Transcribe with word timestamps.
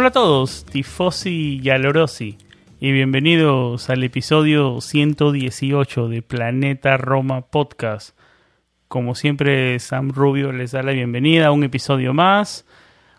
Hola 0.00 0.08
a 0.08 0.12
todos, 0.12 0.64
tifosi 0.64 1.60
y 1.62 2.38
y 2.80 2.92
bienvenidos 2.92 3.90
al 3.90 4.02
episodio 4.02 4.80
118 4.80 6.08
de 6.08 6.22
Planeta 6.22 6.96
Roma 6.96 7.42
Podcast. 7.42 8.16
Como 8.88 9.14
siempre, 9.14 9.78
Sam 9.78 10.08
Rubio 10.08 10.52
les 10.52 10.70
da 10.70 10.82
la 10.82 10.92
bienvenida 10.92 11.48
a 11.48 11.52
un 11.52 11.64
episodio 11.64 12.14
más. 12.14 12.66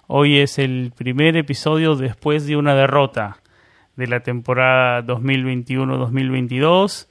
Hoy 0.08 0.40
es 0.40 0.58
el 0.58 0.92
primer 0.98 1.38
episodio 1.38 1.96
después 1.96 2.48
de 2.48 2.58
una 2.58 2.74
derrota 2.74 3.38
de 3.96 4.08
la 4.08 4.22
temporada 4.22 5.06
2021-2022. 5.06 7.10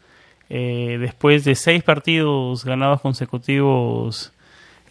Eh, 0.49 0.97
después 0.99 1.45
de 1.45 1.55
seis 1.55 1.85
partidos 1.85 2.65
ganados 2.65 3.01
consecutivos, 3.03 4.33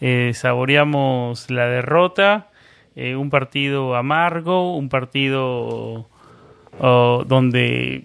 eh, 0.00 0.32
saboreamos 0.32 1.50
la 1.50 1.66
derrota 1.66 2.49
eh, 2.96 3.16
un 3.16 3.30
partido 3.30 3.94
amargo, 3.94 4.76
un 4.76 4.88
partido 4.88 6.08
oh, 6.78 7.24
donde 7.26 8.04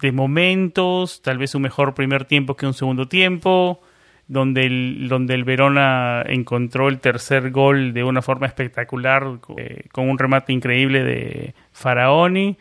de 0.00 0.12
momentos, 0.12 1.22
tal 1.22 1.38
vez 1.38 1.54
un 1.54 1.62
mejor 1.62 1.94
primer 1.94 2.24
tiempo 2.24 2.56
que 2.56 2.66
un 2.66 2.74
segundo 2.74 3.06
tiempo, 3.06 3.80
donde 4.28 4.64
el, 4.66 5.08
donde 5.08 5.34
el 5.34 5.44
Verona 5.44 6.22
encontró 6.26 6.88
el 6.88 7.00
tercer 7.00 7.50
gol 7.50 7.92
de 7.92 8.04
una 8.04 8.22
forma 8.22 8.46
espectacular, 8.46 9.38
eh, 9.56 9.84
con 9.92 10.08
un 10.08 10.18
remate 10.18 10.52
increíble 10.52 11.04
de 11.04 11.54
Faraoni. 11.72 12.56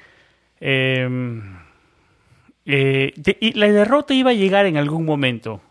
Em, 0.59 1.41
eh, 2.65 3.13
y 3.39 3.53
la 3.53 3.71
derrota 3.71 4.13
iba 4.13 4.31
a 4.31 4.33
llegar 4.33 4.65
en 4.65 4.77
algún 4.77 5.05
momento. 5.05 5.61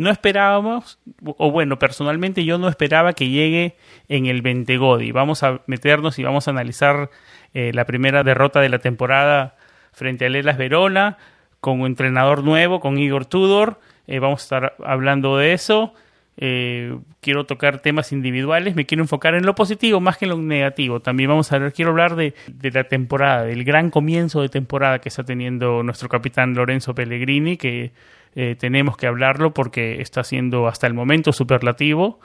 No 0.00 0.08
esperábamos, 0.08 0.98
o 1.26 1.50
bueno, 1.50 1.78
personalmente 1.78 2.46
yo 2.46 2.56
no 2.56 2.70
esperaba 2.70 3.12
que 3.12 3.28
llegue 3.28 3.76
en 4.08 4.24
el 4.24 4.40
Ventegodi. 4.40 5.12
Vamos 5.12 5.42
a 5.42 5.60
meternos 5.66 6.18
y 6.18 6.22
vamos 6.22 6.48
a 6.48 6.52
analizar 6.52 7.10
eh, 7.52 7.70
la 7.74 7.84
primera 7.84 8.22
derrota 8.22 8.62
de 8.62 8.70
la 8.70 8.78
temporada 8.78 9.56
frente 9.92 10.24
a 10.24 10.30
Lelas 10.30 10.56
Verona, 10.56 11.18
con 11.60 11.82
un 11.82 11.86
entrenador 11.86 12.44
nuevo, 12.44 12.80
con 12.80 12.96
Igor 12.98 13.26
Tudor. 13.26 13.78
Eh, 14.06 14.20
vamos 14.20 14.40
a 14.40 14.44
estar 14.44 14.74
hablando 14.82 15.36
de 15.36 15.52
eso. 15.52 15.92
Eh, 16.38 16.96
quiero 17.20 17.44
tocar 17.44 17.80
temas 17.80 18.10
individuales, 18.10 18.74
me 18.74 18.86
quiero 18.86 19.04
enfocar 19.04 19.34
en 19.34 19.44
lo 19.44 19.54
positivo 19.54 20.00
más 20.00 20.16
que 20.16 20.24
en 20.24 20.30
lo 20.30 20.38
negativo. 20.38 21.00
También 21.00 21.28
vamos 21.28 21.52
a 21.52 21.58
ver, 21.58 21.74
quiero 21.74 21.90
hablar 21.90 22.16
de, 22.16 22.32
de, 22.46 22.70
la 22.70 22.84
temporada, 22.84 23.42
del 23.42 23.64
gran 23.64 23.90
comienzo 23.90 24.40
de 24.40 24.48
temporada 24.48 24.98
que 25.00 25.10
está 25.10 25.24
teniendo 25.24 25.82
nuestro 25.82 26.08
capitán 26.08 26.54
Lorenzo 26.54 26.94
Pellegrini, 26.94 27.58
que 27.58 27.92
eh, 28.34 28.56
tenemos 28.58 28.96
que 28.96 29.06
hablarlo 29.06 29.52
porque 29.52 30.00
está 30.00 30.24
siendo 30.24 30.68
hasta 30.68 30.86
el 30.86 30.94
momento 30.94 31.32
superlativo. 31.32 32.20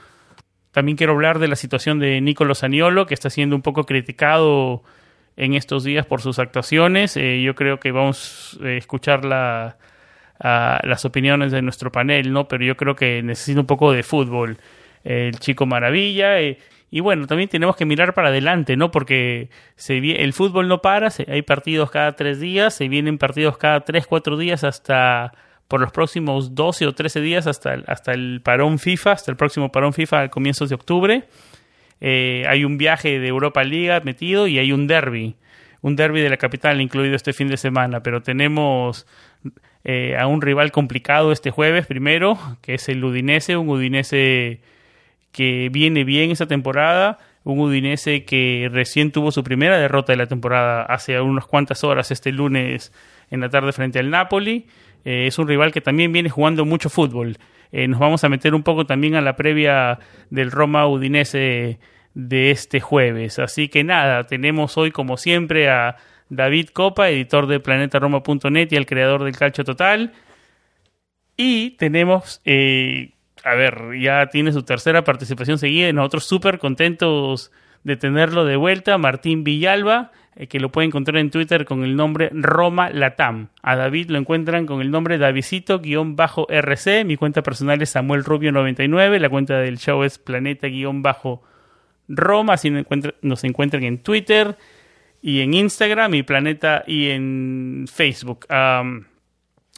También 0.70 0.96
quiero 0.96 1.14
hablar 1.14 1.38
de 1.38 1.48
la 1.48 1.56
situación 1.56 1.98
de 1.98 2.20
Nicolo 2.20 2.54
Saniolo, 2.54 3.06
que 3.06 3.14
está 3.14 3.30
siendo 3.30 3.56
un 3.56 3.62
poco 3.62 3.84
criticado 3.84 4.82
en 5.36 5.54
estos 5.54 5.84
días 5.84 6.06
por 6.06 6.20
sus 6.20 6.38
actuaciones. 6.38 7.16
Eh, 7.16 7.42
yo 7.42 7.54
creo 7.54 7.80
que 7.80 7.92
vamos 7.92 8.58
a 8.62 8.70
escuchar 8.70 9.24
la, 9.24 9.78
las 10.38 11.04
opiniones 11.04 11.52
de 11.52 11.62
nuestro 11.62 11.90
panel, 11.90 12.32
¿no? 12.32 12.46
Pero 12.48 12.64
yo 12.64 12.76
creo 12.76 12.94
que 12.94 13.22
necesita 13.22 13.60
un 13.60 13.66
poco 13.66 13.92
de 13.92 14.02
fútbol. 14.02 14.58
el 15.04 15.38
chico 15.38 15.66
maravilla. 15.66 16.40
Eh, 16.40 16.58
y 16.90 17.00
bueno, 17.00 17.26
también 17.26 17.48
tenemos 17.48 17.76
que 17.76 17.84
mirar 17.84 18.14
para 18.14 18.28
adelante, 18.28 18.76
¿no? 18.76 18.90
Porque 18.90 19.50
se, 19.74 19.98
el 19.98 20.32
fútbol 20.32 20.68
no 20.68 20.82
para, 20.82 21.08
hay 21.26 21.42
partidos 21.42 21.90
cada 21.90 22.14
tres 22.16 22.40
días, 22.40 22.74
se 22.74 22.88
vienen 22.88 23.18
partidos 23.18 23.58
cada 23.58 23.80
tres, 23.80 24.06
cuatro 24.06 24.36
días 24.36 24.62
hasta 24.62 25.32
por 25.68 25.80
los 25.80 25.92
próximos 25.92 26.54
12 26.54 26.86
o 26.86 26.94
13 26.94 27.20
días 27.20 27.46
hasta 27.46 27.74
el, 27.74 27.84
hasta 27.86 28.12
el 28.12 28.40
parón 28.42 28.78
FIFA, 28.78 29.12
hasta 29.12 29.30
el 29.30 29.36
próximo 29.36 29.72
parón 29.72 29.92
FIFA 29.92 30.22
a 30.22 30.28
comienzos 30.28 30.68
de 30.68 30.74
octubre. 30.74 31.24
Eh, 32.00 32.44
hay 32.48 32.64
un 32.64 32.78
viaje 32.78 33.18
de 33.18 33.28
Europa 33.28 33.64
Liga 33.64 34.00
metido 34.00 34.46
y 34.46 34.58
hay 34.58 34.72
un 34.72 34.86
derby, 34.86 35.36
un 35.80 35.96
derby 35.96 36.20
de 36.20 36.30
la 36.30 36.36
capital 36.36 36.80
incluido 36.80 37.16
este 37.16 37.32
fin 37.32 37.48
de 37.48 37.56
semana, 37.56 38.02
pero 38.02 38.22
tenemos 38.22 39.06
eh, 39.84 40.16
a 40.18 40.26
un 40.26 40.42
rival 40.42 40.72
complicado 40.72 41.32
este 41.32 41.50
jueves 41.50 41.86
primero, 41.86 42.38
que 42.60 42.74
es 42.74 42.88
el 42.88 43.02
Udinese, 43.04 43.56
un 43.56 43.68
Udinese 43.68 44.60
que 45.32 45.68
viene 45.70 46.04
bien 46.04 46.30
esa 46.30 46.46
temporada, 46.46 47.18
un 47.44 47.60
Udinese 47.60 48.24
que 48.24 48.68
recién 48.72 49.12
tuvo 49.12 49.30
su 49.32 49.44
primera 49.44 49.78
derrota 49.78 50.12
de 50.12 50.16
la 50.16 50.26
temporada 50.26 50.82
hace 50.82 51.20
unas 51.20 51.46
cuantas 51.46 51.84
horas 51.84 52.10
este 52.10 52.32
lunes 52.32 52.92
en 53.30 53.40
la 53.40 53.48
tarde 53.48 53.72
frente 53.72 53.98
al 53.98 54.10
Napoli. 54.10 54.66
Eh, 55.04 55.26
es 55.26 55.38
un 55.38 55.48
rival 55.48 55.72
que 55.72 55.80
también 55.80 56.12
viene 56.12 56.30
jugando 56.30 56.64
mucho 56.64 56.90
fútbol. 56.90 57.36
Eh, 57.72 57.88
nos 57.88 58.00
vamos 58.00 58.24
a 58.24 58.28
meter 58.28 58.54
un 58.54 58.62
poco 58.62 58.86
también 58.86 59.14
a 59.14 59.20
la 59.20 59.36
previa 59.36 59.98
del 60.30 60.50
Roma 60.50 60.86
Udinese 60.86 61.78
de 62.14 62.50
este 62.50 62.80
jueves. 62.80 63.38
Así 63.38 63.68
que 63.68 63.84
nada, 63.84 64.24
tenemos 64.24 64.76
hoy 64.78 64.90
como 64.90 65.16
siempre 65.16 65.68
a 65.68 65.96
David 66.28 66.70
Copa, 66.70 67.10
editor 67.10 67.46
de 67.46 67.60
planetaroma.net 67.60 68.68
y 68.70 68.76
el 68.76 68.86
creador 68.86 69.24
del 69.24 69.36
Calcio 69.36 69.64
Total. 69.64 70.12
Y 71.36 71.70
tenemos, 71.72 72.40
eh, 72.44 73.12
a 73.44 73.54
ver, 73.54 73.98
ya 74.00 74.28
tiene 74.28 74.52
su 74.52 74.62
tercera 74.62 75.04
participación 75.04 75.58
seguida 75.58 75.88
y 75.88 75.92
nosotros 75.92 76.24
súper 76.24 76.58
contentos 76.58 77.52
de 77.84 77.96
tenerlo 77.96 78.44
de 78.44 78.56
vuelta, 78.56 78.98
Martín 78.98 79.44
Villalba, 79.44 80.10
que 80.48 80.60
lo 80.60 80.70
pueden 80.70 80.88
encontrar 80.88 81.16
en 81.16 81.30
Twitter 81.30 81.64
con 81.64 81.82
el 81.82 81.96
nombre 81.96 82.28
Roma 82.32 82.90
Latam. 82.90 83.48
A 83.62 83.74
David 83.74 84.10
lo 84.10 84.18
encuentran 84.18 84.66
con 84.66 84.82
el 84.82 84.90
nombre 84.90 85.16
Davidito-RC. 85.16 87.06
Mi 87.06 87.16
cuenta 87.16 87.42
personal 87.42 87.80
es 87.80 87.88
Samuel 87.90 88.24
Rubio99. 88.24 89.18
La 89.18 89.30
cuenta 89.30 89.58
del 89.58 89.78
show 89.78 90.02
es 90.02 90.18
Planeta-Roma. 90.18 92.52
Así 92.52 92.70
nos 93.22 93.44
encuentran 93.44 93.84
en 93.84 94.02
Twitter 94.02 94.58
y 95.22 95.40
en 95.40 95.54
Instagram 95.54 96.14
y 96.14 96.22
Planeta 96.22 96.84
y 96.86 97.08
en 97.08 97.86
Facebook 97.90 98.46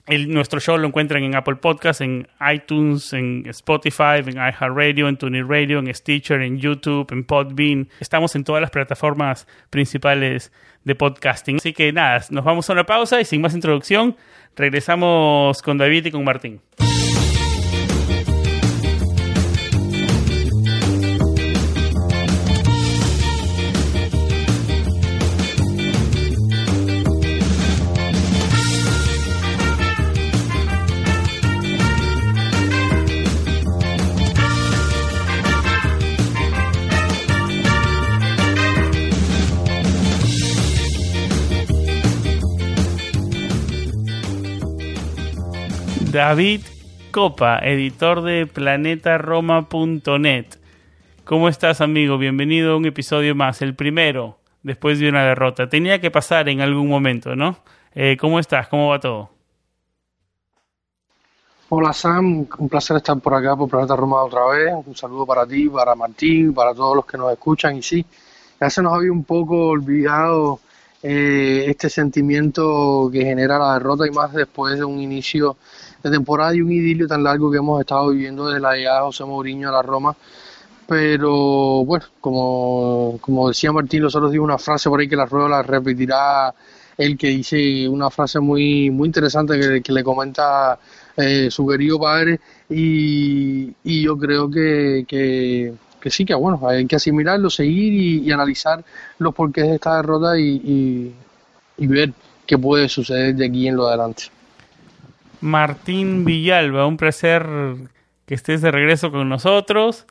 nuestro 0.08 0.60
show 0.60 0.78
lo 0.78 0.86
encuentran 0.86 1.22
en 1.22 1.36
Apple 1.36 1.56
Podcasts, 1.56 2.00
en 2.00 2.28
iTunes, 2.52 3.12
en 3.12 3.44
Spotify, 3.46 4.22
en 4.24 4.36
iHeartRadio, 4.36 5.08
en 5.08 5.16
TuneIn 5.16 5.48
Radio, 5.48 5.78
en 5.78 5.94
Stitcher, 5.94 6.40
en 6.40 6.58
YouTube, 6.58 7.12
en 7.12 7.24
Podbean. 7.24 7.88
Estamos 8.00 8.34
en 8.34 8.44
todas 8.44 8.62
las 8.62 8.70
plataformas 8.70 9.46
principales 9.70 10.52
de 10.84 10.94
podcasting. 10.94 11.56
Así 11.56 11.72
que 11.72 11.92
nada, 11.92 12.24
nos 12.30 12.44
vamos 12.44 12.68
a 12.70 12.72
una 12.72 12.84
pausa 12.84 13.20
y 13.20 13.24
sin 13.24 13.42
más 13.42 13.54
introducción, 13.54 14.16
regresamos 14.56 15.60
con 15.60 15.76
David 15.76 16.06
y 16.06 16.10
con 16.10 16.24
Martín. 16.24 16.60
David 46.18 46.62
Copa, 47.12 47.60
editor 47.62 48.22
de 48.22 48.44
planetaroma.net. 48.48 50.46
¿Cómo 51.24 51.48
estás, 51.48 51.80
amigo? 51.80 52.18
Bienvenido 52.18 52.72
a 52.72 52.76
un 52.76 52.86
episodio 52.86 53.36
más, 53.36 53.62
el 53.62 53.76
primero, 53.76 54.40
después 54.64 54.98
de 54.98 55.08
una 55.08 55.22
derrota. 55.22 55.68
Tenía 55.68 56.00
que 56.00 56.10
pasar 56.10 56.48
en 56.48 56.60
algún 56.60 56.88
momento, 56.88 57.36
¿no? 57.36 57.58
Eh, 57.94 58.16
¿Cómo 58.20 58.40
estás? 58.40 58.66
¿Cómo 58.66 58.88
va 58.88 58.98
todo? 58.98 59.30
Hola 61.68 61.92
Sam, 61.92 62.48
un 62.58 62.68
placer 62.68 62.96
estar 62.96 63.20
por 63.20 63.34
acá 63.34 63.54
por 63.54 63.68
Planeta 63.68 63.94
Roma 63.94 64.24
otra 64.24 64.44
vez. 64.46 64.74
Un 64.86 64.96
saludo 64.96 65.24
para 65.24 65.46
ti, 65.46 65.68
para 65.68 65.94
Martín, 65.94 66.52
para 66.52 66.74
todos 66.74 66.96
los 66.96 67.06
que 67.06 67.16
nos 67.16 67.30
escuchan 67.30 67.76
y 67.76 67.82
sí, 67.84 68.04
ya 68.60 68.68
se 68.68 68.82
nos 68.82 68.92
había 68.92 69.12
un 69.12 69.22
poco 69.22 69.68
olvidado 69.68 70.58
eh, 71.00 71.66
este 71.68 71.88
sentimiento 71.88 73.08
que 73.12 73.22
genera 73.22 73.56
la 73.56 73.74
derrota 73.74 74.04
y 74.04 74.10
más 74.10 74.32
después 74.32 74.76
de 74.76 74.84
un 74.84 74.98
inicio 74.98 75.56
de 76.02 76.10
temporada 76.10 76.54
y 76.54 76.60
un 76.60 76.72
idilio 76.72 77.06
tan 77.06 77.22
largo 77.22 77.50
que 77.50 77.58
hemos 77.58 77.80
estado 77.80 78.10
viviendo 78.10 78.48
desde 78.48 78.60
la 78.60 78.74
llegada 78.74 78.98
de 79.00 79.06
José 79.06 79.24
Mourinho 79.24 79.68
a 79.68 79.72
la 79.72 79.82
Roma. 79.82 80.16
Pero 80.86 81.84
bueno, 81.84 82.06
como, 82.20 83.18
como 83.20 83.48
decía 83.48 83.72
Martín, 83.72 84.02
nosotros 84.02 84.32
dimos 84.32 84.46
una 84.46 84.58
frase 84.58 84.88
por 84.88 85.00
ahí 85.00 85.08
que 85.08 85.16
la 85.16 85.26
rueda 85.26 85.48
la 85.48 85.62
repetirá 85.62 86.54
él 86.98 87.16
que 87.16 87.28
dice 87.28 87.88
una 87.88 88.10
frase 88.10 88.40
muy, 88.40 88.90
muy 88.90 89.06
interesante 89.06 89.80
que, 89.82 89.92
le 89.92 90.04
comenta 90.04 90.78
eh, 91.16 91.48
su 91.50 91.66
querido 91.66 91.98
padre 92.00 92.40
y, 92.68 93.72
y 93.84 94.02
yo 94.02 94.18
creo 94.18 94.50
que, 94.50 95.04
que, 95.06 95.72
sí, 96.10 96.24
que 96.24 96.34
bueno, 96.34 96.60
hay 96.68 96.86
que 96.86 96.96
asimilarlo, 96.96 97.50
seguir 97.50 98.24
y, 98.24 98.32
analizar 98.32 98.84
los 99.18 99.34
porqués 99.34 99.68
de 99.68 99.74
esta 99.76 99.96
derrota 99.96 100.38
y, 100.38 101.14
y 101.78 101.86
ver 101.86 102.12
qué 102.46 102.58
puede 102.58 102.88
suceder 102.88 103.34
de 103.36 103.46
aquí 103.46 103.68
en 103.68 103.76
lo 103.76 103.86
adelante. 103.86 104.24
Martín 105.40 106.24
Villalba, 106.24 106.86
un 106.86 106.96
placer 106.96 107.46
que 108.26 108.34
estés 108.34 108.60
de 108.60 108.70
regreso 108.70 109.10
con 109.10 109.28
nosotros. 109.28 110.06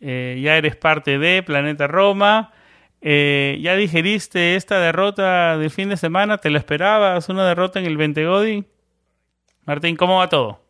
Eh, 0.00 0.40
ya 0.42 0.56
eres 0.56 0.76
parte 0.76 1.18
de 1.18 1.42
Planeta 1.42 1.86
Roma. 1.86 2.52
Eh, 3.00 3.58
¿Ya 3.60 3.76
digeriste 3.76 4.56
esta 4.56 4.80
derrota 4.80 5.58
del 5.58 5.70
fin 5.70 5.88
de 5.88 5.96
semana? 5.96 6.38
¿Te 6.38 6.50
la 6.50 6.58
esperabas? 6.58 7.28
¿Una 7.28 7.46
derrota 7.46 7.80
en 7.80 7.86
el 7.86 7.96
Ventegodi? 7.96 8.64
Martín, 9.64 9.96
¿cómo 9.96 10.18
va 10.18 10.28
todo? 10.28 10.61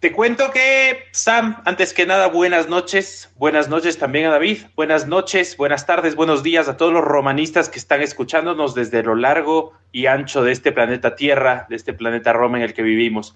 Te 0.00 0.12
cuento 0.12 0.52
que, 0.52 1.06
Sam, 1.10 1.60
antes 1.64 1.92
que 1.92 2.06
nada, 2.06 2.28
buenas 2.28 2.68
noches. 2.68 3.30
Buenas 3.36 3.68
noches 3.68 3.98
también 3.98 4.26
a 4.26 4.30
David. 4.30 4.58
Buenas 4.76 5.08
noches, 5.08 5.56
buenas 5.56 5.86
tardes, 5.86 6.14
buenos 6.14 6.44
días 6.44 6.68
a 6.68 6.76
todos 6.76 6.92
los 6.92 7.02
romanistas 7.02 7.68
que 7.68 7.80
están 7.80 8.00
escuchándonos 8.00 8.76
desde 8.76 9.02
lo 9.02 9.16
largo 9.16 9.72
y 9.90 10.06
ancho 10.06 10.44
de 10.44 10.52
este 10.52 10.70
planeta 10.70 11.16
Tierra, 11.16 11.66
de 11.68 11.74
este 11.74 11.94
planeta 11.94 12.32
Roma 12.32 12.58
en 12.58 12.62
el 12.62 12.74
que 12.74 12.82
vivimos. 12.82 13.34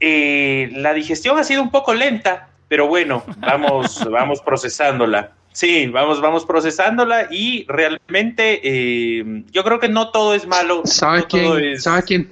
Eh, 0.00 0.68
la 0.74 0.92
digestión 0.92 1.38
ha 1.38 1.44
sido 1.44 1.62
un 1.62 1.70
poco 1.70 1.94
lenta, 1.94 2.50
pero 2.68 2.86
bueno, 2.86 3.24
vamos, 3.38 4.06
vamos 4.10 4.42
procesándola. 4.42 5.32
Sí, 5.52 5.86
vamos, 5.86 6.20
vamos 6.20 6.44
procesándola 6.44 7.28
y 7.30 7.64
realmente 7.68 8.60
eh, 8.62 9.44
yo 9.50 9.64
creo 9.64 9.80
que 9.80 9.88
no 9.88 10.10
todo 10.10 10.34
es 10.34 10.46
malo. 10.46 10.82
¿Sabes, 10.84 11.24
quién, 11.24 11.80
¿Sabes 11.80 12.04
quién? 12.04 12.28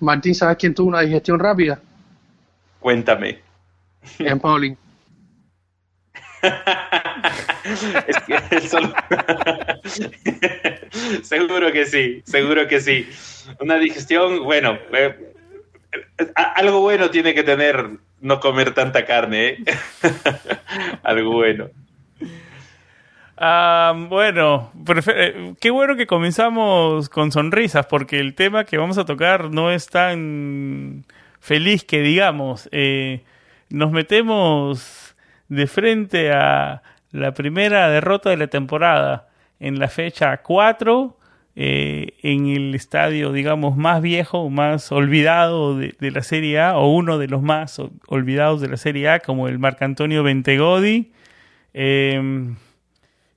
Martín, 0.00 0.34
¿sabes 0.34 0.58
quién 0.58 0.74
tuvo 0.74 0.88
una 0.88 1.00
digestión 1.00 1.38
rápida? 1.38 1.80
Cuéntame. 2.80 3.38
En 4.18 4.40
Paulín. 4.40 4.76
seguro 11.22 11.72
que 11.72 11.86
sí, 11.86 12.22
seguro 12.24 12.66
que 12.66 12.80
sí. 12.80 13.08
Una 13.60 13.76
digestión, 13.76 14.42
bueno, 14.42 14.78
eh, 14.92 15.32
algo 16.34 16.80
bueno 16.80 17.10
tiene 17.10 17.34
que 17.34 17.42
tener 17.42 17.90
no 18.20 18.40
comer 18.40 18.72
tanta 18.72 19.04
carne, 19.04 19.48
¿eh? 19.48 19.58
algo 21.02 21.32
bueno. 21.32 21.68
Ah, 23.36 23.94
bueno, 24.08 24.72
eh, 25.14 25.54
qué 25.60 25.70
bueno 25.70 25.96
que 25.96 26.06
comenzamos 26.06 27.08
con 27.08 27.32
sonrisas, 27.32 27.86
porque 27.86 28.18
el 28.18 28.34
tema 28.34 28.64
que 28.64 28.76
vamos 28.76 28.98
a 28.98 29.06
tocar 29.06 29.50
no 29.50 29.70
es 29.70 29.88
tan 29.88 31.06
feliz 31.40 31.84
que 31.84 32.00
digamos. 32.00 32.68
Eh, 32.72 33.22
nos 33.70 33.90
metemos 33.90 35.16
de 35.48 35.66
frente 35.66 36.32
a 36.32 36.82
la 37.10 37.34
primera 37.34 37.88
derrota 37.88 38.30
de 38.30 38.36
la 38.36 38.46
temporada 38.46 39.28
en 39.58 39.78
la 39.78 39.88
fecha 39.88 40.38
4 40.38 41.16
eh, 41.56 42.14
en 42.22 42.46
el 42.46 42.74
estadio, 42.74 43.32
digamos, 43.32 43.76
más 43.76 44.00
viejo, 44.00 44.48
más 44.50 44.92
olvidado 44.92 45.76
de, 45.76 45.94
la 46.10 46.22
Serie 46.22 46.60
A, 46.60 46.78
o 46.78 46.92
uno 46.92 47.18
de 47.18 47.26
los 47.26 47.42
más 47.42 47.82
olvidados 48.06 48.60
de 48.60 48.68
la 48.68 48.76
Serie 48.76 49.08
A, 49.08 49.20
como 49.20 49.48
el 49.48 49.58
Marcantonio 49.58 50.22
Bentegodi. 50.22 51.10
Em, 51.74 52.56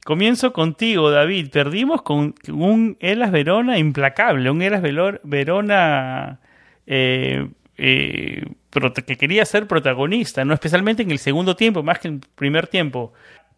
comienzo 0.06 0.54
contigo, 0.54 1.10
David. 1.10 1.50
Perdimos 1.50 2.04
con 2.04 2.36
un 2.50 2.98
Elas 3.00 3.32
Verona 3.32 3.78
implacable, 3.80 4.50
un 4.52 4.62
Elas 4.62 4.84
Verona 5.24 6.40
eh, 6.86 7.48
eh, 7.78 8.44
que 9.06 9.18
quería 9.18 9.46
ser 9.46 9.68
protagonista, 9.68 10.46
no 10.46 10.54
especialmente 10.54 11.04
en 11.04 11.12
el 11.12 11.20
segundo 11.20 11.56
tiempo, 11.56 11.84
más 11.84 12.00
que 12.00 12.08
en 12.08 12.14
el 12.16 12.22
primer 12.36 12.68
tiempo. 12.68 13.14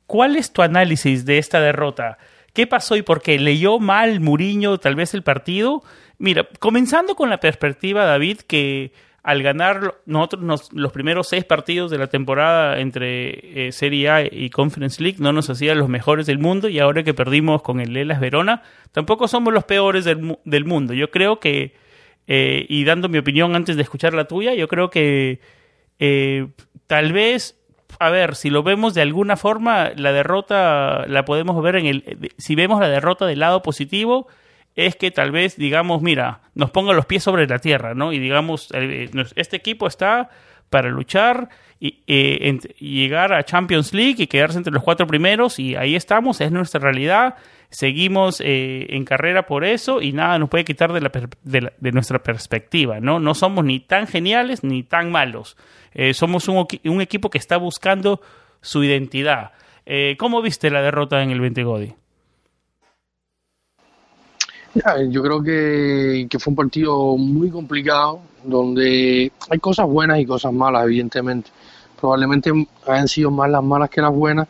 ¿Cuál 0.08 0.36
es 0.36 0.54
tu 0.54 0.62
análisis 0.62 1.26
de 1.26 1.38
esta 1.38 1.60
derrota? 1.60 2.18
¿Qué 2.54 2.68
pasó 2.68 2.96
y 2.96 3.02
por 3.02 3.22
qué? 3.22 3.40
¿Leyó 3.40 3.80
mal 3.80 4.20
Muriño 4.20 4.78
tal 4.78 4.96
vez 4.96 5.14
el 5.14 5.24
partido? 5.24 5.84
Mira, 6.18 6.48
comenzando 6.60 7.16
con 7.16 7.30
la 7.30 7.40
perspectiva, 7.40 8.06
David, 8.06 8.40
que 8.48 8.94
al 9.24 9.42
ganar 9.42 9.96
nosotros 10.06 10.70
los 10.72 10.92
primeros 10.92 11.28
seis 11.28 11.44
partidos 11.44 11.90
de 11.90 11.98
la 11.98 12.08
temporada 12.08 12.80
entre 12.80 13.68
eh, 13.68 13.72
Serie 13.72 14.10
A 14.10 14.22
y 14.22 14.52
Conference 14.52 15.02
League 15.02 15.18
no 15.20 15.34
nos 15.34 15.50
hacían 15.50 15.80
los 15.80 15.90
mejores 15.90 16.28
del 16.28 16.38
mundo 16.38 16.70
y 16.70 16.78
ahora 16.78 17.02
que 17.02 17.16
perdimos 17.16 17.64
con 17.64 17.80
el 17.80 17.92
Lelas 17.92 18.20
Verona 18.20 18.62
tampoco 18.92 19.28
somos 19.28 19.52
los 19.52 19.64
peores 19.64 20.06
del 20.06 20.66
mundo. 20.66 20.94
Yo 20.94 21.10
creo 21.10 21.40
que 21.40 21.74
eh, 22.28 22.66
y 22.70 22.84
dando 22.86 23.10
mi 23.10 23.18
opinión 23.18 23.56
antes 23.56 23.76
de 23.76 23.84
escuchar 23.84 24.14
la 24.14 24.26
tuya, 24.26 24.54
yo 24.54 24.68
creo 24.68 24.90
que 24.90 25.40
eh, 26.00 26.48
tal 26.88 27.14
vez, 27.14 27.60
a 28.00 28.10
ver, 28.10 28.36
si 28.36 28.50
lo 28.50 28.64
vemos 28.64 28.94
de 28.94 29.02
alguna 29.02 29.38
forma, 29.38 29.92
la 29.96 30.12
derrota 30.12 31.06
la 31.08 31.26
podemos 31.26 31.62
ver 31.62 31.76
en 31.78 31.86
el... 31.86 32.32
Si 32.38 32.56
vemos 32.56 32.80
la 32.80 32.90
derrota 32.90 33.26
del 33.26 33.40
lado 33.40 33.62
positivo, 33.62 34.28
es 34.76 34.96
que 34.96 35.12
tal 35.12 35.32
vez 35.32 35.56
digamos, 35.56 36.02
mira, 36.02 36.42
nos 36.54 36.72
ponga 36.72 36.94
los 36.94 37.06
pies 37.06 37.24
sobre 37.24 37.48
la 37.48 37.60
tierra, 37.60 37.94
¿no? 37.94 38.12
Y 38.12 38.20
digamos, 38.20 38.70
eh, 38.74 39.10
este 39.36 39.56
equipo 39.56 39.88
está 39.88 40.30
para 40.70 40.90
luchar 40.90 41.50
y, 41.80 42.04
llegar 42.80 43.34
a 43.34 43.44
Champions 43.44 43.94
League 43.94 44.24
y 44.24 44.28
quedarse 44.28 44.58
entre 44.58 44.74
los 44.74 44.84
cuatro 44.84 45.06
primeros 45.08 45.60
y 45.60 45.76
ahí 45.76 45.96
estamos, 45.96 46.42
es 46.42 46.52
nuestra 46.52 46.80
realidad 46.80 47.36
seguimos 47.70 48.42
eh, 48.42 48.88
en 48.90 49.06
carrera 49.06 49.46
por 49.46 49.66
eso 49.66 50.02
y 50.02 50.12
nada 50.14 50.40
nos 50.40 50.50
puede 50.50 50.66
quitar 50.66 50.94
de, 50.94 51.02
la 51.02 51.12
de, 51.80 51.92
nuestra 51.92 52.22
perspectiva, 52.24 53.00
¿no? 53.00 53.20
No 53.20 53.34
somos 53.34 53.66
ni 53.66 53.80
tan 53.80 54.08
geniales 54.08 54.64
ni 54.64 54.84
tan 54.84 55.12
malos. 55.12 55.58
Eh, 55.94 56.14
somos 56.14 56.48
un, 56.48 57.02
equipo 57.02 57.30
que 57.30 57.38
está 57.38 57.58
buscando 57.58 58.22
su 58.62 58.84
identidad. 58.84 59.52
Eh, 59.86 60.16
¿Cómo 60.18 60.42
viste 60.42 60.70
la 60.70 60.82
derrota 60.82 61.22
en 61.22 61.32
el 61.32 61.40
20 61.40 61.64
Godi? 61.64 61.94
Yo 65.10 65.24
creo 65.24 65.42
que, 65.42 66.28
que, 66.30 66.38
fue 66.38 66.52
un 66.52 66.56
partido 66.56 67.16
muy 67.16 67.50
complicado, 67.50 68.20
donde 68.44 69.32
hay 69.50 69.60
cosas 69.60 69.88
buenas 69.88 70.20
y 70.20 70.26
cosas 70.26 70.52
malas, 70.52 70.84
evidentemente. 70.84 71.50
Probablemente 71.98 72.52
hayan 72.86 73.08
sido 73.08 73.32
más 73.32 73.50
las 73.50 73.64
malas 73.64 73.90
que 73.90 74.02
las 74.02 74.12
buenas, 74.14 74.50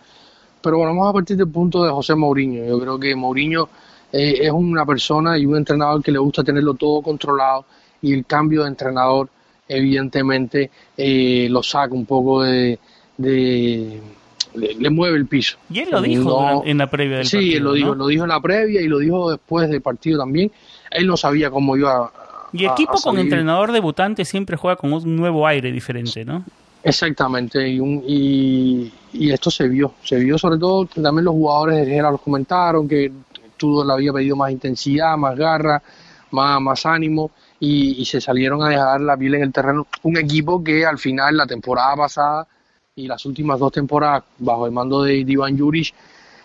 pero 0.65 0.77
bueno, 0.79 0.95
vamos 0.95 1.11
a 1.11 1.13
partir 1.13 1.37
del 1.37 1.47
punto 1.47 1.83
de 1.83 1.91
José 1.91 2.15
Mourinho. 2.15 2.65
Yo 2.65 2.79
creo 2.79 2.99
que 2.99 3.15
Mourinho 3.15 3.69
eh, 4.11 4.39
es 4.41 4.51
una 4.51 4.83
persona 4.83 5.37
y 5.37 5.45
un 5.45 5.57
entrenador 5.57 6.01
que 6.01 6.11
le 6.11 6.17
gusta 6.17 6.43
tenerlo 6.43 6.73
todo 6.73 7.03
controlado 7.03 7.65
y 8.01 8.13
el 8.13 8.25
cambio 8.25 8.63
de 8.63 8.69
entrenador 8.69 9.29
evidentemente 9.67 10.71
eh, 10.97 11.47
lo 11.51 11.61
saca 11.61 11.93
un 11.93 12.07
poco 12.07 12.41
de, 12.41 12.79
le, 13.19 14.89
mueve 14.89 15.17
el 15.17 15.27
piso. 15.27 15.57
Y 15.69 15.81
él 15.81 15.89
lo 15.91 16.01
dijo 16.01 16.63
en 16.65 16.79
la 16.79 16.89
previa 16.89 17.17
del 17.17 17.27
sí, 17.27 17.37
partido. 17.37 17.51
Sí, 17.51 17.57
él 17.57 17.63
lo 17.63 17.73
dijo, 17.73 17.93
lo 17.93 18.07
dijo 18.07 18.23
en 18.23 18.29
la 18.29 18.41
previa 18.41 18.81
y 18.81 18.87
lo 18.87 18.97
dijo 18.97 19.29
después 19.29 19.69
del 19.69 19.81
partido 19.81 20.17
también. 20.17 20.51
Él 20.89 21.05
no 21.05 21.15
sabía 21.15 21.51
cómo 21.51 21.77
iba 21.77 22.05
a. 22.05 22.11
Y 22.53 22.65
equipo 22.65 22.93
con 23.03 23.19
entrenador 23.19 23.71
debutante 23.71 24.25
siempre 24.25 24.57
juega 24.57 24.77
con 24.77 24.91
un 24.91 25.15
nuevo 25.15 25.45
aire 25.45 25.71
diferente, 25.71 26.25
¿no? 26.25 26.43
Exactamente, 26.87 27.67
y, 27.67 27.79
un, 27.79 28.03
y, 28.05 29.31
esto 29.31 29.49
se 29.49 29.67
vio, 29.67 29.95
se 30.03 30.17
vio 30.17 30.37
sobre 30.37 30.59
todo 30.59 30.85
también 30.85 31.25
los 31.25 31.33
jugadores 31.33 31.79
de 31.79 31.85
Gera 31.87 32.11
los 32.11 32.21
comentaron 32.21 32.87
que 32.87 33.11
todo 33.57 33.83
le 33.83 33.91
había 33.91 34.13
pedido 34.13 34.35
más 34.35 34.51
intensidad, 34.51 35.17
más 35.17 35.35
garra, 35.35 35.81
más, 36.29 36.61
más 36.61 36.85
ánimo 36.85 37.31
y, 37.59 38.05
se 38.05 38.21
salieron 38.21 38.61
a 38.61 38.69
dejar 38.69 39.01
la 39.01 39.17
piel 39.17 39.33
en 39.33 39.41
el 39.41 39.51
terreno. 39.51 39.87
Un 40.03 40.17
equipo 40.17 40.63
que 40.63 40.85
al 40.85 40.99
final, 40.99 41.35
la 41.35 41.47
temporada 41.47 41.95
pasada 41.95 42.47
y 42.95 43.07
las 43.07 43.25
últimas 43.25 43.57
dos 43.57 43.71
temporadas 43.71 44.23
bajo 44.37 44.67
el 44.67 44.71
mando 44.71 45.01
de 45.01 45.15
Iván 45.15 45.57
Juric, 45.57 45.91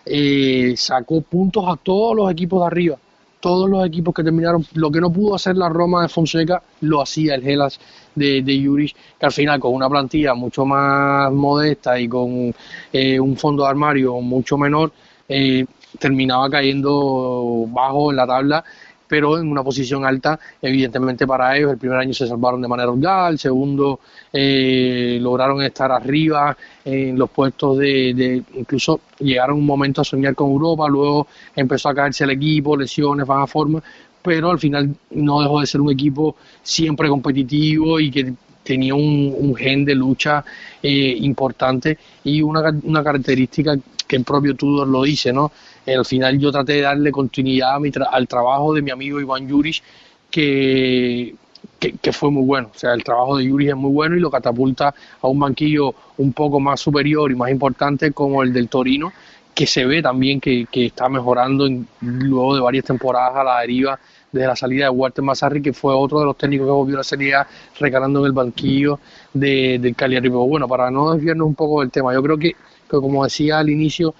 eh, 0.07 0.73
sacó 0.75 1.21
puntos 1.21 1.65
a 1.69 1.77
todos 1.77 2.17
los 2.17 2.33
equipos 2.33 2.61
de 2.63 2.67
arriba 2.67 2.97
todos 3.41 3.69
los 3.69 3.87
equipos 3.87 4.15
que 4.15 4.23
terminaron, 4.23 4.65
lo 4.75 4.91
que 4.91 5.01
no 5.01 5.11
pudo 5.11 5.35
hacer 5.35 5.57
la 5.57 5.69
Roma 5.69 6.03
de 6.03 6.09
Fonseca, 6.09 6.63
lo 6.83 7.03
hacía 7.03 7.35
el 7.35 7.43
Gelas 7.43 7.81
de, 8.15 8.43
de 8.43 8.93
que 9.19 9.27
al 9.27 9.33
final 9.33 9.59
con 9.59 9.75
una 9.75 9.89
plantilla 9.89 10.35
mucho 10.35 10.65
más 10.65 11.33
modesta 11.33 11.99
y 11.99 12.09
con 12.09 12.55
eh, 12.93 13.19
un 13.19 13.37
fondo 13.37 13.65
de 13.65 13.71
armario 13.71 14.21
mucho 14.21 14.59
menor, 14.59 14.93
eh, 15.29 15.65
terminaba 15.99 16.49
cayendo 16.51 17.65
bajo 17.69 18.11
en 18.11 18.17
la 18.17 18.27
tabla 18.27 18.65
pero 19.11 19.37
en 19.41 19.51
una 19.51 19.65
posición 19.65 20.05
alta, 20.05 20.39
evidentemente 20.63 21.27
para 21.27 21.57
ellos. 21.57 21.73
El 21.73 21.79
primer 21.79 21.99
año 21.99 22.15
se 22.15 22.29
salvaron 22.29 22.63
de 22.63 22.69
manera 22.69 22.89
holgada, 22.89 23.29
el 23.29 23.41
segundo 23.41 23.99
eh, 24.33 25.19
lograron 25.21 25.61
estar 25.63 25.91
arriba 25.91 26.57
en 26.85 27.19
los 27.19 27.29
puestos 27.29 27.79
de, 27.79 28.15
de, 28.15 28.43
incluso 28.55 29.01
llegaron 29.19 29.59
un 29.59 29.67
momento 29.67 30.01
a 30.01 30.05
soñar 30.05 30.37
con 30.37 30.53
Europa, 30.53 30.89
luego 30.89 31.27
empezó 31.57 31.89
a 31.89 31.95
caerse 31.95 32.23
el 32.23 32.31
equipo, 32.31 32.77
lesiones, 32.77 33.27
van 33.27 33.43
a 33.43 33.47
forma, 33.49 33.83
pero 34.23 34.53
al 34.53 34.61
final 34.61 34.95
no 35.11 35.41
dejó 35.43 35.59
de 35.59 35.67
ser 35.67 35.81
un 35.81 35.91
equipo 35.91 36.37
siempre 36.63 37.09
competitivo 37.09 37.99
y 37.99 38.13
que 38.13 38.33
tenía 38.63 38.95
un, 38.95 39.35
un 39.37 39.57
gen 39.57 39.85
de 39.85 39.97
lucha 39.97 40.45
eh, 40.81 41.17
importante 41.21 41.99
y 42.23 42.43
una, 42.43 42.73
una 42.85 43.03
característica 43.03 43.77
que 44.07 44.17
el 44.17 44.25
propio 44.25 44.55
Tudor 44.55 44.89
lo 44.89 45.03
dice, 45.03 45.33
¿no? 45.33 45.51
Al 45.87 46.05
final 46.05 46.39
yo 46.39 46.53
traté 46.53 46.75
de 46.75 46.81
darle 46.83 47.11
continuidad 47.11 47.79
al 48.11 48.29
trabajo 48.29 48.75
de 48.75 48.83
mi 48.83 48.91
amigo 48.91 49.21
Iván 49.21 49.49
Yuris, 49.49 49.83
que, 50.31 51.35
que, 51.79 52.13
fue 52.13 52.31
muy 52.31 52.45
bueno. 52.45 52.71
O 52.75 52.79
sea, 52.79 52.93
el 52.93 53.03
trabajo 53.03 53.37
de 53.37 53.45
Yuris 53.45 53.71
es 53.71 53.77
muy 53.77 53.93
bueno 53.93 54.17
y 54.17 54.21
lo 54.21 54.31
catapulta 54.31 54.95
a 55.21 55.27
un 55.27 55.39
banquillo 55.39 55.95
un 56.19 56.33
poco 56.33 56.61
más 56.61 56.81
superior 56.81 57.31
y 57.33 57.35
más 57.35 57.51
importante 57.51 58.13
como 58.13 58.43
el 58.43 58.53
del 58.53 58.69
Torino, 58.69 59.13
que 59.55 59.67
se 59.67 59.85
ve 59.85 60.03
también 60.03 60.41
que, 60.41 60.67
está 60.73 61.09
mejorando 61.09 61.69
luego 62.01 62.55
de 62.55 62.61
varias 62.61 62.85
temporadas 62.85 63.37
a 63.37 63.45
la 63.45 63.61
deriva 63.61 63.99
desde 64.31 64.47
la 64.47 64.57
salida 64.57 64.85
de 64.85 64.91
Walter 64.91 65.25
Mazzarri, 65.25 65.61
que 65.61 65.73
fue 65.73 65.93
otro 65.93 66.21
de 66.21 66.27
los 66.27 66.37
técnicos 66.37 66.67
que 66.67 66.71
volvió 66.71 66.97
a 66.97 66.99
la 66.99 67.05
Serie 67.05 67.35
A 67.35 67.47
recalando 67.81 68.21
en 68.21 68.27
el 68.27 68.33
banquillo 68.33 69.01
de, 69.35 69.79
del 69.81 69.97
Cagliari. 69.97 70.29
Pero 70.29 70.47
bueno, 70.47 70.69
para 70.69 70.91
no 70.91 71.13
desviarnos 71.13 71.49
un 71.49 71.55
poco 71.55 71.81
del 71.81 71.91
tema, 71.91 72.15
yo 72.15 72.23
creo 72.23 72.39
que, 72.39 72.53
que 72.53 72.57
como 72.89 73.25
decía 73.25 73.59
al 73.59 73.71
inicio, 73.71 74.15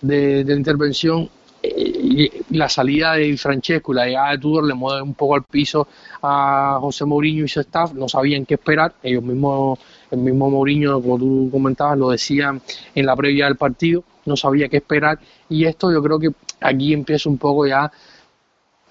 de, 0.00 0.44
la 0.44 0.54
intervención, 0.54 1.28
eh, 1.62 2.42
la 2.50 2.68
salida 2.68 3.14
de 3.14 3.36
Francesco 3.36 3.92
y 3.92 3.96
la 3.96 4.06
llegada 4.06 4.30
de 4.32 4.38
Tudor 4.38 4.64
le 4.64 4.74
mueve 4.74 5.02
un 5.02 5.14
poco 5.14 5.34
al 5.34 5.44
piso 5.44 5.86
a 6.22 6.78
José 6.80 7.04
Mourinho 7.04 7.44
y 7.44 7.48
su 7.48 7.60
staff, 7.60 7.92
no 7.92 8.08
sabían 8.08 8.46
qué 8.46 8.54
esperar, 8.54 8.94
ellos 9.02 9.22
mismos, 9.22 9.78
el 10.10 10.18
mismo 10.18 10.50
Mourinho, 10.50 11.00
como 11.00 11.18
tú 11.18 11.48
comentabas, 11.52 11.98
lo 11.98 12.10
decían 12.10 12.60
en 12.94 13.06
la 13.06 13.14
previa 13.16 13.46
del 13.46 13.56
partido, 13.56 14.04
no 14.26 14.36
sabía 14.36 14.68
qué 14.68 14.78
esperar. 14.78 15.18
Y 15.48 15.64
esto 15.64 15.92
yo 15.92 16.02
creo 16.02 16.18
que 16.18 16.28
aquí 16.60 16.92
empieza 16.92 17.28
un 17.28 17.38
poco 17.38 17.66
ya 17.66 17.90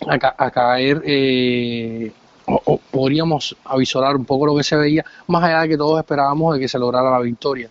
a, 0.08 0.52
caer 0.52 1.02
eh, 1.06 2.12
o, 2.46 2.80
podríamos 2.92 3.56
avisorar 3.66 4.16
un 4.16 4.26
poco 4.26 4.46
lo 4.46 4.56
que 4.56 4.64
se 4.64 4.76
veía, 4.76 5.06
más 5.28 5.44
allá 5.44 5.62
de 5.62 5.70
que 5.70 5.78
todos 5.78 6.00
esperábamos 6.00 6.56
de 6.56 6.62
que 6.62 6.68
se 6.68 6.80
lograra 6.80 7.12
la 7.12 7.20
victoria. 7.20 7.70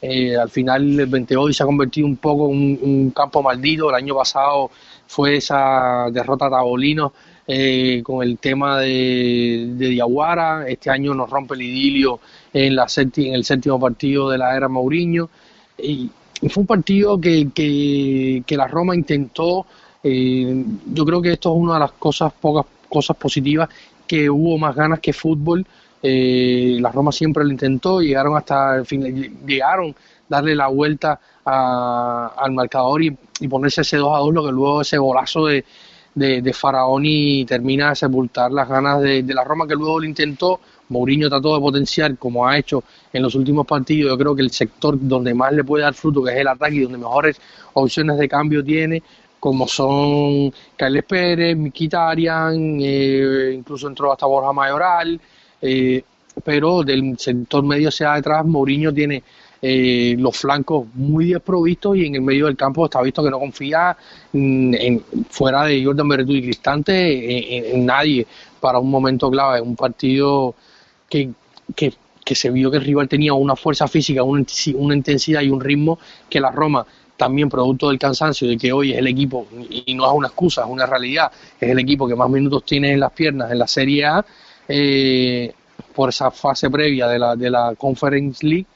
Eh, 0.00 0.36
al 0.36 0.50
final 0.50 1.00
el 1.00 1.06
28 1.06 1.52
se 1.52 1.62
ha 1.62 1.66
convertido 1.66 2.06
un 2.06 2.16
poco 2.16 2.50
en 2.50 2.78
un, 2.82 3.10
campo 3.10 3.42
maldito. 3.42 3.88
El 3.88 3.96
año 3.96 4.14
pasado 4.14 4.70
fue 5.06 5.36
esa 5.36 6.06
derrota 6.12 6.50
tabolino 6.50 7.12
eh, 7.46 8.02
con 8.02 8.22
el 8.22 8.38
tema 8.38 8.80
de, 8.80 9.70
de, 9.74 9.88
Diaguara. 9.88 10.68
Este 10.68 10.90
año 10.90 11.14
nos 11.14 11.30
rompe 11.30 11.54
el 11.54 11.62
idilio 11.62 12.20
en, 12.52 12.76
la 12.76 12.86
en 12.96 13.34
el 13.34 13.44
séptimo 13.44 13.80
partido 13.80 14.30
de 14.30 14.38
la 14.38 14.56
era 14.56 14.68
Mourinho. 14.68 15.30
Y, 15.78 16.10
fue 16.50 16.60
un 16.60 16.66
partido 16.66 17.18
que, 17.18 17.48
que, 17.54 18.56
la 18.56 18.68
Roma 18.68 18.94
intentó. 18.94 19.66
Eh, 20.02 20.64
yo 20.92 21.04
creo 21.06 21.22
que 21.22 21.32
esto 21.32 21.50
es 21.54 21.58
una 21.58 21.74
de 21.74 21.80
las 21.80 21.92
cosas, 21.92 22.32
pocas 22.32 22.66
cosas 22.90 23.16
positivas, 23.16 23.70
que 24.06 24.28
hubo 24.28 24.58
más 24.58 24.76
ganas 24.76 25.00
que 25.00 25.14
fútbol 25.14 25.66
eh, 26.08 26.78
la 26.80 26.92
Roma 26.92 27.10
siempre 27.10 27.44
lo 27.44 27.50
intentó, 27.50 28.00
llegaron 28.00 28.36
hasta 28.36 28.76
el 28.76 28.86
fin, 28.86 29.44
llegaron 29.46 29.94
darle 30.28 30.54
la 30.54 30.68
vuelta 30.68 31.18
al 31.44 32.52
marcador 32.52 33.02
y, 33.02 33.10
ponerse 33.48 33.82
ese 33.82 33.96
2 33.98 34.14
a 34.14 34.18
2, 34.18 34.34
lo 34.34 34.44
que 34.44 34.52
luego 34.52 34.80
ese 34.80 34.98
golazo 34.98 35.46
de, 35.46 35.64
de, 36.14 36.52
Faraoni 36.52 37.44
termina 37.44 37.90
de 37.90 37.96
sepultar 37.96 38.50
las 38.50 38.68
ganas 38.68 39.00
de, 39.00 39.22
la 39.22 39.44
Roma 39.44 39.66
que 39.66 39.74
luego 39.74 40.00
lo 40.00 40.06
intentó. 40.06 40.60
Mourinho 40.88 41.28
trató 41.28 41.54
de 41.54 41.60
potenciar 41.60 42.16
como 42.16 42.46
ha 42.46 42.56
hecho 42.56 42.84
en 43.12 43.22
los 43.22 43.34
últimos 43.34 43.66
partidos. 43.66 44.12
Yo 44.12 44.18
creo 44.18 44.34
que 44.34 44.42
el 44.42 44.50
sector 44.50 44.96
donde 45.00 45.34
más 45.34 45.52
le 45.52 45.64
puede 45.64 45.82
dar 45.82 45.94
fruto, 45.94 46.22
que 46.22 46.32
es 46.32 46.38
el 46.38 46.48
ataque 46.48 46.76
y 46.76 46.80
donde 46.80 46.98
mejores 46.98 47.40
opciones 47.74 48.16
de 48.18 48.28
cambio 48.28 48.64
tiene, 48.64 49.02
como 49.38 49.68
son 49.68 50.52
Carles 50.76 51.04
Pérez, 51.04 51.56
Mikitarian, 51.56 52.78
eh, 52.80 53.52
incluso 53.54 53.88
entró 53.88 54.12
hasta 54.12 54.26
Borja 54.26 54.52
Mayoral. 54.52 55.20
Eh, 55.60 56.02
pero 56.44 56.82
del 56.82 57.18
sector 57.18 57.64
medio 57.64 57.88
hacia 57.88 58.12
detrás, 58.12 58.44
Mourinho 58.44 58.92
tiene 58.92 59.22
eh, 59.62 60.16
los 60.18 60.36
flancos 60.36 60.86
muy 60.94 61.32
desprovistos 61.32 61.96
y 61.96 62.06
en 62.06 62.16
el 62.16 62.20
medio 62.20 62.46
del 62.46 62.56
campo 62.56 62.84
está 62.84 63.00
visto 63.00 63.24
que 63.24 63.30
no 63.30 63.38
confía 63.38 63.96
en, 64.32 65.02
fuera 65.30 65.64
de 65.64 65.82
Jordan 65.82 66.08
Berretu 66.08 66.32
y 66.32 66.42
Cristante 66.42 67.74
en, 67.74 67.86
nadie. 67.86 68.26
Para 68.60 68.78
un 68.78 68.90
momento 68.90 69.30
clave, 69.30 69.60
un 69.60 69.76
partido 69.76 70.54
que, 71.08 71.30
que, 71.74 72.34
se 72.34 72.50
vio 72.50 72.70
que 72.70 72.78
el 72.78 72.84
rival 72.84 73.08
tenía 73.08 73.32
una 73.32 73.56
fuerza 73.56 73.86
física, 73.86 74.22
una, 74.22 74.44
una 74.74 74.94
intensidad 74.94 75.40
y 75.42 75.48
un 75.48 75.60
ritmo 75.60 75.98
que 76.28 76.40
la 76.40 76.50
Roma 76.50 76.86
también 77.16 77.48
producto 77.48 77.88
del 77.88 77.98
cansancio 77.98 78.48
de 78.48 78.56
que 78.58 78.72
hoy 78.72 78.92
es 78.92 78.98
el 78.98 79.06
equipo, 79.06 79.46
y 79.70 79.94
no 79.94 80.06
es 80.06 80.12
una 80.12 80.28
excusa, 80.28 80.62
es 80.62 80.68
una 80.68 80.86
realidad, 80.86 81.30
es 81.58 81.70
el 81.70 81.78
equipo 81.78 82.06
que 82.06 82.14
más 82.14 82.28
minutos 82.28 82.64
tiene 82.64 82.92
en 82.92 83.00
las 83.00 83.12
piernas 83.12 83.50
en 83.50 83.58
la 83.58 83.66
Serie 83.66 84.04
A, 84.04 84.24
eh, 84.68 85.52
por 85.94 86.08
esa 86.08 86.30
fase 86.30 86.70
previa 86.70 87.08
de 87.08 87.18
la, 87.18 87.36
de 87.36 87.50
la 87.50 87.74
Conference 87.76 88.46
League, 88.46 88.66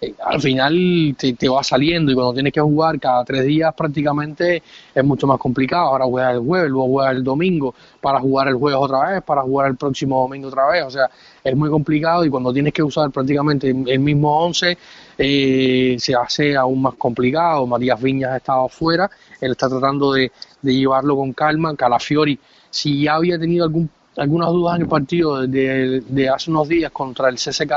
eh, 0.00 0.14
al 0.24 0.40
final 0.40 1.14
te, 1.16 1.34
te, 1.34 1.48
va 1.48 1.62
saliendo 1.62 2.10
y 2.10 2.14
cuando 2.14 2.34
tienes 2.34 2.52
que 2.52 2.60
jugar 2.60 2.98
cada 2.98 3.24
tres 3.24 3.44
días 3.44 3.72
prácticamente 3.74 4.62
es 4.94 5.04
mucho 5.04 5.26
más 5.26 5.38
complicado. 5.38 5.88
Ahora 5.88 6.04
juegas 6.04 6.34
el 6.34 6.40
jueves, 6.40 6.70
luego 6.70 6.88
juegas 6.88 7.16
el 7.16 7.24
domingo, 7.24 7.74
para 8.00 8.20
jugar 8.20 8.48
el 8.48 8.54
jueves 8.54 8.78
otra 8.80 9.10
vez, 9.10 9.22
para 9.22 9.42
jugar 9.42 9.68
el 9.68 9.76
próximo 9.76 10.20
domingo 10.20 10.48
otra 10.48 10.68
vez. 10.68 10.84
O 10.84 10.90
sea, 10.90 11.08
es 11.42 11.56
muy 11.56 11.70
complicado 11.70 12.24
y 12.24 12.30
cuando 12.30 12.52
tienes 12.52 12.72
que 12.72 12.82
usar 12.82 13.10
prácticamente 13.10 13.70
el 13.70 14.00
mismo 14.00 14.44
11 14.44 14.76
eh, 15.18 15.96
se 15.98 16.14
hace 16.14 16.56
aún 16.56 16.82
más 16.82 16.94
complicado. 16.94 17.66
Matías 17.66 18.00
Viñas 18.00 18.32
ha 18.32 18.36
estado 18.38 18.66
afuera, 18.66 19.10
él 19.40 19.52
está 19.52 19.68
tratando 19.68 20.12
de, 20.12 20.32
de 20.60 20.74
llevarlo 20.74 21.16
con 21.16 21.32
calma. 21.32 21.76
Calafiori, 21.76 22.38
si 22.70 23.02
ya 23.02 23.14
había 23.14 23.38
tenido 23.38 23.64
algún 23.64 23.88
algunas 24.16 24.48
dudas 24.50 24.76
en 24.76 24.82
el 24.82 24.88
partido 24.88 25.46
de, 25.46 26.28
hace 26.28 26.50
unos 26.50 26.68
días 26.68 26.90
contra 26.92 27.28
el 27.28 27.36
CSK 27.36 27.72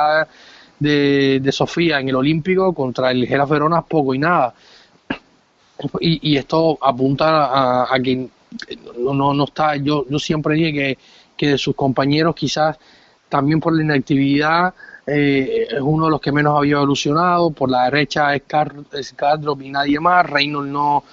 de, 0.80 1.40
de, 1.42 1.52
Sofía 1.52 2.00
en 2.00 2.10
el 2.10 2.16
Olímpico, 2.16 2.74
contra 2.74 3.12
el 3.12 3.28
Gera 3.28 3.46
Verona 3.46 3.82
poco 3.82 4.14
y 4.14 4.20
nada. 4.20 4.54
Y, 6.00 6.32
y 6.34 6.38
esto 6.38 6.78
apunta 6.82 7.46
a, 7.46 7.96
a, 7.96 8.00
que 8.00 8.28
no, 9.00 9.34
no 9.34 9.44
está, 9.44 9.76
yo, 9.76 10.06
yo 10.10 10.20
siempre 10.20 10.56
dije 10.56 10.74
que, 10.74 10.98
que 11.36 11.48
de 11.50 11.58
sus 11.58 11.76
compañeros 11.76 12.36
quizás 12.36 12.78
también 13.30 13.60
por 13.60 13.76
la 13.76 13.84
inactividad 13.84 14.74
eh, 15.06 15.68
es 15.70 15.80
uno 15.80 16.06
de 16.06 16.12
los 16.12 16.20
que 16.20 16.34
menos 16.34 16.58
había 16.58 16.76
evolucionado, 16.76 17.52
por 17.52 17.70
la 17.70 17.86
derecha 17.86 18.36
es, 18.36 18.44
es 18.92 19.16
y 19.62 19.70
nadie 19.70 20.00
más, 20.00 20.30
Reynolds 20.30 20.70
no, 20.70 21.04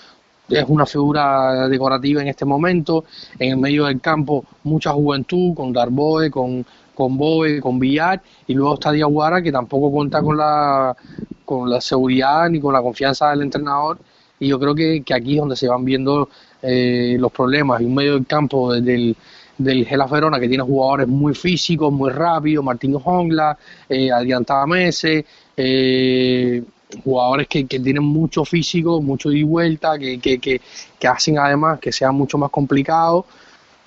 es 0.49 0.65
una 0.69 0.87
figura 0.87 1.69
decorativa 1.69 2.23
en 2.23 2.29
este 2.29 2.45
momento. 2.45 3.05
En 3.39 3.53
el 3.53 3.57
medio 3.59 3.87
del 3.87 4.01
campo, 4.01 4.45
mucha 4.65 4.93
juventud 4.93 5.55
con 5.55 5.73
Darboe, 5.73 6.31
con, 6.31 6.65
con 6.95 7.17
Boe, 7.17 7.61
con 7.61 7.79
Villar, 7.79 8.23
y 8.47 8.55
luego 8.55 8.75
está 8.75 8.93
Diaguara, 8.93 9.43
que 9.43 9.53
tampoco 9.53 9.91
cuenta 9.91 10.23
con 10.23 10.37
la, 10.37 10.97
con 11.45 11.71
la 11.71 11.81
seguridad 11.81 12.49
ni 12.51 12.61
con 12.61 12.73
la 12.73 12.83
confianza 12.83 13.31
del 13.31 13.43
entrenador. 13.43 13.99
Y 14.39 14.49
yo 14.49 14.59
creo 14.59 14.75
que, 14.75 15.03
que 15.03 15.15
aquí 15.15 15.35
es 15.35 15.41
donde 15.41 15.57
se 15.57 15.69
van 15.69 15.85
viendo 15.85 16.29
eh, 16.61 17.17
los 17.19 17.33
problemas. 17.33 17.81
Y 17.81 17.85
un 17.85 17.95
medio 17.95 18.15
del 18.15 18.27
campo 18.27 18.73
del, 18.73 19.17
del 19.57 19.87
Gela 19.87 20.07
Verona 20.07 20.41
que 20.41 20.49
tiene 20.49 20.65
jugadores 20.65 21.09
muy 21.09 21.35
físicos, 21.35 21.93
muy 21.93 22.11
rápidos, 22.11 22.65
Martín 22.65 22.97
Hongla, 23.03 23.57
eh, 23.89 24.11
Adrián 24.11 24.45
Tamese, 24.45 25.25
eh, 25.57 26.63
jugadores 27.03 27.49
que, 27.49 27.65
tienen 27.65 28.03
mucho 28.03 28.45
físico, 28.45 29.01
mucho 29.01 29.31
de 29.31 29.45
vuelta, 29.45 29.99
que, 29.99 30.19
que, 30.19 30.39
que, 30.39 30.61
hacen 31.09 31.39
además 31.39 31.81
que 31.81 31.93
sea 31.93 32.13
mucho 32.13 32.39
más 32.39 32.51
complicado. 32.51 33.27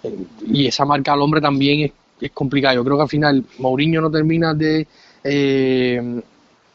Eh, 0.03 0.15
y 0.47 0.67
esa 0.67 0.85
marca 0.85 1.13
al 1.13 1.21
hombre 1.21 1.41
también 1.41 1.81
es, 1.81 1.91
es 2.21 2.31
complicada. 2.31 2.75
Yo 2.75 2.83
creo 2.83 2.97
que 2.97 3.03
al 3.03 3.09
final 3.09 3.45
Mourinho 3.59 4.01
no 4.01 4.11
termina 4.11 4.53
de, 4.53 4.87
eh, 5.23 6.21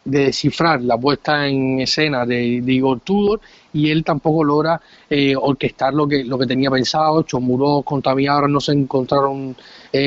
de 0.05 0.19
descifrar 0.19 0.83
la 0.83 0.97
puesta 0.99 1.47
en 1.47 1.81
escena 1.81 2.27
de, 2.27 2.43
Igor 2.45 3.01
Tudor 3.01 3.41
y 3.73 3.91
él 3.91 4.05
tampoco 4.05 4.45
logra 4.45 4.81
eh, 5.09 5.35
orquestar 5.37 5.95
lo 5.95 6.07
que, 6.07 6.25
lo 6.25 6.39
que 6.39 6.47
tenía 6.47 6.71
pensado. 6.71 7.23
Chomuro 7.23 7.83
con 7.83 8.03
Tami 8.03 8.27
ahora 8.27 8.49
no 8.49 8.61
se 8.61 8.73
encontraron 8.73 9.57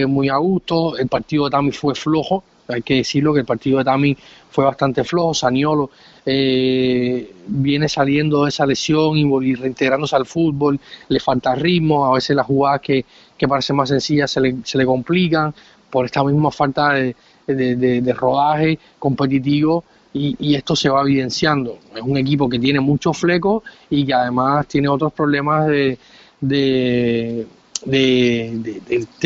muy 0.07 0.29
a 0.29 0.37
gusto. 0.37 0.97
El 0.97 1.07
partido 1.07 1.45
de 1.45 1.51
Tami 1.51 1.71
fue 1.71 1.95
flojo 1.95 2.43
hay 2.67 2.81
que 2.81 2.95
decirlo 2.95 3.33
que 3.33 3.41
el 3.41 3.45
partido 3.45 3.77
de 3.77 3.83
Tami 3.83 4.17
fue 4.49 4.65
bastante 4.65 5.03
flojo, 5.03 5.33
Saniolo 5.33 5.91
eh, 6.25 7.33
viene 7.47 7.87
saliendo 7.87 8.43
de 8.43 8.49
esa 8.49 8.65
lesión 8.65 9.17
y, 9.17 9.55
reintegrándose 9.55 10.15
al 10.15 10.25
fútbol, 10.25 10.79
le 11.09 11.19
falta 11.19 11.53
ritmo, 11.55 12.05
a 12.05 12.13
veces 12.15 12.35
las 12.35 12.45
jugadas 12.45 12.81
que, 12.81 13.05
que 13.37 13.47
parecen 13.47 13.75
más 13.75 13.89
sencillas 13.89 14.31
se 14.31 14.41
le, 14.41 14.55
se 14.63 14.77
le 14.77 14.85
complican 14.85 15.53
por 15.89 16.05
esta 16.05 16.23
misma 16.23 16.51
falta 16.51 16.93
de, 16.93 17.15
de, 17.47 18.13
rodaje 18.13 18.79
competitivo 18.97 19.83
y, 20.13 20.35
y, 20.39 20.55
esto 20.55 20.75
se 20.75 20.89
va 20.89 21.01
evidenciando. 21.01 21.77
Es 21.95 22.01
un 22.01 22.17
equipo 22.17 22.49
que 22.49 22.57
tiene 22.57 22.79
muchos 22.79 23.17
flecos 23.17 23.63
y 23.89 24.05
que 24.05 24.13
además 24.13 24.67
tiene 24.67 24.87
otros 24.87 25.13
problemas 25.13 25.67
de, 25.67 25.97
de, 26.41 27.47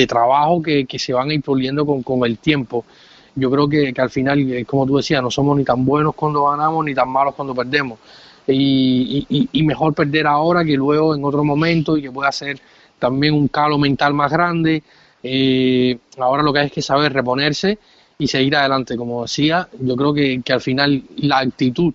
trabajo 0.08 0.62
que, 0.62 0.86
se 0.98 1.13
van 1.13 1.29
a 1.29 1.34
ir 1.34 1.41
puliendo 1.41 1.86
con, 1.86 2.03
con 2.03 2.25
el 2.25 2.38
tiempo. 2.38 2.86
Yo 3.39 3.50
creo 3.50 3.67
que, 3.67 3.93
al 3.98 4.10
final, 4.10 4.51
eh, 4.51 4.65
como 4.65 4.86
tú 4.86 4.98
decías, 4.98 5.22
no 5.22 5.31
somos 5.31 5.58
ni 5.58 5.63
tan 5.63 5.86
buenos 5.86 6.15
cuando 6.15 6.46
ganamos 6.46 6.86
ni 6.86 6.93
tan 6.93 7.10
malos 7.10 7.36
cuando 7.36 7.55
perdemos. 7.55 8.00
Y, 8.48 9.48
y, 9.51 9.63
mejor 9.63 9.93
perder 9.93 10.25
ahora 10.25 10.65
que 10.65 10.74
luego 10.74 11.13
en 11.13 11.24
otro 11.24 11.43
momento 11.43 11.96
y 11.96 12.01
que 12.01 12.12
pueda 12.12 12.31
ser 12.31 12.60
también 12.98 13.36
un 13.36 13.48
calo 13.48 13.77
mental 13.77 14.13
más 14.13 14.31
grande. 14.31 14.81
Eh, 15.22 15.98
ahora 16.17 16.41
lo 16.41 16.51
que 16.51 16.60
hay 16.60 16.65
es 16.67 16.72
que 16.72 16.81
saber 16.81 17.13
reponerse 17.13 17.77
y 18.17 18.27
seguir 18.27 18.55
adelante. 18.55 18.98
Como 18.98 19.22
decía, 19.22 19.67
yo 19.79 19.96
creo 19.96 20.13
que, 20.13 20.41
que 20.43 20.53
al 20.53 20.62
final 20.62 21.03
la 21.17 21.39
actitud 21.39 21.93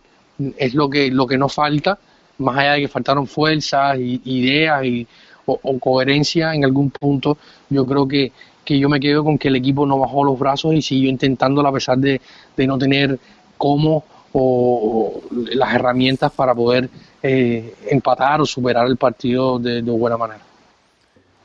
es 0.56 0.74
lo 0.74 0.88
que, 0.88 1.10
lo 1.10 1.26
que 1.26 1.38
nos 1.38 1.52
falta, 1.52 1.98
más 2.38 2.56
allá 2.58 2.72
de 2.72 2.80
que 2.82 2.88
faltaron 2.88 3.26
fuerzas, 3.26 3.98
y, 3.98 4.20
ideas 4.24 4.84
y, 4.84 5.06
o, 5.46 5.78
coherencia 5.78 6.54
en 6.54 6.64
algún 6.64 6.90
punto, 6.90 7.36
yo 7.68 7.86
creo 7.86 8.08
que, 8.08 8.32
que 8.64 8.78
yo 8.78 8.88
me 8.88 9.00
quedo 9.00 9.22
con 9.22 9.38
que 9.38 9.48
el 9.48 9.56
equipo 9.56 9.86
no 9.86 9.98
bajó 9.98 10.24
los 10.24 10.38
brazos 10.38 10.74
y 10.74 10.82
siguió 10.82 11.08
intentándolo 11.08 11.68
a 11.68 11.72
pesar 11.72 11.98
de, 11.98 12.20
de 12.56 12.66
no 12.66 12.78
tener 12.78 13.18
cómo 13.56 14.04
o, 14.34 15.22
las 15.30 15.74
herramientas 15.74 16.32
para 16.32 16.54
poder 16.54 16.90
eh, 17.22 17.74
empatar 17.88 18.40
o 18.40 18.46
superar 18.46 18.86
el 18.86 18.96
partido 18.96 19.58
de, 19.58 19.80
buena 19.82 20.16
manera. 20.16 20.40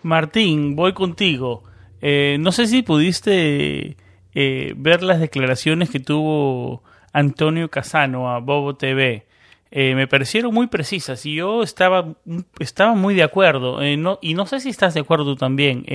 Martín, 0.01 0.75
voy 0.75 0.93
contigo. 0.93 1.63
Eh, 2.01 2.37
no 2.39 2.51
sé 2.51 2.67
si 2.67 2.81
pudiste 2.81 3.95
eh, 4.33 4.73
ver 4.75 5.03
las 5.03 5.19
declaraciones 5.19 5.89
que 5.89 5.99
tuvo 5.99 6.81
Antonio 7.13 7.69
Casano 7.69 8.31
a 8.31 8.39
Bobo 8.39 8.75
TV. 8.75 9.25
Eh, 9.71 9.93
me 9.93 10.07
parecieron 10.07 10.51
muy 10.51 10.65
precisas 10.65 11.23
y 11.27 11.35
yo 11.35 11.61
estaba, 11.61 12.15
estaba 12.57 12.95
muy 12.95 13.13
de 13.13 13.23
acuerdo. 13.23 13.85
Y 13.85 14.33
no 14.33 14.45
sé 14.47 14.59
si 14.61 14.69
estás 14.69 14.95
de 14.95 15.01
acuerdo 15.01 15.35
también. 15.35 15.85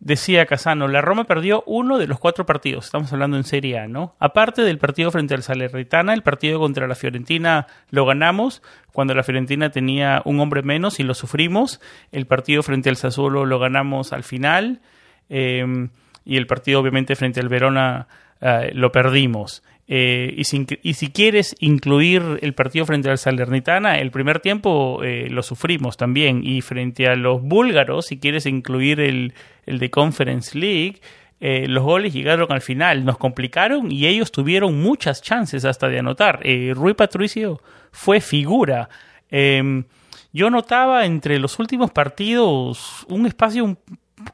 Decía 0.00 0.46
Casano, 0.46 0.88
la 0.88 1.00
Roma 1.00 1.24
perdió 1.24 1.62
uno 1.66 1.98
de 1.98 2.06
los 2.06 2.18
cuatro 2.18 2.44
partidos, 2.44 2.86
estamos 2.86 3.12
hablando 3.12 3.36
en 3.36 3.44
Serie 3.44 3.78
A, 3.78 3.88
¿no? 3.88 4.14
Aparte 4.18 4.62
del 4.62 4.78
partido 4.78 5.10
frente 5.10 5.34
al 5.34 5.42
Salernitana, 5.42 6.14
el 6.14 6.22
partido 6.22 6.58
contra 6.58 6.86
la 6.86 6.94
Fiorentina 6.94 7.66
lo 7.90 8.04
ganamos 8.04 8.62
cuando 8.92 9.14
la 9.14 9.22
Fiorentina 9.22 9.70
tenía 9.70 10.20
un 10.24 10.40
hombre 10.40 10.62
menos 10.62 11.00
y 11.00 11.04
lo 11.04 11.14
sufrimos. 11.14 11.80
El 12.10 12.26
partido 12.26 12.62
frente 12.62 12.90
al 12.90 12.96
Sassuolo 12.96 13.46
lo 13.46 13.58
ganamos 13.58 14.12
al 14.12 14.24
final 14.24 14.80
y 15.28 16.36
el 16.36 16.46
partido 16.46 16.80
obviamente 16.80 17.16
frente 17.16 17.40
al 17.40 17.48
Verona 17.48 18.06
eh, 18.40 18.72
lo 18.74 18.92
perdimos. 18.92 19.62
Eh, 19.88 20.34
y, 20.36 20.44
si, 20.44 21.10
quieres 21.10 21.56
incluir 21.60 22.38
el 22.40 22.54
partido 22.54 22.86
frente 22.86 23.10
al 23.10 23.18
Salernitana, 23.18 23.98
el 23.98 24.10
primer 24.10 24.40
tiempo 24.40 25.02
eh, 25.02 25.28
lo 25.30 25.42
sufrimos 25.42 25.96
también. 25.96 26.42
Y 26.44 26.60
frente 26.60 27.08
a 27.08 27.16
los 27.16 27.42
búlgaros, 27.42 28.06
si 28.06 28.18
quieres 28.18 28.46
incluir 28.46 29.00
el, 29.00 29.34
el 29.66 29.78
de 29.78 29.90
Conference 29.90 30.58
League, 30.58 31.00
los 31.40 31.82
goles 31.82 32.12
llegaron 32.12 32.52
al 32.52 32.60
final, 32.60 33.04
nos 33.04 33.18
complicaron 33.18 33.90
y 33.90 34.06
ellos 34.06 34.30
tuvieron 34.30 34.80
muchas 34.80 35.20
chances 35.22 35.64
hasta 35.64 35.88
de 35.88 35.98
anotar. 35.98 36.40
Rui 36.74 36.94
Patricio 36.94 37.60
fue 37.90 38.20
figura. 38.20 38.88
Em, 39.28 39.84
yo 40.32 40.50
notaba 40.50 41.04
entre 41.04 41.38
los 41.38 41.58
últimos 41.58 41.90
partidos 41.90 43.04
un 43.08 43.26
espacio 43.26 43.64
un 43.64 43.78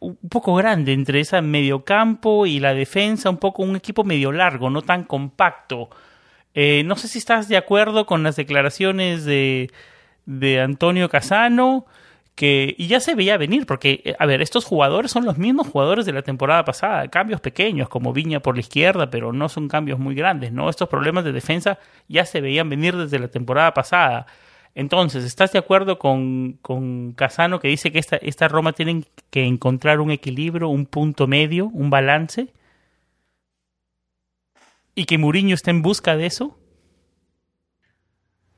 un 0.00 0.16
poco 0.28 0.54
grande 0.54 0.92
entre 0.92 1.20
ese 1.20 1.40
mediocampo 1.42 2.46
y 2.46 2.60
la 2.60 2.74
defensa, 2.74 3.30
un 3.30 3.38
poco 3.38 3.62
un 3.62 3.76
equipo 3.76 4.04
medio 4.04 4.32
largo, 4.32 4.70
no 4.70 4.82
tan 4.82 5.04
compacto. 5.04 5.90
Eh, 6.54 6.82
no 6.84 6.96
sé 6.96 7.08
si 7.08 7.18
estás 7.18 7.48
de 7.48 7.56
acuerdo 7.56 8.06
con 8.06 8.22
las 8.22 8.36
declaraciones 8.36 9.24
de, 9.24 9.70
de 10.26 10.60
Antonio 10.60 11.08
Casano, 11.08 11.86
que, 12.34 12.74
y 12.78 12.86
ya 12.86 13.00
se 13.00 13.14
veía 13.14 13.36
venir, 13.36 13.66
porque, 13.66 14.00
eh, 14.04 14.14
a 14.18 14.24
ver, 14.24 14.42
estos 14.42 14.64
jugadores 14.64 15.10
son 15.10 15.24
los 15.24 15.38
mismos 15.38 15.66
jugadores 15.66 16.06
de 16.06 16.12
la 16.12 16.22
temporada 16.22 16.64
pasada, 16.64 17.08
cambios 17.08 17.40
pequeños 17.40 17.88
como 17.88 18.12
Viña 18.12 18.40
por 18.40 18.54
la 18.54 18.60
izquierda, 18.60 19.10
pero 19.10 19.32
no 19.32 19.48
son 19.48 19.68
cambios 19.68 19.98
muy 19.98 20.14
grandes, 20.14 20.52
¿no? 20.52 20.70
Estos 20.70 20.88
problemas 20.88 21.24
de 21.24 21.32
defensa 21.32 21.78
ya 22.06 22.24
se 22.24 22.40
veían 22.40 22.68
venir 22.68 22.96
desde 22.96 23.18
la 23.18 23.28
temporada 23.28 23.74
pasada. 23.74 24.26
Entonces, 24.74 25.24
¿estás 25.24 25.52
de 25.52 25.58
acuerdo 25.58 25.98
con, 25.98 26.58
con 26.62 27.12
Casano 27.12 27.60
que 27.60 27.68
dice 27.68 27.90
que 27.90 27.98
esta, 27.98 28.16
esta 28.16 28.48
Roma 28.48 28.72
tiene 28.72 29.04
que 29.30 29.44
encontrar 29.44 30.00
un 30.00 30.10
equilibrio, 30.10 30.68
un 30.68 30.86
punto 30.86 31.26
medio, 31.26 31.66
un 31.66 31.90
balance? 31.90 32.48
¿Y 34.94 35.04
que 35.04 35.18
Mourinho 35.18 35.54
está 35.54 35.70
en 35.70 35.82
busca 35.82 36.16
de 36.16 36.26
eso? 36.26 36.58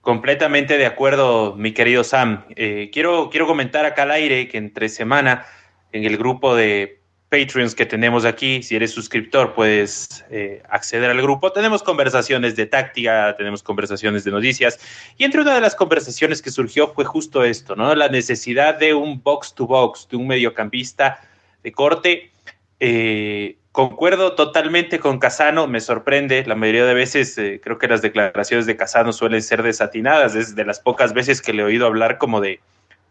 Completamente 0.01 0.79
de 0.79 0.87
acuerdo, 0.87 1.55
mi 1.57 1.73
querido 1.73 2.05
Sam. 2.05 2.46
Eh, 2.57 2.90
quiero, 2.92 3.29
quiero 3.31 3.46
comentar 3.46 3.85
acá 3.85 4.05
al 4.05 4.11
aire 4.12 4.49
que 4.49 4.57
entre 4.57 4.88
semana 4.88 5.44
en 5.92 6.05
el 6.05 6.16
grupo 6.16 6.55
de 6.55 6.99
Patreons 7.31 7.77
que 7.77 7.87
tenemos 7.87 8.25
aquí. 8.25 8.62
Si 8.62 8.75
eres 8.75 8.90
suscriptor, 8.90 9.55
puedes 9.55 10.25
eh, 10.31 10.62
acceder 10.69 11.09
al 11.11 11.23
grupo. 11.23 11.53
Tenemos 11.53 11.83
conversaciones 11.83 12.57
de 12.57 12.66
táctica, 12.66 13.37
tenemos 13.37 13.62
conversaciones 13.62 14.25
de 14.25 14.33
noticias. 14.33 14.81
Y 15.16 15.25
entre 15.25 15.40
una 15.40 15.55
de 15.55 15.61
las 15.61 15.77
conversaciones 15.77 16.43
que 16.43 16.51
surgió 16.51 16.93
fue 16.93 17.05
justo 17.05 17.45
esto, 17.45 17.77
¿no? 17.77 17.95
La 17.95 18.09
necesidad 18.09 18.79
de 18.79 18.95
un 18.95 19.23
box 19.23 19.55
to 19.55 19.66
box, 19.66 20.09
de 20.11 20.16
un 20.16 20.27
mediocampista 20.27 21.21
de 21.62 21.71
corte. 21.71 22.33
Eh, 22.81 23.59
concuerdo 23.71 24.35
totalmente 24.35 24.99
con 24.99 25.21
Casano, 25.21 25.69
me 25.69 25.81
sorprende. 25.81 26.45
La 26.47 26.57
mayoría 26.57 26.85
de 26.85 26.95
veces 26.95 27.38
eh, 27.38 27.61
creo 27.62 27.79
que 27.79 27.87
las 27.87 28.03
declaraciones 28.03 28.66
de 28.66 28.77
Casano 28.77 29.12
suelen 29.12 29.43
ser 29.43 29.62
desatinadas. 29.62 30.35
Es 30.35 30.57
de 30.57 30.64
las 30.64 30.81
pocas 30.81 31.14
veces 31.14 31.40
que 31.43 31.53
le 31.53 31.62
he 31.62 31.64
oído 31.64 31.87
hablar 31.87 32.19
como 32.19 32.40
de 32.40 32.59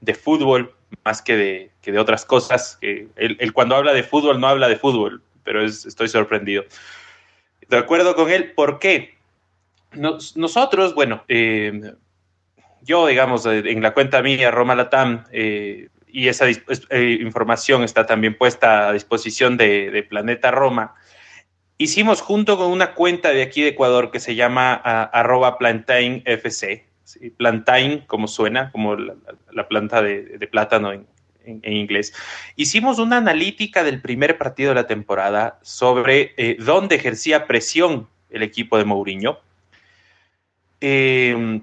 de 0.02 0.14
fútbol 0.14 0.76
más 1.04 1.22
que 1.22 1.36
de, 1.36 1.72
que 1.82 1.92
de 1.92 2.00
otras 2.00 2.26
cosas. 2.26 2.78
Él, 2.82 3.54
cuando 3.54 3.76
habla 3.76 3.94
de 3.94 4.04
fútbol 4.04 4.40
no 4.40 4.48
habla 4.48 4.68
de 4.68 4.76
fútbol, 4.76 5.22
pero 5.44 5.64
estoy 5.64 6.08
sorprendido. 6.08 6.64
De 7.68 7.78
acuerdo 7.78 8.16
con 8.16 8.30
él, 8.32 8.52
¿por 8.54 8.80
qué? 8.80 9.20
nosotros, 9.94 10.94
bueno, 10.94 11.24
eh, 11.28 11.94
yo, 12.84 13.08
digamos, 13.08 13.46
eh, 13.46 13.64
en 13.66 13.82
la 13.82 13.94
cuenta 13.94 14.22
mía, 14.22 14.52
Roma 14.52 14.76
Latam, 14.76 15.26
eh, 15.32 15.90
y 16.08 16.28
esa 16.28 16.46
información 16.92 17.84
está 17.84 18.06
también 18.06 18.38
puesta 18.38 18.90
a 18.90 18.94
disposición 18.94 19.58
de, 19.58 20.06
Planeta 20.10 20.50
Roma, 20.50 20.96
hicimos 21.78 22.22
junto 22.22 22.58
con 22.58 22.72
una 22.72 22.96
cuenta 22.96 23.30
de 23.30 23.44
aquí 23.44 23.62
de 23.62 23.70
Ecuador 23.70 24.10
que 24.10 24.20
se 24.20 24.34
llama 24.34 24.74
arroba 24.74 25.60
plantain 25.60 26.24
FC, 26.26 26.88
plantain, 27.38 28.00
como 28.08 28.28
suena, 28.28 28.72
como 28.72 28.95
la, 28.95 29.67
planta 29.67 30.02
de, 30.02 30.48
plátano 30.52 30.91
en, 30.91 31.08
inglés. 31.63 32.13
Hicimos 32.56 33.00
una 33.00 33.17
analítica 33.17 33.84
del 33.84 34.02
primer 34.02 34.38
partido 34.38 34.69
de 34.69 34.76
la 34.76 34.88
temporada 34.88 35.60
sobre 35.63 36.34
eh, 36.38 36.58
dónde 36.60 36.95
ejercía 36.95 37.48
presión 37.48 38.08
el 38.30 38.43
equipo 38.43 38.78
de 38.78 38.86
Mourinho. 38.86 39.39
Em, 40.80 41.62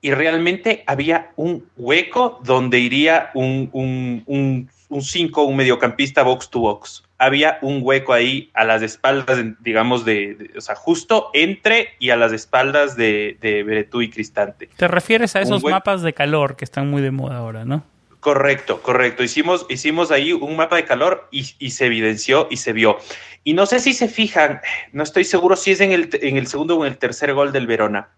y 0.00 0.12
realmente 0.12 0.84
había 0.86 1.32
un 1.36 1.68
hueco 1.76 2.40
donde 2.44 2.78
iría 2.78 3.30
un 3.34 3.70
5, 3.72 4.24
un, 4.26 4.70
un 4.88 5.56
mediocampista 5.56 6.22
box 6.22 6.50
to 6.50 6.60
box 6.60 7.02
había 7.18 7.58
un 7.62 7.80
hueco 7.82 8.12
ahí 8.12 8.50
a 8.54 8.64
las 8.64 8.80
espaldas, 8.82 9.38
digamos, 9.60 10.04
de, 10.04 10.52
o 10.56 10.60
sea, 10.60 10.76
justo 10.76 11.30
entre 11.34 11.88
y 11.98 12.10
a 12.10 12.16
las 12.16 12.32
espaldas 12.32 12.96
de, 12.96 13.36
de 13.40 13.64
Beretú 13.64 14.02
y 14.02 14.08
Cristante. 14.08 14.68
Te 14.76 14.88
refieres 14.88 15.34
a 15.34 15.40
esos 15.40 15.62
mapas 15.64 16.02
de 16.02 16.12
calor 16.12 16.56
que 16.56 16.64
están 16.64 16.88
muy 16.88 17.02
de 17.02 17.10
moda 17.10 17.38
ahora, 17.38 17.64
¿no? 17.64 17.82
Correcto, 18.20 18.82
correcto. 18.82 19.22
Hicimos, 19.22 19.66
hicimos 19.68 20.10
ahí 20.10 20.32
un 20.32 20.56
mapa 20.56 20.76
de 20.76 20.84
calor 20.84 21.28
y, 21.30 21.42
se 21.70 21.86
evidenció 21.86 22.48
y 22.50 22.56
se 22.58 22.72
vio. 22.72 22.98
Y 23.44 23.54
no 23.54 23.66
sé 23.66 23.80
si 23.80 23.94
se 23.94 24.08
fijan, 24.08 24.60
no 24.92 25.02
estoy 25.02 25.24
seguro 25.24 25.56
si 25.56 25.72
es 25.72 25.80
en 25.80 25.92
el, 25.92 26.10
en 26.20 26.36
el 26.36 26.46
segundo 26.46 26.76
o 26.76 26.84
en 26.84 26.92
el 26.92 26.98
tercer 26.98 27.32
gol 27.34 27.52
del 27.52 27.66
Verona, 27.66 28.10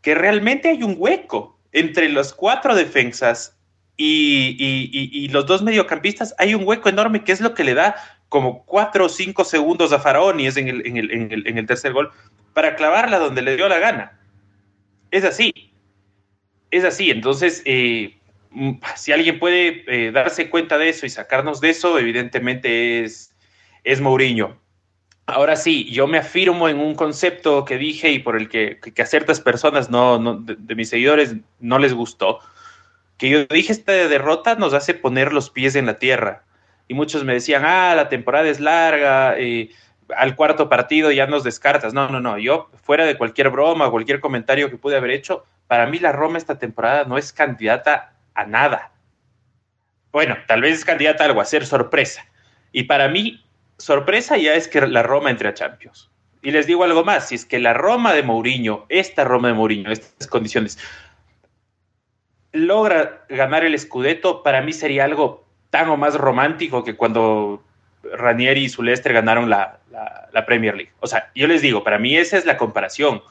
que 0.00 0.14
realmente 0.14 0.70
hay 0.70 0.82
un 0.82 0.96
hueco 0.98 1.58
entre 1.72 2.08
las 2.08 2.32
cuatro 2.32 2.74
defensas 2.74 3.56
y, 4.04 5.28
los 5.28 5.46
dos 5.46 5.62
mediocampistas, 5.62 6.34
hay 6.38 6.54
un 6.54 6.66
hueco 6.66 6.88
enorme 6.88 7.24
que 7.24 7.32
es 7.32 7.40
lo 7.40 7.54
que 7.54 7.64
le 7.64 7.74
da 7.74 7.96
como 8.28 8.64
cuatro 8.64 9.06
o 9.06 9.08
cinco 9.08 9.44
segundos 9.44 9.92
a 9.92 10.00
Faraón 10.00 10.40
y 10.40 10.46
es 10.46 10.56
en 10.56 10.68
el, 10.68 10.86
en 10.86 11.58
el, 11.58 11.66
tercer 11.66 11.92
gol 11.92 12.10
para 12.54 12.76
clavarla 12.76 13.18
donde 13.18 13.42
le 13.42 13.56
dio 13.56 13.68
la 13.68 13.78
gana. 13.78 14.18
Es 15.10 15.24
así. 15.24 15.72
Es 16.70 16.84
así. 16.84 17.10
Entonces, 17.10 17.62
eh, 17.64 18.18
mm, 18.50 18.72
si 18.96 19.12
alguien 19.12 19.38
puede 19.38 19.84
eh, 19.86 20.10
darse 20.10 20.50
cuenta 20.50 20.78
de 20.78 20.88
eso 20.88 21.06
y 21.06 21.10
sacarnos 21.10 21.60
de 21.60 21.70
eso, 21.70 21.98
evidentemente 21.98 23.04
es, 23.04 23.34
es 23.84 24.00
Mourinho. 24.00 24.58
Ahora 25.26 25.54
sí, 25.54 25.84
yo 25.90 26.06
me 26.08 26.18
afirmo 26.18 26.68
en 26.68 26.78
un 26.78 26.94
concepto 26.94 27.64
que 27.64 27.78
dije 27.78 28.10
y 28.10 28.18
por 28.18 28.36
el 28.36 28.48
que, 28.48 28.80
a 28.98 29.06
ciertas 29.06 29.40
personas 29.40 29.88
no, 29.88 30.18
de, 30.36 30.74
mis 30.74 30.88
seguidores 30.88 31.36
no 31.60 31.78
les 31.78 31.94
gustó 31.94 32.40
que 33.22 33.28
yo 33.28 33.44
dije, 33.44 33.70
esta 33.70 33.92
derrota 33.92 34.56
nos 34.56 34.74
hace 34.74 34.94
poner 34.94 35.32
los 35.32 35.48
pies 35.48 35.76
en 35.76 35.86
la 35.86 36.00
tierra. 36.00 36.42
Y 36.88 36.94
muchos 36.94 37.22
me 37.22 37.34
decían, 37.34 37.62
ah, 37.64 37.94
la 37.94 38.08
temporada 38.08 38.48
es 38.48 38.58
larga, 38.58 39.38
eh, 39.38 39.70
al 40.16 40.34
cuarto 40.34 40.68
partido 40.68 41.12
ya 41.12 41.28
nos 41.28 41.44
descartas. 41.44 41.94
No, 41.94 42.08
no, 42.08 42.18
no, 42.18 42.36
yo 42.36 42.68
fuera 42.82 43.06
de 43.06 43.16
cualquier 43.16 43.50
broma, 43.50 43.88
cualquier 43.92 44.18
comentario 44.18 44.70
que 44.70 44.76
pude 44.76 44.96
haber 44.96 45.12
hecho, 45.12 45.44
para 45.68 45.86
mí 45.86 46.00
la 46.00 46.10
Roma 46.10 46.36
esta 46.36 46.58
temporada 46.58 47.04
no 47.04 47.16
es 47.16 47.32
candidata 47.32 48.12
a 48.34 48.44
nada. 48.44 48.90
bueno, 50.10 50.36
tal 50.48 50.62
vez 50.62 50.78
es 50.78 50.84
candidata 50.84 51.22
a 51.22 51.28
algo, 51.28 51.40
a 51.40 51.44
ser 51.44 51.64
sorpresa. 51.64 52.26
Y 52.72 52.82
para 52.82 53.08
mí, 53.08 53.44
sorpresa 53.78 54.36
ya 54.36 54.54
es 54.54 54.66
que 54.66 54.80
la 54.80 55.04
Roma 55.04 55.30
entre 55.30 55.48
a 55.48 55.54
Champions. 55.54 56.10
Y 56.42 56.50
les 56.50 56.66
digo 56.66 56.82
algo 56.82 57.04
más, 57.04 57.28
si 57.28 57.36
es 57.36 57.44
que 57.44 57.60
la 57.60 57.72
Roma 57.72 58.14
de 58.14 58.24
Mourinho, 58.24 58.84
esta 58.88 59.22
Roma 59.22 59.46
de 59.46 59.54
Mourinho, 59.54 59.92
estas 59.92 60.26
condiciones, 60.26 60.76
logra 62.52 63.24
ganar 63.28 63.64
el 63.64 63.78
Scudetto, 63.78 64.42
para 64.42 64.60
mí 64.60 64.72
sería 64.72 65.04
algo 65.04 65.44
tan 65.70 65.88
o 65.88 65.96
más 65.96 66.14
romántico 66.14 66.84
que 66.84 66.96
cuando 66.96 67.62
Ranieri 68.04 68.64
y 68.64 68.68
su 68.68 68.82
Leicester 68.82 69.12
ganaron 69.12 69.48
la, 69.48 69.78
Premier 70.46 70.76
League. 70.76 70.92
O 71.00 71.06
sea, 71.06 71.30
yo 71.34 71.46
les 71.46 71.62
digo, 71.62 71.82
para 71.82 71.98
mí 71.98 72.16
esa 72.16 72.36
es 72.36 72.44
la 72.44 72.56
comparación. 72.56 73.22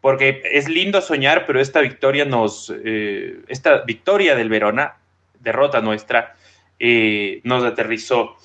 Porque 0.00 0.42
es 0.44 0.68
lindo 0.68 1.00
soñar, 1.00 1.44
pero 1.44 1.60
esta 1.60 1.80
victoria 1.80 2.24
nos. 2.24 2.72
Eh, 2.84 3.40
esta 3.48 3.82
victoria 3.82 4.36
del 4.36 4.48
Verona, 4.48 4.96
derrota 5.40 5.80
nuestra, 5.80 6.36
eh, 6.78 7.40
nos 7.42 7.64
aterrizó. 7.64 8.36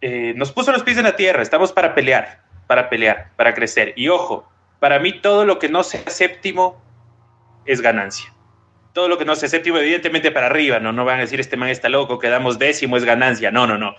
Eh, 0.00 0.32
nos 0.34 0.50
puso 0.50 0.72
los 0.72 0.82
pies 0.82 0.98
en 0.98 1.04
la 1.04 1.14
tierra. 1.14 1.42
Estamos 1.42 1.72
para 1.72 1.94
pelear, 1.94 2.42
para 2.66 2.90
pelear, 2.90 3.30
para 3.36 3.54
crecer. 3.54 3.92
Y 3.94 4.08
ojo, 4.08 4.50
para 4.80 4.98
mí 4.98 5.12
todo 5.12 5.44
lo 5.44 5.60
que 5.60 5.68
no 5.68 5.84
sea 5.84 6.02
séptimo 6.10 6.82
es 7.66 7.80
ganancia 7.80 8.34
todo 8.92 9.08
lo 9.08 9.18
que 9.18 9.24
no 9.24 9.36
sea 9.36 9.48
séptimo, 9.48 9.78
evidentemente 9.78 10.30
para 10.30 10.46
arriba, 10.46 10.80
¿no? 10.80 10.92
No 10.92 11.04
van 11.04 11.18
a 11.18 11.22
decir 11.22 11.40
este 11.40 11.56
man 11.56 11.68
está 11.68 11.88
loco, 11.88 12.18
quedamos 12.18 12.58
décimo, 12.58 12.96
es 12.96 13.04
ganancia. 13.04 13.50
No, 13.50 13.66
no, 13.66 13.78
no. 13.78 13.94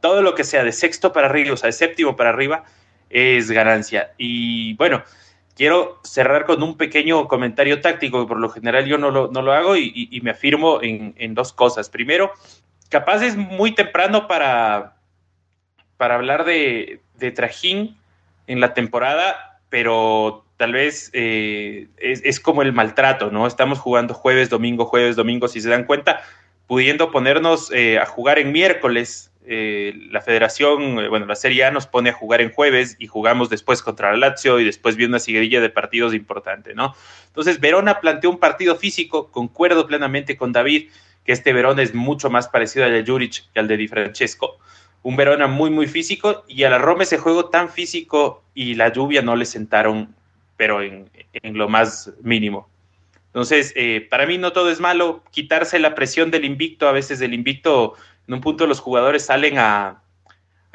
Todo 0.00 0.22
lo 0.22 0.34
que 0.34 0.44
sea 0.44 0.64
de 0.64 0.72
sexto 0.72 1.12
para 1.12 1.28
arriba, 1.28 1.54
o 1.54 1.56
sea, 1.56 1.68
de 1.68 1.72
séptimo 1.72 2.16
para 2.16 2.30
arriba, 2.30 2.64
es 3.08 3.50
ganancia. 3.50 4.12
Y 4.18 4.74
bueno, 4.74 5.02
quiero 5.56 6.00
cerrar 6.04 6.44
con 6.44 6.62
un 6.62 6.76
pequeño 6.76 7.26
comentario 7.28 7.80
táctico, 7.80 8.20
que 8.20 8.28
por 8.28 8.38
lo 8.38 8.50
general 8.50 8.84
yo 8.86 8.98
no 8.98 9.10
lo, 9.10 9.30
no 9.30 9.40
lo 9.40 9.52
hago 9.52 9.76
y, 9.76 10.20
me 10.22 10.30
afirmo 10.30 10.80
en, 10.82 11.34
dos 11.34 11.52
cosas. 11.52 11.88
Primero, 11.88 12.32
capaz 12.90 13.22
es 13.22 13.36
muy 13.36 13.74
temprano 13.74 14.28
para, 14.28 14.96
para 15.96 16.16
hablar 16.16 16.44
de, 16.44 17.00
de 17.14 17.30
Trajín 17.30 17.96
en 18.46 18.60
la 18.60 18.74
temporada, 18.74 19.60
pero 19.70 20.43
tal 20.56 20.72
vez 20.72 21.10
eh, 21.12 21.88
es, 21.98 22.40
como 22.40 22.62
el 22.62 22.72
maltrato, 22.72 23.30
¿no? 23.30 23.46
Estamos 23.46 23.78
jugando 23.78 24.14
jueves, 24.14 24.50
domingo, 24.50 24.84
jueves, 24.84 25.16
domingo, 25.16 25.48
si 25.48 25.60
se 25.60 25.68
dan 25.68 25.84
cuenta, 25.84 26.22
pudiendo 26.66 27.10
ponernos 27.10 27.70
eh, 27.72 27.98
a 27.98 28.06
jugar 28.06 28.38
en 28.38 28.52
miércoles. 28.52 29.30
Eh, 29.46 29.92
la 30.10 30.22
federación, 30.22 31.08
bueno, 31.10 31.26
la 31.26 31.34
Serie 31.34 31.64
A 31.64 31.70
nos 31.70 31.86
pone 31.86 32.10
a 32.10 32.12
jugar 32.14 32.40
en 32.40 32.50
jueves 32.50 32.96
y 32.98 33.08
jugamos 33.08 33.50
después 33.50 33.82
contra 33.82 34.12
la 34.12 34.30
Lazio 34.30 34.58
y 34.58 34.64
después 34.64 34.96
viene 34.96 35.10
una 35.10 35.18
seguidilla 35.18 35.60
de 35.60 35.68
partidos 35.68 36.14
importante, 36.14 36.74
¿no? 36.74 36.94
Entonces, 37.26 37.60
Verona 37.60 38.00
planteó 38.00 38.30
un 38.30 38.38
partido 38.38 38.76
físico, 38.76 39.30
concuerdo 39.30 39.86
plenamente 39.86 40.38
con 40.38 40.52
David, 40.52 40.88
que 41.26 41.32
este 41.32 41.52
Verona 41.52 41.82
es 41.82 41.94
mucho 41.94 42.30
más 42.30 42.48
parecido 42.48 42.86
al 42.86 42.92
de 42.92 43.04
Juric 43.04 43.52
que 43.52 43.60
al 43.60 43.68
de 43.68 43.76
Di 43.76 43.88
Francesco 43.88 44.58
un 45.04 45.16
Verona 45.16 45.46
muy, 45.46 45.70
muy 45.70 45.86
físico 45.86 46.44
y 46.48 46.64
a 46.64 46.70
la 46.70 46.78
Roma 46.78 47.02
ese 47.02 47.18
juego 47.18 47.50
tan 47.50 47.68
físico 47.68 48.42
y 48.54 48.74
la 48.74 48.90
lluvia 48.90 49.20
no 49.20 49.36
le 49.36 49.44
sentaron 49.44 50.14
pero 50.56 50.82
en, 50.82 51.08
lo 51.42 51.68
más 51.68 52.12
mínimo. 52.22 52.68
Entonces, 53.26 53.72
eh, 53.76 54.06
para 54.08 54.26
mí 54.26 54.38
no 54.38 54.52
todo 54.52 54.70
es 54.70 54.80
malo, 54.80 55.24
quitarse 55.30 55.78
la 55.78 55.94
presión 55.94 56.30
del 56.30 56.44
invicto, 56.44 56.88
a 56.88 56.92
veces 56.92 57.18
del 57.18 57.34
invicto, 57.34 57.94
en 58.28 58.34
un 58.34 58.40
punto 58.40 58.66
los 58.66 58.80
jugadores 58.80 59.24
salen 59.24 59.58
a, 59.58 60.00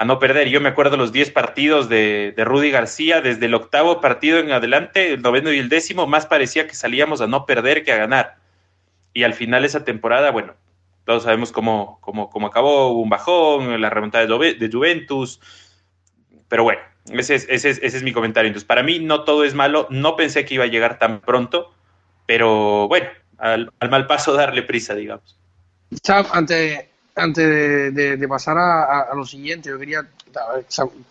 no 0.06 0.20
perder. 0.20 0.50
Yo 0.50 0.62
me 0.62 0.70
acuerdo 0.70 0.98
los 0.98 1.12
10 1.12 1.32
partidos 1.32 1.90
de, 1.90 2.34
de, 2.36 2.46
Rudy 2.46 2.72
García, 2.72 3.22
desde 3.22 3.46
el 3.48 3.54
octavo 3.54 4.02
partido 4.02 4.40
en 4.40 4.52
adelante, 4.52 5.14
el 5.14 5.22
noveno 5.22 5.52
y 5.52 5.60
el 5.60 5.70
décimo, 5.70 6.08
más 6.08 6.26
parecía 6.26 6.68
que 6.68 6.74
salíamos 6.74 7.22
a 7.22 7.28
no 7.28 7.46
perder 7.46 7.84
que 7.84 7.92
a 7.92 7.98
ganar. 7.98 8.38
Y 9.14 9.24
al 9.24 9.34
final 9.34 9.66
esa 9.66 9.84
temporada, 9.84 10.32
bueno, 10.32 10.54
todos 11.06 11.24
sabemos 11.24 11.52
cómo, 11.52 11.98
cómo, 12.02 12.30
cómo 12.30 12.48
acabó, 12.48 12.90
hubo 12.90 13.02
un 13.02 13.10
bajón, 13.10 13.82
la 13.82 13.90
remontada 13.90 14.26
de 14.26 14.70
Juventus, 14.72 15.42
pero 16.48 16.64
bueno, 16.64 16.82
ese 17.12 17.36
es, 17.36 17.48
ese, 17.50 17.86
es, 17.86 18.04
mi 18.04 18.14
comentario. 18.14 18.48
Entonces, 18.48 18.68
para 18.68 18.84
mí 18.84 19.00
no 19.00 19.24
todo 19.24 19.44
es 19.44 19.54
malo. 19.56 19.88
No 19.90 20.16
pensé 20.16 20.46
que 20.46 20.56
iba 20.56 20.66
a 20.66 20.68
llegar 20.68 21.00
tan 21.00 21.22
pronto, 21.22 21.72
pero 22.26 22.88
bueno, 22.88 23.08
al, 23.38 23.72
mal 23.90 24.08
paso 24.08 24.34
darle 24.36 24.64
prisa, 24.64 24.94
digamos. 24.96 25.38
antes, 26.32 26.86
antes 27.16 27.96
de, 27.96 28.28
pasar 28.28 28.58
a, 28.58 29.14
lo 29.16 29.26
siguiente, 29.26 29.70
yo 29.70 29.80
quería, 29.80 30.08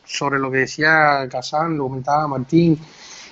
sobre 0.04 0.38
lo 0.38 0.50
que 0.50 0.58
decía 0.58 1.28
Kazán, 1.30 1.76
lo 1.76 1.84
comentaba 1.84 2.28
Martín, 2.28 2.78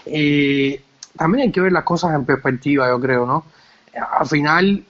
eh, 0.07 0.81
también 1.16 1.49
hay 1.49 1.53
que 1.53 1.61
ver 1.61 1.73
las 1.73 1.85
cosas 1.85 2.14
en 2.14 2.25
perspectiva, 2.25 2.88
yo 2.88 3.01
creo, 3.01 3.27
¿no? 3.27 3.47
Al 4.19 4.27
final, 4.27 4.85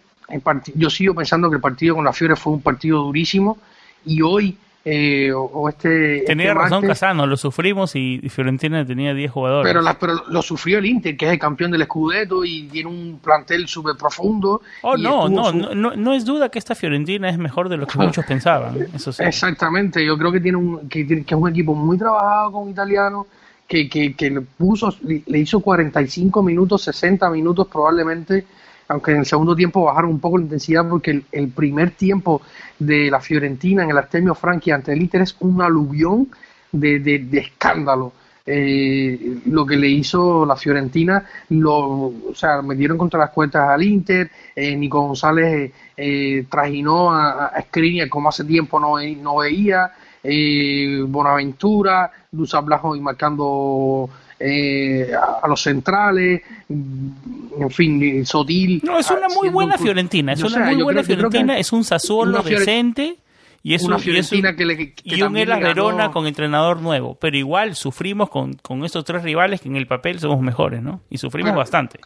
yo 0.75 0.91
sigo 0.91 1.15
pensando 1.15 1.49
que 1.49 1.57
el 1.57 1.63
partido 1.63 1.95
con 1.95 2.05
la 2.05 2.13
Fiore 2.13 2.35
fue 2.35 2.55
un 2.55 2.63
partido 2.63 3.03
durísimo 3.03 3.59
y 4.05 4.23
hoy 4.23 4.59
eh, 4.88 5.33
o, 5.35 5.68
este, 5.68 6.18
este. 6.18 6.27
Tenía 6.27 6.55
razón 6.55 6.87
Casano, 6.87 7.27
lo 7.27 7.37
sufrimos 7.37 7.96
y, 7.96 8.20
Fiorentina 8.29 8.87
tenía 8.87 9.14
10 9.14 9.33
jugadores. 9.33 9.72
Pero, 9.72 9.85
pero 9.99 10.22
lo 10.29 10.42
sufrió 10.42 10.79
el 10.79 10.87
Inter, 10.87 11.16
que 11.16 11.27
es 11.27 11.33
el 11.33 11.40
campeón 11.40 11.72
del 11.72 11.83
Scudetto 11.83 12.44
y 12.44 12.68
tiene 12.68 12.88
un 12.88 13.18
plantel 13.18 13.66
súper 13.66 13.96
profundo. 13.96 14.62
Oh, 14.83 14.96
no, 14.96 15.29
no, 15.29 15.51
no, 15.53 15.96
no, 15.96 16.14
es 16.14 16.25
duda 16.25 16.51
que 16.51 16.61
esta 16.61 16.77
Fiorentina 16.77 17.29
es 17.29 17.37
mejor 17.37 17.68
de 17.68 17.79
lo 17.79 17.88
que 17.88 17.99
muchos 17.99 18.25
pensaban. 18.29 18.77
Eso 18.94 19.11
Exactamente, 19.18 20.07
yo 20.07 20.16
creo 20.16 20.31
que 20.31 20.38
tiene 20.38 20.57
un, 20.57 20.88
que, 20.88 21.05
que, 21.05 21.35
es 21.35 21.40
un 21.40 21.49
equipo 21.49 21.75
muy 21.75 21.99
trabajado 21.99 22.53
con 22.53 22.70
italiano. 22.70 23.27
Que, 23.66 23.88
que, 23.88 24.14
que 24.14 24.31
le 24.31 24.42
puso, 24.42 24.94
le 25.03 25.38
hizo 25.40 25.59
45 25.59 26.40
minutos, 26.40 26.83
60 26.83 27.29
minutos 27.31 27.66
probablemente 27.66 28.46
aunque 28.88 29.12
en 29.12 29.18
el 29.18 29.27
segundo 29.27 29.55
tiempo 29.57 29.85
bajaron 29.85 30.11
un 30.11 30.20
poco 30.20 30.38
la 30.38 30.44
intensidad 30.44 30.88
porque 30.88 31.22
el, 31.33 31.49
primer 31.49 31.92
tiempo 31.92 32.42
de 32.79 33.11
la 33.11 33.20
Fiorentina 33.20 33.83
en 33.85 33.90
el 33.90 33.99
Artemio 33.99 34.35
Franchi 34.35 34.70
ante 34.70 34.92
el 34.92 35.03
Inter 35.03 35.22
es 35.22 35.37
un 35.40 35.61
aluvión 35.62 36.29
de, 36.72 37.29
escándalo. 37.33 38.12
Eh, 38.49 39.40
lo 39.46 39.66
que 39.66 39.77
le 39.77 39.88
hizo 39.88 40.46
la 40.46 40.55
Fiorentina, 40.55 41.25
o 41.64 42.33
sea, 42.33 42.62
metieron 42.62 42.96
contra 42.96 43.18
las 43.18 43.31
cuentas 43.31 43.68
al 43.68 43.83
Inter, 43.83 44.31
eh, 44.55 44.77
Nico 44.77 45.01
González 45.01 45.72
eh, 45.96 46.46
trajinó 46.49 47.11
a, 47.11 47.46
a 47.46 47.64
como 48.09 48.29
hace 48.29 48.44
tiempo 48.44 48.79
no, 48.79 49.01
no 49.20 49.37
veía, 49.38 49.92
eh, 50.29 51.05
Bonaventura, 51.07 52.11
Luz 52.33 52.53
Blajo 52.64 52.96
y 52.96 53.01
marcando 53.01 54.11
eh, 54.38 55.11
a, 55.14 55.46
los 55.49 55.62
centrales, 55.62 56.42
en 56.68 57.70
fin, 57.70 58.27
Sotil. 58.27 58.83
No, 58.85 58.99
es 58.99 59.11
una 59.11 59.29
muy 59.29 59.49
buena 59.49 59.79
Fiorentina, 59.79 60.33
es 60.33 60.42
una 60.42 60.66
muy 60.66 60.83
buena 60.83 61.03
Fiorentina, 61.03 61.59
es 61.59 61.72
un 61.72 61.85
Sassuolo 61.85 62.42
decente. 62.42 63.16
Y 63.62 63.75
es 63.75 63.83
una 63.83 63.99
Fiorentina 63.99 64.55
que, 64.55 64.64
le, 64.64 64.94
y 65.03 65.22
un 65.22 65.37
Elas 65.37 65.59
Verona 65.59 66.12
con 66.12 66.29
entrenador 66.29 66.81
nuevo. 66.81 67.16
Pero 67.16 67.37
igual 67.37 67.75
sufrimos 67.75 68.31
con, 68.31 68.55
con 68.55 68.85
estos 68.85 69.05
tres 69.05 69.25
rivales 69.25 69.61
que 69.61 69.68
en 69.68 69.75
el 69.75 69.88
papel 69.88 70.20
somos 70.20 70.40
mejores, 70.40 70.81
¿no? 70.83 71.01
Y 71.11 71.18
sufrimos 71.18 71.57
bastante. 71.57 71.99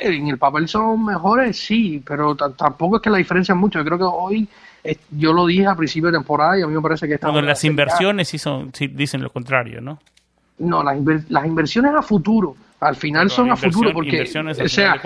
en 0.00 0.26
el 0.26 0.36
papel 0.36 0.66
son 0.66 1.04
mejores, 1.04 1.56
sí, 1.58 2.02
pero 2.04 2.34
tampoco 2.34 2.96
es 2.96 3.02
que 3.02 3.10
la 3.10 3.18
diferencia 3.18 3.52
es 3.52 3.58
mucho. 3.58 3.78
Yo 3.78 3.84
creo 3.84 3.98
que 3.98 4.04
hoy, 4.04 4.48
yo 5.12 5.32
lo 5.32 5.46
dije 5.46 5.66
a 5.66 5.76
principio 5.76 6.10
de 6.10 6.18
temporada 6.18 6.58
y 6.58 6.62
a 6.62 6.66
mí 6.66 6.74
me 6.74 6.82
parece 6.82 7.06
que 7.06 7.18
Cuando 7.18 7.42
las 7.42 7.62
inversiones 7.62 8.26
sí, 8.26 8.38
son, 8.38 8.72
sí 8.74 8.88
dicen 8.88 9.22
lo 9.22 9.30
contrario, 9.30 9.80
¿no? 9.80 10.00
No, 10.58 10.82
las, 10.82 10.96
las 11.28 11.46
inversiones 11.46 11.92
a 11.94 12.02
futuro, 12.02 12.56
al 12.80 12.96
final 12.96 13.30
son 13.30 13.50
a 13.50 13.56
futuro, 13.56 13.92
porque, 13.92 14.22
o 14.22 14.68
sea, 14.68 15.00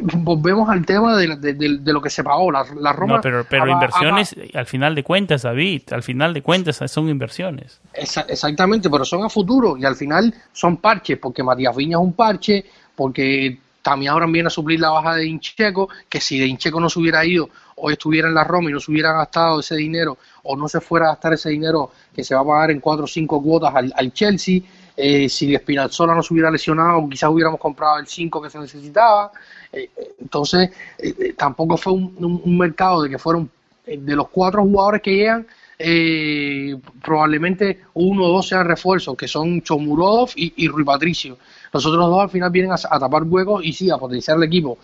volvemos 0.00 0.68
al 0.68 0.84
tema 0.86 1.16
de, 1.16 1.36
de, 1.36 1.92
lo 1.92 2.00
que 2.00 2.10
se 2.10 2.22
pagó, 2.22 2.50
la, 2.52 2.64
la 2.80 2.92
Roma... 2.92 3.16
No, 3.16 3.20
pero, 3.20 3.44
pero 3.48 3.68
inversiones, 3.68 4.34
al 4.54 4.66
final 4.66 4.94
de 4.94 5.02
cuentas, 5.02 5.42
David, 5.42 5.82
al 5.90 6.02
final 6.02 6.34
de 6.34 6.42
cuentas 6.42 6.80
son 6.86 7.08
inversiones. 7.08 7.80
exactamente, 7.92 8.88
pero 8.88 9.04
son 9.04 9.24
a 9.24 9.28
futuro 9.28 9.76
y 9.76 9.84
al 9.84 9.96
final 9.96 10.32
son 10.52 10.76
parches, 10.76 11.18
porque 11.18 11.42
Matías 11.42 11.74
Viña 11.74 11.96
es 11.96 12.02
un 12.02 12.12
parche, 12.12 12.64
porque 12.94 13.58
también 13.88 14.12
ahora 14.12 14.26
viene 14.26 14.48
a 14.48 14.50
suplir 14.50 14.80
la 14.80 14.90
baja 14.90 15.14
de 15.14 15.26
Incheco, 15.26 15.88
que 16.10 16.20
si 16.20 16.38
de 16.38 16.46
Incheco 16.46 16.78
no 16.78 16.90
se 16.90 16.98
hubiera 16.98 17.24
ido, 17.24 17.48
hoy 17.76 17.94
estuviera 17.94 18.28
en 18.28 18.34
la 18.34 18.44
Roma 18.44 18.68
y 18.68 18.72
no 18.74 18.80
se 18.80 18.90
hubiera 18.90 19.14
gastado 19.14 19.60
ese 19.60 19.76
dinero, 19.76 20.18
o 20.42 20.56
no 20.56 20.68
se 20.68 20.78
fuera 20.82 21.06
a 21.06 21.08
gastar 21.12 21.32
ese 21.32 21.48
dinero 21.48 21.90
que 22.14 22.22
se 22.22 22.34
va 22.34 22.42
a 22.42 22.44
pagar 22.44 22.70
en 22.70 22.80
cuatro 22.80 23.06
o 23.06 23.08
cinco 23.08 23.42
cuotas 23.42 23.74
al, 23.74 24.12
Chelsea, 24.12 24.60
eh, 24.94 25.26
si 25.30 25.56
Spinazzola 25.56 26.14
no 26.14 26.22
se 26.22 26.34
hubiera 26.34 26.50
lesionado, 26.50 27.08
quizás 27.08 27.30
hubiéramos 27.30 27.58
comprado 27.58 27.98
el 27.98 28.06
5 28.06 28.42
que 28.42 28.50
se 28.50 28.58
necesitaba. 28.58 29.32
Eh, 29.72 29.88
entonces, 30.20 30.70
eh, 30.98 31.32
tampoco 31.34 31.78
fue 31.78 31.94
un, 31.94 32.58
mercado 32.58 33.04
de 33.04 33.08
que 33.08 33.18
fueron 33.18 33.50
de 33.86 34.16
los 34.16 34.28
cuatro 34.28 34.60
jugadores 34.64 35.00
que 35.00 35.14
llegan, 35.14 35.46
probablemente 37.02 37.82
uno 37.94 38.24
o 38.24 38.32
dos 38.32 38.48
sean 38.48 38.66
refuerzos, 38.66 39.16
que 39.16 39.28
son 39.28 39.62
Chomurov 39.62 40.30
y, 40.34 40.52
y 40.56 40.68
Rui 40.68 40.84
Patricio. 40.84 41.38
Los 41.72 41.84
otros 41.86 42.08
dos 42.08 42.20
al 42.20 42.30
final 42.30 42.50
vienen 42.50 42.72
a, 42.72 42.76
tapar 42.76 43.22
huecos 43.24 43.64
y 43.64 43.72
sí, 43.72 43.90
a 43.90 43.98
potenciar 43.98 44.36
el 44.38 44.44
equipo. 44.44 44.78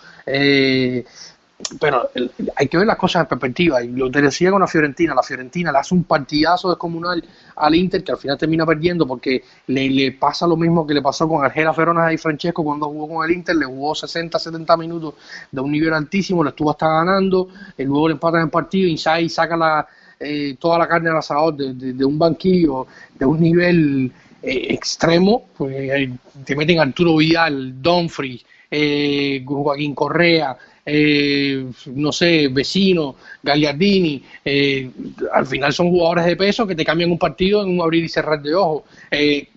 pero 1.80 2.10
hay 2.56 2.68
que 2.68 2.76
ver 2.76 2.86
las 2.86 2.96
cosas 2.96 3.22
en 3.22 3.28
perspectiva. 3.28 3.82
Y 3.82 3.88
lo 3.88 4.10
te 4.10 4.20
decía 4.20 4.50
con 4.50 4.60
la 4.60 4.66
Fiorentina, 4.66 5.14
la 5.14 5.22
Fiorentina 5.22 5.72
le 5.72 5.78
hace 5.78 5.94
un 5.94 6.04
partidazo 6.04 6.68
descomunal 6.68 7.24
al 7.56 7.74
Inter 7.74 8.04
que 8.04 8.12
al 8.12 8.18
final 8.18 8.36
termina 8.36 8.66
perdiendo 8.66 9.06
porque 9.06 9.42
le, 9.68 9.88
le 9.88 10.12
pasa 10.12 10.46
lo 10.46 10.56
mismo 10.56 10.86
que 10.86 10.94
le 10.94 11.02
pasó 11.02 11.28
con 11.28 11.44
Argela 11.44 11.72
Ferona 11.72 12.12
y 12.12 12.18
Francesco 12.18 12.62
cuando 12.62 12.86
jugó 12.86 13.16
con 13.16 13.28
el 13.28 13.36
Inter, 13.36 13.56
le 13.56 13.66
jugó 13.66 13.94
60, 13.94 14.38
70 14.38 14.76
minutos 14.76 15.14
de 15.50 15.60
un 15.60 15.72
nivel 15.72 15.94
altísimo, 15.94 16.44
le 16.44 16.50
estuvo 16.50 16.70
hasta 16.70 16.86
ganando, 16.86 17.48
y 17.78 17.84
luego 17.84 18.08
le 18.08 18.14
empatan 18.14 18.42
en 18.42 18.50
partido, 18.50 18.88
y 18.88 19.28
saca 19.28 19.56
la, 19.56 19.86
eh, 20.24 20.56
toda 20.58 20.78
la 20.78 20.88
carne 20.88 21.10
al 21.10 21.18
asador 21.18 21.56
de, 21.56 22.04
un 22.04 22.18
banquillo 22.18 22.86
de 23.18 23.26
un 23.26 23.40
nivel 23.40 24.12
eh, 24.42 24.66
extremo, 24.70 25.46
pues 25.56 26.10
te 26.44 26.56
meten 26.56 26.80
Arturo 26.80 27.16
Vidal, 27.16 27.80
Donfrey, 27.82 28.42
eh, 28.70 29.44
Joaquín 29.46 29.94
Correa, 29.94 30.56
eh, 30.86 31.64
no 31.86 32.12
sé, 32.12 32.48
Vecino, 32.48 33.16
Gagliardini, 33.42 34.22
eh, 34.44 34.90
al 35.32 35.46
final 35.46 35.72
son 35.72 35.90
jugadores 35.90 36.26
de 36.26 36.36
peso 36.36 36.66
que 36.66 36.74
te 36.74 36.84
cambian 36.84 37.10
un 37.10 37.18
partido 37.18 37.62
en 37.62 37.70
un 37.70 37.80
abrir 37.80 38.04
y 38.04 38.08
cerrar 38.08 38.42
de 38.42 38.54
ojos. 38.54 38.82
Eh, 39.10 39.48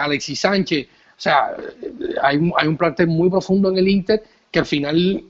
Alexis 0.00 0.40
Sánchez, 0.40 0.86
o 0.86 1.20
sea, 1.20 1.54
hay 2.22 2.40
hay 2.56 2.68
un 2.68 2.76
plantel 2.76 3.08
muy 3.08 3.28
profundo 3.28 3.70
en 3.70 3.78
el 3.78 3.88
Inter 3.88 4.22
que 4.50 4.58
al 4.58 4.66
final 4.66 5.22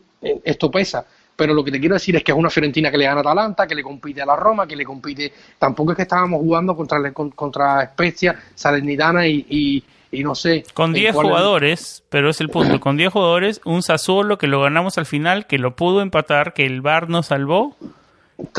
esto 0.45 0.71
pesa 0.71 1.05
pero 1.41 1.55
lo 1.55 1.65
que 1.65 1.71
te 1.71 1.81
quiero 1.81 1.95
decir 1.95 2.15
es 2.17 2.23
que 2.23 2.33
es 2.33 2.37
una 2.37 2.51
Fiorentina 2.51 2.91
que 2.91 2.99
le 2.99 3.07
gana 3.07 3.17
a 3.17 3.21
Atalanta, 3.23 3.67
que 3.67 3.75
le 3.75 3.83
compite 3.83 4.21
a 4.21 4.27
la 4.27 4.37
Roma, 4.37 4.67
que 4.67 4.77
le 4.77 4.85
compite. 4.85 5.33
Tampoco 5.59 5.93
es 5.93 5.97
que 5.97 6.03
estábamos 6.03 6.39
jugando 6.41 6.77
contra, 6.77 7.01
contra 7.15 7.87
Spezia, 7.87 8.39
Salernitana 8.55 9.27
y, 9.27 9.83
y 10.11 10.23
no 10.23 10.35
sé. 10.35 10.65
Con 10.75 10.93
10 10.93 11.15
jugadores, 11.15 12.03
pero 12.11 12.29
es 12.29 12.43
el 12.43 12.51
punto, 12.51 12.79
con 12.79 12.99
10 12.99 13.11
jugadores, 13.11 13.63
un 13.65 13.83
Sassuolo 13.83 14.37
que 14.37 14.49
lo 14.49 14.61
ganamos 14.61 14.99
al 14.99 15.07
final, 15.07 15.47
que 15.47 15.57
lo 15.57 15.77
pudo 15.77 16.03
empatar, 16.03 16.53
que 16.53 16.67
el 16.67 16.83
VAR 16.83 17.09
nos 17.09 17.29
salvó. 17.29 17.75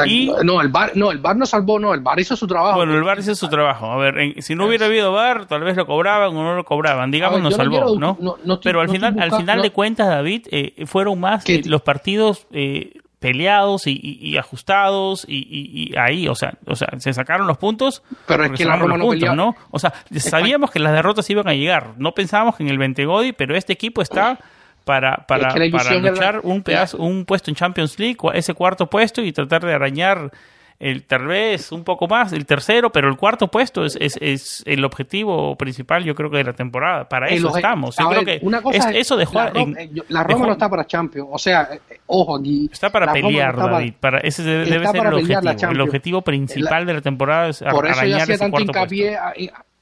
Y... 0.06 0.32
No, 0.44 0.62
el 0.62 0.70
bar, 0.70 0.92
no, 0.96 1.12
el 1.12 1.20
bar 1.20 1.36
no 1.36 1.46
salvó, 1.46 1.80
no, 1.80 1.94
el 1.94 2.02
bar 2.02 2.20
hizo 2.20 2.36
su 2.36 2.48
trabajo. 2.48 2.78
Bueno, 2.78 2.96
el 2.96 3.04
bar 3.04 3.20
hizo 3.20 3.36
su 3.36 3.50
trabajo. 3.50 3.92
A 3.92 3.98
ver, 3.98 4.42
si 4.42 4.56
no 4.56 4.66
hubiera 4.66 4.86
habido 4.86 5.12
bar, 5.12 5.46
tal 5.46 5.64
vez 5.64 5.76
lo 5.76 5.86
cobraban 5.86 6.36
o 6.36 6.44
no 6.44 6.56
lo 6.56 6.64
cobraban. 6.64 7.12
Digamos, 7.12 7.42
nos 7.42 7.56
salvó, 7.56 7.98
¿no? 7.98 8.18
Pero 8.64 8.82
al 8.82 8.90
final, 8.90 9.20
al 9.20 9.32
final 9.32 9.62
de 9.62 9.72
cuentas, 9.72 10.08
David, 10.08 10.48
eh, 10.52 10.86
fueron 10.86 11.20
más 11.20 11.44
los 11.66 11.82
partidos 11.82 12.48
eh, 12.52 12.94
peleados 13.22 13.84
y, 13.86 14.36
ajustados 14.38 15.26
y, 15.28 15.94
ahí, 15.96 16.28
o 16.28 16.34
sea, 16.34 16.56
o 16.66 16.76
sea, 16.76 16.90
se 16.98 17.14
sacaron 17.14 17.46
los 17.46 17.58
puntos. 17.58 18.02
Pero 18.26 18.46
es 18.46 18.52
que 18.52 18.66
la 18.66 18.78
Roma 18.78 18.98
no, 18.98 19.36
¿no? 19.36 19.56
O 19.70 19.80
sea, 19.80 19.94
sabíamos 20.18 20.72
que 20.72 20.80
las 20.80 20.94
derrotas 20.94 21.30
iban 21.30 21.48
a 21.48 21.54
llegar. 21.54 21.94
No 21.98 22.14
pensábamos 22.14 22.56
que 22.56 22.64
en 22.64 22.70
el 22.70 22.80
Ventegodi, 22.80 23.32
pero 23.32 23.56
este 23.56 23.74
equipo 23.74 24.02
está 24.02 24.40
para, 24.84 25.26
para, 25.28 25.50
para 25.50 25.96
luchar 25.98 26.42
un, 26.44 26.64
pedazo, 26.64 26.98
un 26.98 27.26
puesto 27.26 27.52
en 27.52 27.56
Champions 27.56 27.98
League, 28.00 28.18
ese 28.34 28.54
cuarto 28.54 28.88
puesto 28.88 29.22
y 29.22 29.32
tratar 29.32 29.66
de 29.66 29.74
arañar 29.74 30.32
el 30.82 31.04
tal 31.04 31.28
vez 31.28 31.72
un 31.72 31.84
poco 31.84 32.08
más, 32.08 32.34
el 32.34 32.48
tercero, 32.48 32.92
pero 32.92 33.08
el 33.08 33.16
cuarto 33.16 33.50
puesto 33.50 33.86
es, 33.86 33.96
es, 34.02 34.18
es 34.20 34.64
el 34.66 34.84
objetivo 34.84 35.56
principal, 35.56 36.04
yo 36.04 36.16
creo 36.16 36.32
que 36.32 36.38
de 36.38 36.44
la 36.44 36.54
temporada. 36.54 37.08
Para 37.08 37.28
eso 37.28 37.56
estamos. 37.56 37.96
Yo 37.98 38.10
creo 38.10 38.26
que 38.26 38.40
una 38.42 38.64
cosa 38.64 38.90
es, 38.90 38.98
eso 38.98 39.16
de 39.16 39.26
jugar. 39.26 39.54
La 40.10 40.24
Roma, 40.24 40.48
no 40.48 40.54
está 40.54 40.68
para 40.68 40.86
Champions, 40.88 41.30
o 41.32 41.38
sea, 41.38 41.70
eh, 41.72 42.00
ojo 42.08 42.38
aquí. 42.38 42.68
Está 42.72 42.90
para 42.90 43.14
pelear, 43.14 43.56
David. 43.56 43.94
Para, 44.00 44.18
ese 44.22 44.42
debe, 44.42 44.88
ser 44.88 45.06
el 45.06 45.14
objetivo. 45.14 45.72
El 45.72 45.82
objetivo 45.82 46.22
principal 46.24 46.88
de 46.88 46.94
la 46.96 47.02
temporada 47.02 47.50
es 47.50 47.62
Por 47.62 47.86
eso 47.86 48.04
yo 48.04 48.18
hacía 48.18 48.38
tanto 48.40 48.60
hincapié 48.60 49.18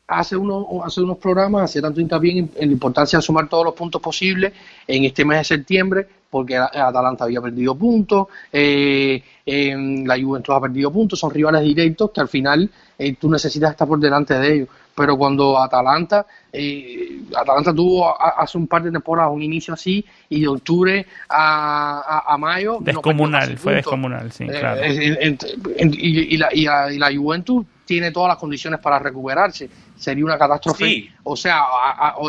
hace 0.10 0.36
unos, 0.36 0.66
hace 0.84 1.02
unos 1.02 1.18
programas, 1.18 1.64
hacía 1.64 1.82
tanto 1.82 2.02
hincapié 2.02 2.40
en, 2.40 2.52
en, 2.56 2.68
la 2.68 2.74
importancia 2.74 3.20
de 3.20 3.24
sumar 3.24 3.48
todos 3.48 3.64
los 3.64 3.74
puntos 3.74 4.02
posibles 4.02 4.52
en 4.88 5.06
este 5.06 5.24
mes 5.24 5.40
de 5.40 5.44
septiembre 5.44 6.08
porque 6.30 6.58
Atalanta 6.58 7.24
había 7.24 7.42
perdido 7.42 7.76
puntos, 7.76 8.28
eh, 8.52 9.22
la 9.46 10.20
Juventus 10.20 10.56
ha 10.56 10.62
perdido 10.62 10.92
puntos, 10.92 11.20
son 11.20 11.32
rivales 11.32 11.64
directos 11.64 12.12
que 12.12 12.22
al 12.22 12.28
final 12.28 12.70
eh, 12.98 13.16
tú 13.16 13.30
necesitas 13.30 13.72
estar 13.72 13.88
por 13.88 14.00
delante 14.00 14.36
de 14.36 14.54
ellos. 14.54 14.68
Pero 14.96 15.18
cuando 15.18 15.58
Atalanta, 15.58 16.26
eh, 16.52 17.22
Atalanta 17.36 17.74
tuvo 17.74 18.14
hace 18.22 18.58
un 18.58 18.68
par 18.68 18.84
de 18.84 18.92
temporadas 18.92 19.32
un 19.34 19.42
inicio 19.42 19.74
así 19.74 20.06
y 20.28 20.42
de 20.42 20.48
octubre 20.50 21.06
a, 21.30 22.36
mayo... 22.38 22.80
Descomunal, 22.82 23.58
fue 23.58 23.76
descomunal, 23.76 24.32
sí, 24.32 24.46
claro. 24.46 24.82
y, 24.86 26.38
la, 26.38 26.50
y, 26.54 26.98
la, 26.98 27.16
Juventus 27.16 27.66
tiene 27.90 28.12
todas 28.12 28.28
las 28.28 28.38
condiciones 28.38 28.80
para 28.80 29.00
recuperarse. 29.00 29.68
Sería 29.96 30.24
una 30.24 30.38
catástrofe. 30.38 31.10
O 31.24 31.36
sea, 31.36 31.64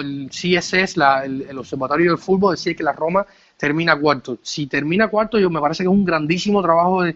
el 0.00 0.30
CSS, 0.30 0.96
la, 0.96 1.22
el, 1.22 1.42
el, 1.50 1.58
Observatorio 1.58 2.12
del 2.12 2.18
Fútbol, 2.18 2.54
decía 2.54 2.74
que 2.74 2.82
la 2.82 2.94
Roma 2.94 3.26
termina 3.58 3.94
cuarto. 3.94 4.38
Si 4.40 4.68
termina 4.68 5.08
cuarto, 5.08 5.38
yo 5.38 5.50
me 5.50 5.60
parece 5.60 5.82
que 5.82 5.88
es 5.90 5.92
un 5.92 6.02
grandísimo 6.02 6.62
trabajo 6.62 7.02
de, 7.02 7.14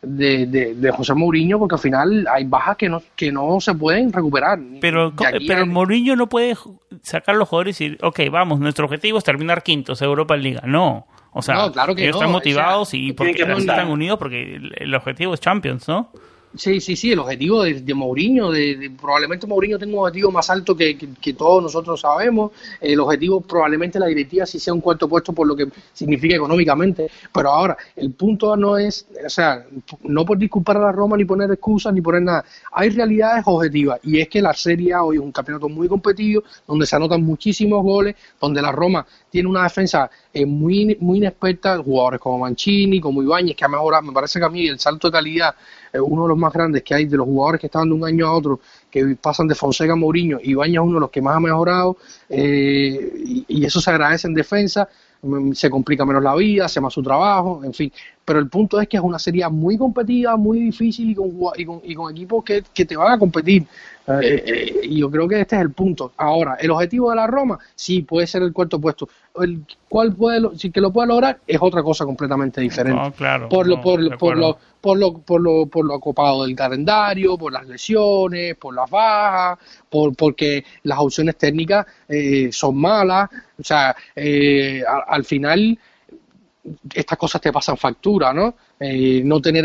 de, 0.00 0.72
de, 0.74 0.90
José 0.92 1.12
Mourinho, 1.12 1.58
porque 1.58 1.74
al 1.74 1.80
final 1.82 2.26
hay 2.26 2.44
bajas 2.44 2.78
que 2.78 2.88
no, 2.88 3.02
que 3.14 3.30
no 3.30 3.60
se 3.60 3.74
pueden 3.74 4.10
recuperar. 4.10 4.58
Pero, 4.80 5.12
pero 5.46 5.66
Mourinho 5.66 6.16
no 6.16 6.26
puede 6.30 6.56
sacar 7.02 7.36
los 7.36 7.50
jugadores 7.50 7.78
y 7.82 7.90
decir, 7.90 7.98
ok, 8.02 8.20
vamos, 8.32 8.60
nuestro 8.60 8.86
objetivo 8.86 9.18
es 9.18 9.24
terminar 9.24 9.62
quintos 9.62 10.00
Europa 10.00 10.36
en 10.36 10.42
Liga. 10.42 10.62
No. 10.64 11.06
O 11.32 11.42
sea, 11.42 11.70
claro 11.70 11.94
que 11.94 12.04
ellos 12.04 12.16
están 12.16 12.32
motivados 12.32 12.94
y 12.94 13.12
porque 13.12 13.42
están 13.42 13.90
unidos 13.90 14.18
porque 14.18 14.58
el 14.76 14.94
objetivo 14.94 15.34
es 15.34 15.40
Champions, 15.40 15.86
¿no? 15.86 16.10
Sí, 16.56 16.80
sí, 16.80 16.94
sí, 16.94 17.10
el 17.10 17.18
objetivo 17.18 17.64
de, 17.64 17.80
de 17.80 17.94
Mourinho, 17.94 18.52
de, 18.52 18.92
probablemente 19.00 19.44
Mourinho 19.44 19.76
tenga 19.76 19.94
un 19.94 20.06
objetivo 20.06 20.30
más 20.30 20.48
alto 20.50 20.76
que, 20.76 20.96
que, 20.96 21.32
todos 21.32 21.60
nosotros 21.60 22.00
sabemos. 22.00 22.52
El 22.80 23.00
objetivo 23.00 23.40
probablemente 23.40 23.98
la 23.98 24.06
directiva 24.06 24.46
sí 24.46 24.60
sea 24.60 24.72
un 24.72 24.80
cuarto 24.80 25.08
puesto 25.08 25.32
por 25.32 25.48
lo 25.48 25.56
que 25.56 25.66
significa 25.92 26.36
económicamente. 26.36 27.10
Pero 27.32 27.50
ahora, 27.50 27.76
el 27.96 28.12
punto 28.12 28.56
no 28.56 28.78
es, 28.78 29.04
o 29.26 29.28
sea, 29.28 29.66
no 30.04 30.24
por 30.24 30.38
disculpar 30.38 30.76
a 30.76 30.80
la 30.80 30.92
Roma 30.92 31.16
ni 31.16 31.24
poner 31.24 31.50
excusas 31.50 31.92
ni 31.92 32.00
poner 32.00 32.22
nada. 32.22 32.44
Hay 32.70 32.90
realidades 32.90 33.42
objetivas 33.46 33.98
y 34.04 34.20
es 34.20 34.28
que 34.28 34.40
la 34.40 34.54
Serie 34.54 34.92
A 34.94 35.02
hoy 35.02 35.16
es 35.16 35.22
un 35.22 35.32
campeonato 35.32 35.68
muy 35.68 35.88
competitivo, 35.88 36.44
donde 36.68 36.86
se 36.86 36.94
anotan 36.94 37.24
muchísimos 37.24 37.82
goles, 37.82 38.14
donde 38.40 38.62
la 38.62 38.70
Roma 38.70 39.04
tiene 39.28 39.48
una 39.48 39.64
defensa 39.64 40.08
eh, 40.32 40.46
muy, 40.46 40.96
muy 41.00 41.18
inexperta, 41.18 41.78
jugadores 41.78 42.20
como 42.20 42.38
Mancini, 42.38 43.00
como 43.00 43.24
Ibáñez, 43.24 43.56
que 43.56 43.64
ha 43.64 43.68
mejorado, 43.68 44.04
me 44.04 44.12
parece 44.12 44.38
que 44.38 44.44
a 44.44 44.48
mí 44.48 44.68
el 44.68 44.78
salto 44.78 45.08
de 45.08 45.12
calidad 45.12 45.54
uno 46.00 46.22
de 46.22 46.28
los 46.28 46.38
más 46.38 46.52
grandes 46.52 46.82
que 46.82 46.94
hay 46.94 47.06
de 47.06 47.16
los 47.16 47.26
jugadores 47.26 47.60
que 47.60 47.66
están 47.66 47.88
de 47.88 47.94
un 47.94 48.04
año 48.04 48.26
a 48.26 48.32
otro, 48.32 48.60
que 48.90 49.16
pasan 49.20 49.46
de 49.46 49.54
Fonseca 49.54 49.92
a 49.92 49.96
Mourinho, 49.96 50.38
y 50.42 50.54
Baña 50.54 50.80
es 50.80 50.86
uno 50.86 50.94
de 50.94 51.00
los 51.00 51.10
que 51.10 51.22
más 51.22 51.36
ha 51.36 51.40
mejorado, 51.40 51.96
eh, 52.28 53.44
y, 53.48 53.64
eso 53.64 53.80
se 53.80 53.90
agradece 53.90 54.26
en 54.28 54.34
defensa, 54.34 54.88
mm, 55.22 55.52
se 55.52 55.70
complica 55.70 56.04
menos 56.04 56.22
la 56.22 56.34
vida, 56.34 56.66
hace 56.66 56.80
más 56.80 56.92
su 56.92 57.02
trabajo, 57.02 57.62
en 57.64 57.72
fin. 57.72 57.92
Pero 58.24 58.38
el 58.38 58.48
punto 58.48 58.80
es 58.80 58.88
que 58.88 58.96
es 58.96 59.02
una 59.02 59.18
serie 59.18 59.48
muy 59.48 59.76
competitiva, 59.76 60.36
muy 60.36 60.60
difícil 60.60 61.10
y 61.10 61.14
con, 61.14 61.30
y 61.56 61.64
con, 61.64 61.80
y 61.82 61.94
con 61.94 62.10
equipos 62.10 62.44
que, 62.44 62.62
que, 62.72 62.84
te 62.84 62.96
van 62.96 63.12
a 63.12 63.18
competir. 63.18 63.66
Eh, 64.06 64.44
eh, 64.46 64.80
y 64.82 64.98
yo 64.98 65.10
creo 65.10 65.26
que 65.26 65.40
este 65.40 65.56
es 65.56 65.62
el 65.62 65.70
punto. 65.70 66.12
Ahora, 66.16 66.56
el 66.60 66.70
objetivo 66.70 67.10
de 67.10 67.16
la 67.16 67.26
Roma, 67.26 67.58
sí, 67.74 68.02
puede 68.02 68.26
ser 68.26 68.42
el 68.42 68.52
cuarto 68.52 68.80
puesto. 68.80 69.08
El 69.40 69.64
cual 69.88 70.14
puede, 70.14 70.56
si 70.58 70.70
que 70.70 70.80
lo 70.80 70.92
puede 70.92 71.08
lograr, 71.08 71.38
es 71.46 71.58
otra 71.60 71.82
cosa 71.82 72.04
completamente 72.04 72.60
diferente. 72.60 73.12
claro, 73.16 73.48
por, 73.48 73.66
lo, 73.66 73.80
por, 73.80 74.18
por, 74.18 74.36
lo, 74.36 74.58
por, 74.80 74.98
lo, 74.98 75.18
por, 75.18 75.40
lo, 75.40 75.66
por 75.66 75.84
lo 75.86 75.94
ocupado 75.94 76.44
del 76.44 76.54
calendario, 76.54 77.38
por 77.38 77.52
las 77.52 77.66
lesiones, 77.66 78.56
por 78.56 78.74
las 78.74 78.90
bajas, 78.90 79.58
por, 79.88 80.14
porque 80.14 80.64
las 80.82 80.98
opciones 80.98 81.36
técnicas 81.36 81.86
eh, 82.08 82.50
son 82.52 82.76
malas. 82.76 83.30
O 83.58 83.62
sea, 83.62 83.96
al 85.08 85.24
final 85.24 85.78
estas 86.94 87.18
cosas 87.18 87.40
te 87.40 87.52
pasan 87.52 87.76
factura, 87.76 88.32
¿no? 88.32 88.54
Eh, 88.80 89.22
no 89.24 89.40
tener 89.40 89.64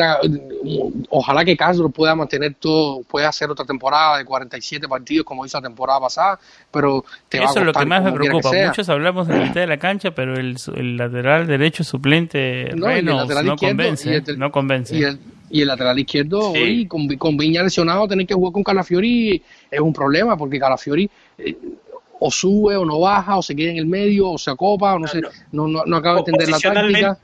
ojalá 1.10 1.46
que 1.46 1.56
Castro 1.56 1.90
pueda 1.90 2.14
mantener 2.14 2.56
todo, 2.56 3.04
pueda 3.04 3.30
hacer 3.30 3.50
otra 3.50 3.66
temporada 3.66 4.18
de 4.18 4.26
47 4.26 4.88
partidos 4.88 5.26
como 5.26 5.46
hizo 5.46 5.58
la 5.58 5.68
temporada 5.68 6.00
pasada, 6.02 6.40
pero 6.72 7.04
te 7.28 7.42
Eso 7.42 7.60
es 7.60 7.66
lo 7.66 7.74
que 7.74 7.86
más 7.86 8.04
me 8.04 8.12
preocupa. 8.12 8.52
Muchos 8.68 8.90
hablamos 8.90 9.28
de 9.28 9.38
la 9.38 9.46
mitad 9.46 9.62
de 9.62 9.68
la 9.68 9.78
cancha, 9.78 10.12
pero 10.12 10.36
el, 10.36 10.58
lateral 10.98 11.48
derecho 11.48 11.84
suplente 11.84 12.72
no, 12.76 13.02
no 13.02 13.56
convence, 13.56 14.22
no 14.38 14.52
convence. 14.52 14.96
Y 15.52 15.62
el, 15.62 15.68
lateral 15.68 15.98
izquierdo 15.98 16.52
hoy 16.52 16.86
con, 16.86 17.08
con, 17.18 17.36
Viña 17.36 17.64
lesionado 17.64 18.08
tener 18.08 18.28
que 18.28 18.36
jugar 18.36 18.54
con 18.54 18.64
Calafiori 18.64 19.42
es 19.72 19.80
un 19.80 19.94
problema 19.94 20.38
porque 20.38 20.60
Calafiori 20.60 21.10
eh, 21.40 21.56
o 22.20 22.32
sube 22.32 22.76
o 22.76 22.86
no 22.86 23.00
baja 23.00 23.38
o 23.38 23.42
se 23.42 23.56
queda 23.56 23.72
en 23.72 23.78
el 23.78 23.86
medio 23.86 24.32
o 24.32 24.38
se 24.38 24.52
acopa 24.52 24.94
o 24.94 25.00
no, 25.00 25.08
sé, 25.08 25.22
no, 25.52 25.68
no, 25.68 25.84
no 25.86 25.98
acaba 25.98 26.22
de 26.22 26.32
entender 26.32 26.50
la 26.50 26.60
táctica. 26.60 27.20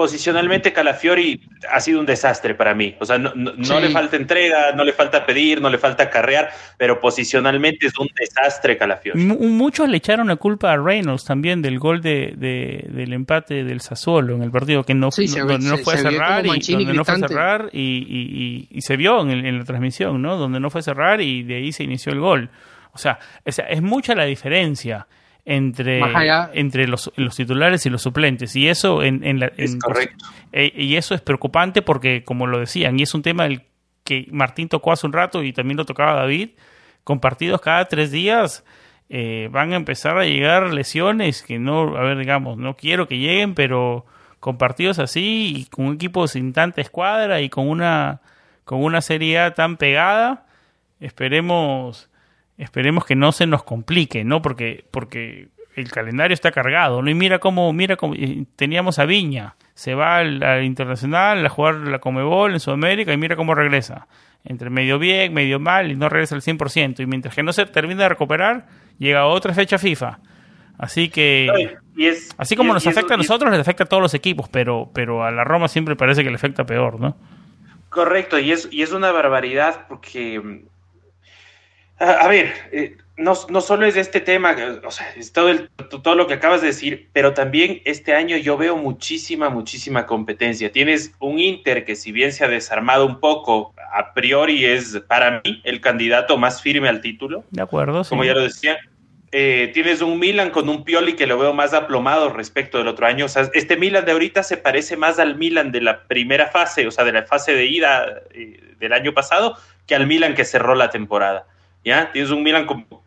Posicionalmente 0.00 0.72
Calafiori 0.72 1.42
ha 1.70 1.78
sido 1.78 2.00
un 2.00 2.06
desastre 2.06 2.54
para 2.54 2.74
mí. 2.74 2.96
O 3.00 3.04
sea, 3.04 3.18
no, 3.18 3.34
no, 3.34 3.80
le 3.80 3.90
falta 3.90 4.16
entrega, 4.16 4.72
no 4.72 4.82
le 4.82 4.94
falta 4.94 5.26
pedir, 5.26 5.60
no 5.60 5.68
le 5.68 5.76
falta 5.76 6.08
carrear, 6.08 6.48
pero 6.78 6.98
posicionalmente 6.98 7.86
es 7.86 7.98
un 7.98 8.08
desastre 8.18 8.78
Calafiori. 8.78 9.20
muchos 9.20 9.90
le 9.90 9.98
echaron 9.98 10.28
la 10.28 10.36
culpa 10.36 10.72
a 10.72 10.78
Reynolds 10.78 11.26
también 11.26 11.60
del 11.60 11.78
gol 11.78 12.00
de, 12.00 12.32
del 12.38 13.12
empate 13.12 13.62
del 13.62 13.82
Sassuolo 13.82 14.36
en 14.36 14.42
el 14.42 14.50
partido 14.50 14.84
que 14.84 14.94
no, 14.94 15.10
no, 15.10 15.76
fue 15.78 15.94
a 15.94 15.98
cerrar 15.98 16.46
y 16.46 16.72
donde 16.72 16.94
no 16.94 17.04
fue 17.04 17.18
cerrar 17.18 17.68
y, 17.70 18.68
y, 18.70 18.80
se 18.80 18.96
vio 18.96 19.20
en, 19.20 19.44
en 19.44 19.58
la 19.58 19.64
transmisión, 19.64 20.22
¿no? 20.22 20.38
Donde 20.38 20.60
no 20.60 20.70
fue 20.70 20.78
a 20.78 20.82
cerrar 20.82 21.20
y 21.20 21.42
de 21.42 21.56
ahí 21.56 21.72
se 21.72 21.84
inició 21.84 22.12
el 22.12 22.20
gol. 22.20 22.50
O 22.92 22.98
sea, 22.98 23.18
es 23.44 23.82
mucha 23.82 24.14
la 24.14 24.24
diferencia. 24.24 25.06
entre, 25.46 26.00
entre 26.52 26.86
los, 26.86 27.10
los, 27.16 27.34
titulares 27.34 27.86
y 27.86 27.90
los 27.90 28.02
suplentes. 28.02 28.54
Y 28.56 28.68
eso 28.68 29.02
en, 29.02 29.24
en, 29.24 29.40
la, 29.40 29.50
es 29.56 29.76
correcto. 29.76 30.26
Eh, 30.52 30.70
y 30.76 30.96
eso 30.96 31.14
es 31.14 31.22
preocupante 31.22 31.82
porque, 31.82 32.24
como 32.24 32.46
lo 32.46 32.58
decían, 32.58 32.98
y 32.98 33.02
es 33.02 33.14
un 33.14 33.22
tema 33.22 33.44
del 33.44 33.62
que 34.04 34.26
Martín 34.30 34.68
tocó 34.68 34.92
hace 34.92 35.06
un 35.06 35.12
rato 35.12 35.42
y 35.42 35.52
también 35.52 35.76
lo 35.76 35.84
tocaba 35.84 36.14
David, 36.14 36.50
con 37.04 37.20
partidos 37.20 37.60
cada 37.60 37.86
tres 37.86 38.10
días 38.10 38.64
eh, 39.08 39.48
van 39.50 39.72
a 39.72 39.76
empezar 39.76 40.18
a 40.18 40.24
llegar 40.24 40.72
lesiones 40.72 41.42
que 41.42 41.58
no, 41.58 41.96
a 41.96 42.02
ver, 42.02 42.18
digamos, 42.18 42.58
no 42.58 42.76
quiero 42.76 43.08
que 43.08 43.18
lleguen, 43.18 43.54
pero 43.54 44.06
con 44.40 44.58
partidos 44.58 44.98
así 44.98 45.52
y 45.56 45.64
con 45.66 45.86
un 45.86 45.94
equipo 45.94 46.26
sin 46.28 46.52
tanta 46.52 46.80
escuadra 46.80 47.40
y 47.40 47.48
con 47.48 47.68
una, 47.68 48.20
con 48.64 48.82
una 48.82 49.00
serie 49.00 49.50
tan 49.52 49.76
pegada, 49.76 50.46
esperemos 50.98 52.09
esperemos 52.60 53.04
que 53.04 53.16
no 53.16 53.32
se 53.32 53.46
nos 53.46 53.62
complique, 53.62 54.22
¿no? 54.22 54.42
Porque, 54.42 54.84
porque 54.90 55.48
el 55.74 55.90
calendario 55.90 56.34
está 56.34 56.52
cargado, 56.52 57.02
¿no? 57.02 57.10
Y 57.10 57.14
mira 57.14 57.38
cómo, 57.38 57.72
mira 57.72 57.96
cómo 57.96 58.14
teníamos 58.56 58.98
a 58.98 59.06
Viña, 59.06 59.56
se 59.74 59.94
va 59.94 60.18
al, 60.18 60.62
internacional 60.62 61.44
a 61.44 61.48
jugar 61.48 61.76
la 61.76 62.00
Comebol 62.00 62.52
en 62.52 62.60
Sudamérica 62.60 63.12
y 63.12 63.16
mira 63.16 63.34
cómo 63.34 63.54
regresa. 63.54 64.06
Entre 64.44 64.70
medio 64.70 64.98
bien, 64.98 65.34
medio 65.34 65.58
mal 65.58 65.90
y 65.90 65.96
no 65.96 66.08
regresa 66.08 66.34
al 66.34 66.42
100%. 66.42 67.00
Y 67.00 67.06
mientras 67.06 67.34
que 67.34 67.42
no 67.42 67.52
se 67.52 67.66
termina 67.66 68.04
de 68.04 68.08
recuperar, 68.10 68.66
llega 68.98 69.26
otra 69.26 69.52
fecha 69.52 69.78
FIFA. 69.78 70.18
Así 70.78 71.10
que, 71.10 71.76
así 72.38 72.56
como 72.56 72.72
nos 72.72 72.86
afecta 72.86 73.14
a 73.14 73.16
nosotros, 73.18 73.50
les 73.50 73.60
afecta 73.60 73.84
a 73.84 73.86
todos 73.86 74.02
los 74.02 74.14
equipos, 74.14 74.48
pero, 74.48 74.90
pero 74.94 75.24
a 75.24 75.30
la 75.30 75.44
Roma 75.44 75.68
siempre 75.68 75.94
parece 75.94 76.24
que 76.24 76.30
le 76.30 76.36
afecta 76.36 76.64
peor, 76.64 76.98
¿no? 76.98 77.18
Correcto, 77.90 78.38
y 78.38 78.52
es, 78.52 78.66
y 78.70 78.80
es 78.80 78.92
una 78.92 79.12
barbaridad 79.12 79.86
porque 79.88 80.62
a, 82.00 82.28
ver, 82.28 82.52
eh, 82.72 82.96
no, 83.16 83.34
no, 83.50 83.60
solo 83.60 83.84
es 83.86 83.96
este 83.96 84.20
tema, 84.20 84.56
o 84.84 84.90
sea, 84.90 85.06
es 85.16 85.32
todo, 85.32 85.50
el, 85.50 85.68
todo 86.02 86.14
lo 86.14 86.26
que 86.26 86.34
acabas 86.34 86.62
de 86.62 86.68
decir, 86.68 87.10
pero 87.12 87.34
también 87.34 87.82
este 87.84 88.14
año 88.14 88.38
yo 88.38 88.56
veo 88.56 88.76
muchísima, 88.76 89.50
muchísima 89.50 90.06
competencia. 90.06 90.72
Tienes 90.72 91.12
un 91.18 91.38
Inter 91.38 91.84
que 91.84 91.96
si 91.96 92.10
bien 92.10 92.32
se 92.32 92.44
ha 92.44 92.48
desarmado 92.48 93.04
un 93.04 93.20
poco, 93.20 93.74
a 93.92 94.14
priori 94.14 94.64
es 94.64 94.98
para 95.06 95.42
mí 95.44 95.60
el 95.64 95.80
candidato 95.80 96.38
más 96.38 96.62
firme 96.62 96.88
al 96.88 97.02
título. 97.02 97.44
De 97.50 97.62
acuerdo, 97.62 98.02
Como 98.08 98.24
ya 98.24 98.34
lo 98.34 98.42
decía. 98.42 98.78
Eh, 99.32 99.70
tienes 99.72 100.00
un 100.00 100.18
Milan 100.18 100.50
con 100.50 100.68
un 100.68 100.82
Pioli 100.82 101.12
que 101.12 101.28
lo 101.28 101.38
veo 101.38 101.54
más 101.54 101.72
aplomado 101.72 102.30
respecto 102.30 102.78
del 102.78 102.88
otro 102.88 103.06
año. 103.06 103.26
O 103.26 103.28
sea, 103.28 103.48
este 103.54 103.76
Milan 103.76 104.04
de 104.04 104.10
ahorita 104.10 104.42
se 104.42 104.56
parece 104.56 104.96
más 104.96 105.20
al 105.20 105.36
Milan 105.36 105.70
de 105.70 105.80
la 105.80 106.02
primera 106.08 106.48
fase, 106.48 106.86
o 106.88 106.90
sea, 106.90 107.04
de 107.04 107.12
la 107.12 107.22
fase 107.22 107.54
de 107.54 107.66
ida 107.66 108.22
eh, 108.34 108.74
del 108.80 108.92
año 108.92 109.14
pasado, 109.14 109.56
que 109.86 109.94
al 109.94 110.08
Milan 110.08 110.34
que 110.34 110.44
cerró 110.44 110.74
la 110.74 110.90
temporada. 110.90 111.46
¿Ya? 111.84 112.12
Tienes 112.12 112.30
un 112.30 112.42
Milan, 112.42 112.66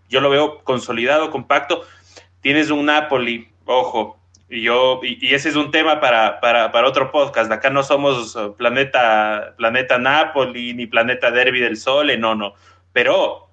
yo 0.10 0.22
lo 0.22 0.30
veo 0.30 0.64
consolidado, 0.64 1.32
compacto. 1.32 1.84
Tienes 2.42 2.70
un 2.70 2.86
Napoli, 2.86 3.50
ojo, 3.66 4.20
y 4.50 4.62
yo, 4.62 5.00
y, 5.02 5.34
ese 5.34 5.50
es 5.50 5.56
un 5.56 5.72
tema 5.72 6.00
para, 6.00 6.40
para, 6.40 6.72
para, 6.72 6.88
otro 6.88 7.12
podcast. 7.12 7.52
Acá 7.52 7.70
no 7.70 7.82
somos 7.82 8.36
uh, 8.36 8.56
planeta, 8.56 9.56
planeta 9.58 9.98
Napoli 9.98 10.74
ni 10.74 10.86
planeta 10.86 11.32
Derby 11.32 11.60
del 11.60 11.78
Sole, 11.78 12.18
no, 12.18 12.36
no. 12.36 12.54
Pero 12.92 13.50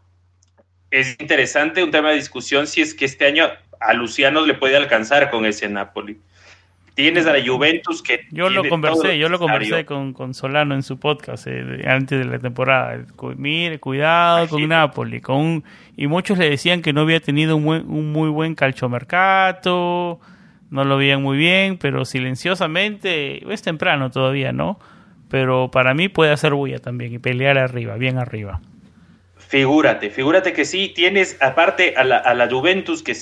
es 0.90 1.16
interesante 1.18 1.82
un 1.82 1.90
tema 1.90 2.10
de 2.10 2.16
discusión 2.16 2.66
si 2.66 2.82
es 2.82 2.92
que 2.94 3.06
este 3.06 3.26
año 3.26 3.48
a 3.80 3.94
Luciano 3.94 4.44
le 4.44 4.54
puede 4.54 4.76
alcanzar 4.76 5.30
con 5.30 5.46
ese 5.46 5.68
Napoli. 5.68 6.20
Tienes 7.00 7.26
a 7.26 7.32
la 7.32 7.44
Juventus 7.44 8.02
que. 8.02 8.26
Yo 8.30 8.50
lo 8.50 8.62
conversé, 8.68 9.16
yo 9.16 9.28
lo 9.28 9.38
conversé 9.38 9.86
con, 9.86 10.12
con, 10.12 10.34
Solano 10.34 10.74
en 10.74 10.82
su 10.82 10.98
podcast 10.98 11.46
eh, 11.46 11.82
antes 11.86 12.18
de 12.18 12.24
la 12.26 12.38
temporada. 12.38 13.04
Mire, 13.36 13.80
cuidado 13.80 14.48
con 14.48 14.68
Napoli. 14.68 15.20
Con 15.20 15.64
y 15.96 16.06
muchos 16.08 16.36
le 16.36 16.50
decían 16.50 16.82
que 16.82 16.92
no 16.92 17.00
había 17.00 17.20
tenido 17.20 17.56
un, 17.56 17.66
un 17.66 18.12
muy 18.12 18.28
buen 18.28 18.54
calchomercato, 18.54 20.20
no 20.70 20.84
lo 20.84 20.96
veían 20.98 21.22
muy 21.22 21.38
bien, 21.38 21.78
pero 21.78 22.04
silenciosamente, 22.04 23.50
es 23.50 23.62
temprano 23.62 24.10
todavía, 24.10 24.52
¿no? 24.52 24.78
Pero 25.30 25.70
para 25.70 25.94
mí 25.94 26.08
puede 26.08 26.32
hacer 26.32 26.52
bulla 26.52 26.80
también 26.80 27.14
y 27.14 27.18
pelear 27.18 27.56
arriba, 27.56 27.96
bien 27.96 28.18
arriba. 28.18 28.60
Figúrate, 29.36 30.10
figúrate 30.10 30.52
que 30.52 30.64
sí, 30.66 30.92
tienes 30.94 31.38
aparte 31.40 31.94
a 31.96 32.04
la, 32.04 32.18
a 32.18 32.34
la 32.34 32.48
Juventus 32.48 33.02
que 33.02 33.14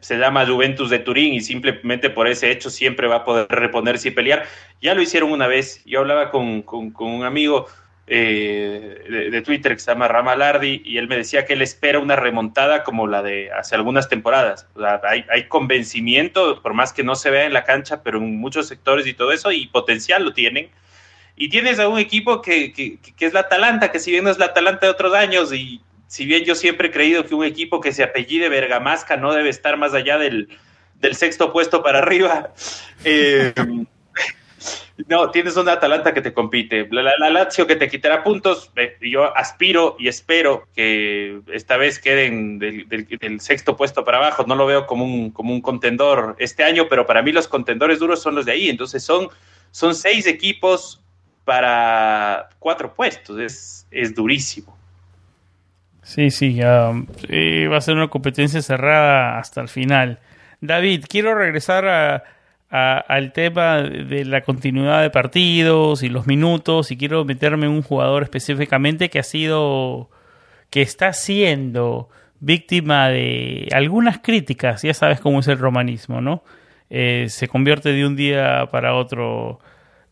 se, 0.00 0.18
llama 0.18 0.46
Juventus 0.46 0.90
de 0.90 0.98
Turín 1.00 1.34
y 1.34 1.40
simplemente 1.40 2.10
por 2.10 2.28
ese 2.28 2.50
hecho 2.50 2.70
siempre 2.70 3.08
va 3.08 3.16
a 3.16 3.24
poder 3.24 3.46
reponerse 3.48 4.08
y 4.08 4.10
pelear. 4.12 4.46
Ya 4.80 4.94
lo 4.94 5.02
hicieron 5.02 5.32
una 5.32 5.46
vez. 5.46 5.82
Yo 5.84 6.00
hablaba 6.00 6.30
con, 6.30 6.64
un 6.66 7.24
amigo 7.24 7.66
eh, 8.06 9.28
de, 9.30 9.42
Twitter 9.42 9.74
que 9.74 9.80
se 9.80 9.90
llama 9.90 10.08
Ramalardi 10.08 10.82
y 10.84 10.98
él 10.98 11.08
me 11.08 11.16
decía 11.16 11.44
que 11.44 11.54
él 11.54 11.62
espera 11.62 11.98
una 11.98 12.16
remontada 12.16 12.84
como 12.84 13.06
la 13.06 13.22
de 13.22 13.50
hace 13.52 13.74
algunas 13.74 14.08
temporadas. 14.08 14.66
hay, 15.04 15.24
hay, 15.30 15.48
convencimiento, 15.48 16.62
por 16.62 16.74
más 16.74 16.92
que 16.92 17.02
no 17.02 17.14
se 17.14 17.30
vea 17.30 17.46
en 17.46 17.52
la 17.52 17.64
cancha, 17.64 18.02
pero 18.02 18.18
en 18.18 18.38
muchos 18.38 18.68
sectores 18.68 19.06
y 19.06 19.14
todo 19.14 19.32
eso, 19.32 19.52
y 19.52 19.66
potencial 19.66 20.24
lo 20.24 20.32
tienen. 20.32 20.70
Y 21.36 21.48
tienes 21.48 21.80
a 21.80 21.88
un 21.88 21.98
equipo 21.98 22.42
que, 22.42 22.72
que, 22.72 22.98
que 22.98 23.26
es 23.26 23.32
la 23.32 23.40
Atalanta, 23.40 23.90
que 23.90 23.98
si 23.98 24.10
bien 24.10 24.24
no 24.24 24.30
es 24.30 24.38
la 24.38 24.46
Atalanta 24.46 24.86
de 24.86 24.92
otros 24.92 25.14
años 25.14 25.52
y 25.54 25.80
si 26.10 26.26
bien 26.26 26.44
yo 26.44 26.56
siempre 26.56 26.88
he 26.88 26.90
creído 26.90 27.24
que 27.24 27.36
un 27.36 27.44
equipo 27.44 27.80
que 27.80 27.92
se 27.92 28.02
apellide 28.02 28.48
Bergamasca 28.48 29.16
no 29.16 29.32
debe 29.32 29.48
estar 29.48 29.76
más 29.76 29.94
allá 29.94 30.18
del, 30.18 30.48
sexto 31.12 31.52
puesto 31.52 31.84
para 31.84 32.00
arriba, 32.00 32.52
eh, 33.04 33.54
no, 35.06 35.30
tienes 35.30 35.56
una 35.56 35.74
Atalanta 35.74 36.12
que 36.12 36.20
te 36.20 36.32
compite, 36.32 36.88
la, 36.90 37.30
Lazio 37.30 37.64
que 37.64 37.76
te 37.76 37.88
quitará 37.88 38.24
puntos, 38.24 38.72
eh, 38.74 38.96
yo 39.00 39.36
aspiro 39.36 39.94
y 40.00 40.08
espero 40.08 40.66
que 40.74 41.42
esta 41.52 41.76
vez 41.76 42.00
queden 42.00 42.58
del, 42.58 43.40
sexto 43.40 43.76
puesto 43.76 44.04
para 44.04 44.18
abajo, 44.18 44.44
no 44.48 44.56
lo 44.56 44.66
veo 44.66 44.88
como 44.88 45.04
un, 45.04 45.30
como 45.30 45.54
un 45.54 45.60
contendor 45.60 46.34
este 46.40 46.64
año, 46.64 46.88
pero 46.90 47.06
para 47.06 47.22
mí 47.22 47.30
los 47.30 47.46
contendores 47.46 48.00
duros 48.00 48.20
son 48.20 48.34
los 48.34 48.46
de 48.46 48.50
ahí, 48.50 48.68
entonces 48.68 49.04
son, 49.04 49.28
son 49.70 49.94
seis 49.94 50.26
equipos 50.26 51.00
para 51.44 52.48
cuatro 52.58 52.92
puestos, 52.94 53.38
es, 53.38 53.86
es 53.92 54.12
durísimo. 54.12 54.79
Sí, 56.02 56.30
sí, 56.30 56.58
va 56.60 57.76
a 57.76 57.80
ser 57.80 57.96
una 57.96 58.08
competencia 58.08 58.62
cerrada 58.62 59.38
hasta 59.38 59.60
el 59.60 59.68
final. 59.68 60.18
David, 60.60 61.04
quiero 61.08 61.34
regresar 61.34 62.24
al 62.70 63.32
tema 63.32 63.82
de 63.82 64.24
la 64.24 64.42
continuidad 64.42 65.02
de 65.02 65.10
partidos 65.10 66.02
y 66.02 66.08
los 66.08 66.26
minutos 66.26 66.90
y 66.90 66.96
quiero 66.96 67.24
meterme 67.24 67.66
en 67.66 67.72
un 67.72 67.82
jugador 67.82 68.22
específicamente 68.22 69.10
que 69.10 69.18
ha 69.18 69.24
sido, 69.24 70.10
que 70.70 70.82
está 70.82 71.12
siendo 71.12 72.08
víctima 72.40 73.08
de 73.08 73.68
algunas 73.72 74.18
críticas, 74.18 74.82
ya 74.82 74.94
sabes 74.94 75.20
cómo 75.20 75.40
es 75.40 75.48
el 75.48 75.58
romanismo, 75.58 76.20
¿no? 76.20 76.42
Eh, 76.88 77.26
se 77.28 77.46
convierte 77.48 77.92
de 77.92 78.06
un 78.06 78.16
día 78.16 78.66
para 78.72 78.94
otro 78.94 79.60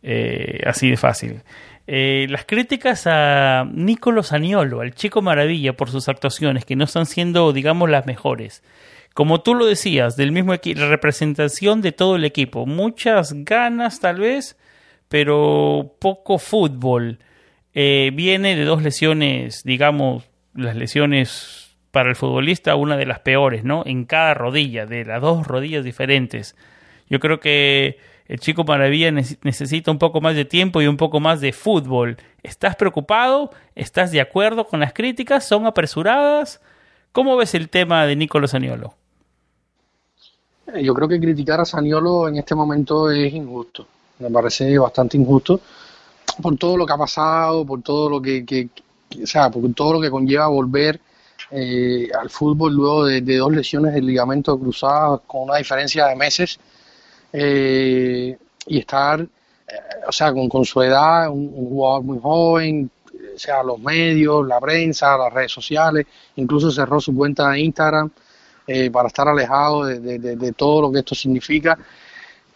eh, 0.03 0.61
así 0.67 0.91
de 0.91 0.97
fácil. 0.97 1.43
Eh, 1.91 2.27
las 2.29 2.45
críticas 2.45 3.07
a 3.07 3.67
Nicolo 3.73 4.23
Saniolo, 4.23 4.83
al 4.83 4.95
chico 4.95 5.23
maravilla, 5.23 5.73
por 5.73 5.89
sus 5.89 6.11
actuaciones, 6.11 6.67
que 6.67 6.77
no 6.77 6.85
están 6.85 7.07
siendo, 7.07 7.51
digamos, 7.55 7.89
las 7.89 8.05
mejores. 8.05 8.63
Como 9.15 9.41
tú 9.41 9.55
lo 9.55 9.65
decías, 9.65 10.15
del 10.15 10.31
mismo 10.31 10.53
equipo, 10.53 10.83
representación 10.83 11.81
de 11.81 11.93
todo 11.93 12.17
el 12.17 12.27
equipo. 12.27 12.67
Muchas 12.67 13.33
ganas, 13.33 14.01
tal 14.01 14.21
vez, 14.21 14.59
pero 15.09 15.97
poco 15.99 16.37
fútbol. 16.37 17.21
Eh, 17.73 18.11
viene 18.13 18.55
de 18.55 18.67
dos 18.67 18.83
lesiones, 18.83 19.63
digamos, 19.65 20.29
las 20.55 20.77
lesiones 20.77 21.75
para 21.91 22.11
el 22.11 22.17
futbolista, 22.17 22.77
una 22.77 22.99
de 22.99 23.07
las 23.07 23.21
peores, 23.21 23.65
¿no? 23.65 23.83
En 23.87 24.05
cada 24.05 24.35
rodilla, 24.35 24.85
de 24.85 25.07
las 25.07 25.23
dos 25.23 25.47
rodillas 25.47 25.85
diferentes. 25.85 26.55
Yo 27.09 27.19
creo 27.19 27.41
que 27.41 27.97
el 28.29 28.41
chico 28.41 28.63
maravilla 28.63 29.11
necesita 29.11 29.91
un 29.91 29.99
poco 29.99 30.21
más 30.21 30.37
de 30.37 30.45
tiempo 30.45 30.83
y 30.83 30.87
un 30.87 30.99
poco 30.99 31.19
más 31.19 31.41
de 31.41 31.55
fútbol. 31.55 32.19
¿Estás 32.43 32.77
preocupado? 32.77 33.51
¿Estás 33.75 34.13
de 34.13 34.21
acuerdo 34.21 34.67
con 34.67 34.81
las 34.81 34.93
críticas? 34.93 35.45
¿Son 35.45 35.65
apresuradas? 35.65 36.61
¿Cómo 37.13 37.39
ves 37.39 37.55
el 37.55 37.71
tema 37.71 38.05
de 38.05 38.17
Nicolo 38.17 38.47
Saniolo? 38.47 38.93
Eh, 40.75 40.85
yo 40.85 40.93
creo 40.93 41.09
que 41.09 41.19
criticar 41.19 41.61
a 41.61 41.65
Saniolo 41.65 42.29
en 42.29 42.37
este 42.37 42.55
momento 42.55 43.11
es 43.11 43.33
injusto. 43.33 43.87
Me 44.19 44.31
parece 44.31 44.77
bastante 44.77 45.17
injusto 45.17 45.61
por 46.43 46.55
todo 46.59 46.77
lo 46.77 46.85
que 46.85 46.93
ha 46.93 46.99
pasado, 46.99 47.65
por 47.65 47.81
todo 47.81 48.11
lo 48.11 48.21
que, 48.21 48.69
o 49.23 49.27
sea, 49.27 49.49
por 49.49 49.73
todo 49.73 49.95
lo 49.95 50.01
que 50.03 50.11
conlleva 50.11 50.49
volver 50.49 51.01
eh, 51.51 52.11
al 52.21 52.29
fútbol 52.29 52.75
luego 52.75 53.07
de, 53.07 53.23
de, 53.23 53.37
dos 53.39 53.53
lesiones 53.53 53.95
del 53.95 54.05
ligamento 54.05 54.59
cruzado 54.59 55.23
con 55.27 55.45
una 55.45 55.57
diferencia 55.57 56.07
de 56.07 56.15
meses 56.15 56.61
eh, 57.33 58.37
y 58.67 58.79
estar, 58.79 59.21
eh, 59.21 59.27
o 60.07 60.13
sea, 60.13 60.33
con, 60.33 60.65
su 60.65 60.83
edad, 60.83 61.31
un, 61.31 61.51
jugador 61.51 62.03
muy 62.03 62.19
joven, 62.21 62.91
o 63.35 63.39
sea, 63.39 63.63
los 63.63 63.79
medios, 63.79 64.47
la 64.47 64.61
prensa, 64.61 65.17
las 65.17 65.33
redes 65.33 65.53
sociales, 65.53 66.07
incluso 66.37 66.71
cerró 66.71 67.01
su 67.01 67.15
cuenta 67.15 67.51
de 67.51 67.61
Instagram 67.61 68.11
eh, 68.67 68.91
para 68.91 69.09
estar 69.09 69.29
alejado 69.29 69.85
de, 69.85 70.53
todo 70.57 70.83
lo 70.83 70.93
que 70.93 71.01
esto 71.01 71.15
significa. 71.15 71.79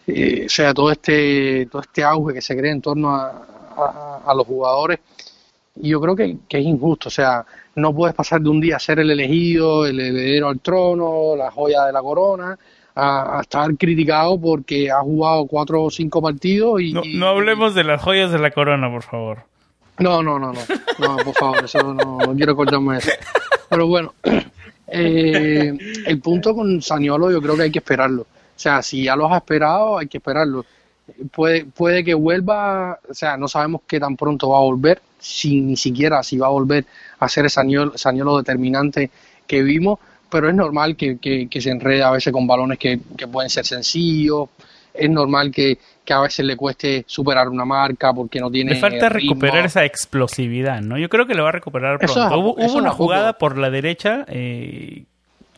o 0.07 0.49
sea, 0.49 0.73
todo 0.73 0.91
este, 0.91 1.67
todo 1.71 1.81
este 1.81 2.03
auge 2.03 2.33
que 2.33 2.41
se 2.41 2.57
crea 2.57 2.71
en 2.71 2.81
torno 2.81 3.15
a, 3.15 4.33
los 4.35 4.45
jugadores. 4.45 4.99
y 5.81 5.89
yo 5.89 5.99
creo 6.01 6.15
que, 6.15 6.37
que, 6.47 6.59
es 6.59 6.65
injusto, 6.65 7.09
o 7.09 7.11
sea, 7.11 7.45
no 7.75 7.93
puedes 7.93 8.15
pasar 8.15 8.41
de 8.41 8.49
un 8.49 8.61
día 8.61 8.75
a 8.75 8.79
ser 8.79 8.99
el 8.99 9.09
elegido, 9.09 9.85
el 9.85 9.99
heredero 9.99 10.49
al 10.49 10.59
trono, 10.59 11.35
la 11.35 11.49
joya 11.51 11.85
de 11.85 11.93
la 11.93 12.01
corona, 12.01 12.57
a, 12.95 13.39
estar 13.41 13.75
criticado 13.75 14.39
porque 14.39 14.91
ha 14.91 14.99
jugado 14.99 15.45
cuatro 15.45 15.83
o 15.83 15.91
cinco 15.91 16.21
partidos 16.21 16.81
y... 16.81 16.93
No, 16.93 17.27
hablemos 17.27 17.73
de 17.75 17.83
las 17.83 18.01
joyas 18.01 18.31
de 18.31 18.39
la 18.39 18.51
corona, 18.51 18.89
por 18.89 19.03
favor. 19.03 19.39
No, 19.99 20.23
no, 20.23 20.39
no, 20.39 20.51
no, 20.53 20.59
no, 20.99 21.17
por 21.17 21.33
favor, 21.35 21.65
eso 21.65 21.93
no, 21.93 22.17
quiero 22.35 22.55
cortarme 22.55 22.97
eso. 22.97 23.11
Pero 23.69 23.87
bueno, 23.87 24.13
eh, 24.87 25.77
el 26.05 26.19
punto 26.19 26.55
con 26.55 26.81
Saniolo 26.81 27.31
yo 27.31 27.41
creo 27.41 27.55
que 27.55 27.63
hay 27.63 27.71
que 27.71 27.79
esperarlo. 27.79 28.23
O 28.23 28.59
sea, 28.59 28.81
si 28.81 29.03
ya 29.03 29.15
lo 29.15 29.27
has 29.27 29.37
esperado, 29.37 29.97
hay 29.97 30.07
que 30.07 30.17
esperarlo. 30.17 30.65
Puede, 31.31 31.65
puede 31.65 32.03
que 32.03 32.13
vuelva, 32.13 32.99
o 33.09 33.13
sea, 33.13 33.35
no 33.37 33.47
sabemos 33.47 33.81
qué 33.85 33.99
tan 33.99 34.15
pronto 34.15 34.49
va 34.49 34.57
a 34.57 34.61
volver, 34.61 35.01
si 35.19 35.59
ni 35.61 35.75
siquiera 35.75 36.23
si 36.23 36.37
va 36.37 36.47
a 36.47 36.51
volver 36.51 36.85
a 37.19 37.29
ser 37.29 37.45
ese 37.45 37.61
Saniolo 37.95 38.37
determinante 38.37 39.11
que 39.45 39.63
vimos, 39.63 39.99
pero 40.33 40.49
es 40.49 40.55
normal 40.55 40.95
que, 40.95 41.19
que, 41.19 41.61
se 41.61 41.69
enrede 41.69 42.01
a 42.01 42.09
veces 42.09 42.33
con 42.33 42.47
balones 42.47 42.79
que, 42.79 42.99
pueden 43.31 43.51
ser 43.51 43.67
sencillos, 43.67 44.49
es 44.91 45.07
normal 45.07 45.51
que, 45.51 45.77
a 46.09 46.21
veces 46.21 46.43
le 46.43 46.57
cueste 46.57 47.05
superar 47.05 47.49
una 47.49 47.65
marca 47.65 48.11
porque 48.11 48.39
no 48.39 48.49
tiene. 48.49 48.73
Le 48.73 48.79
falta 48.79 49.09
recuperar 49.09 49.63
esa 49.63 49.85
explosividad, 49.85 50.81
¿no? 50.81 50.97
Yo 50.97 51.07
creo 51.07 51.27
que 51.27 51.35
lo 51.35 51.43
va 51.43 51.49
a 51.49 51.51
recuperar 51.51 51.99
pronto. 51.99 52.39
hubo, 52.39 52.55
una 52.55 52.89
jugada 52.89 53.33
por 53.33 53.59
la 53.59 53.69
derecha. 53.69 54.25
Eh, 54.27 55.03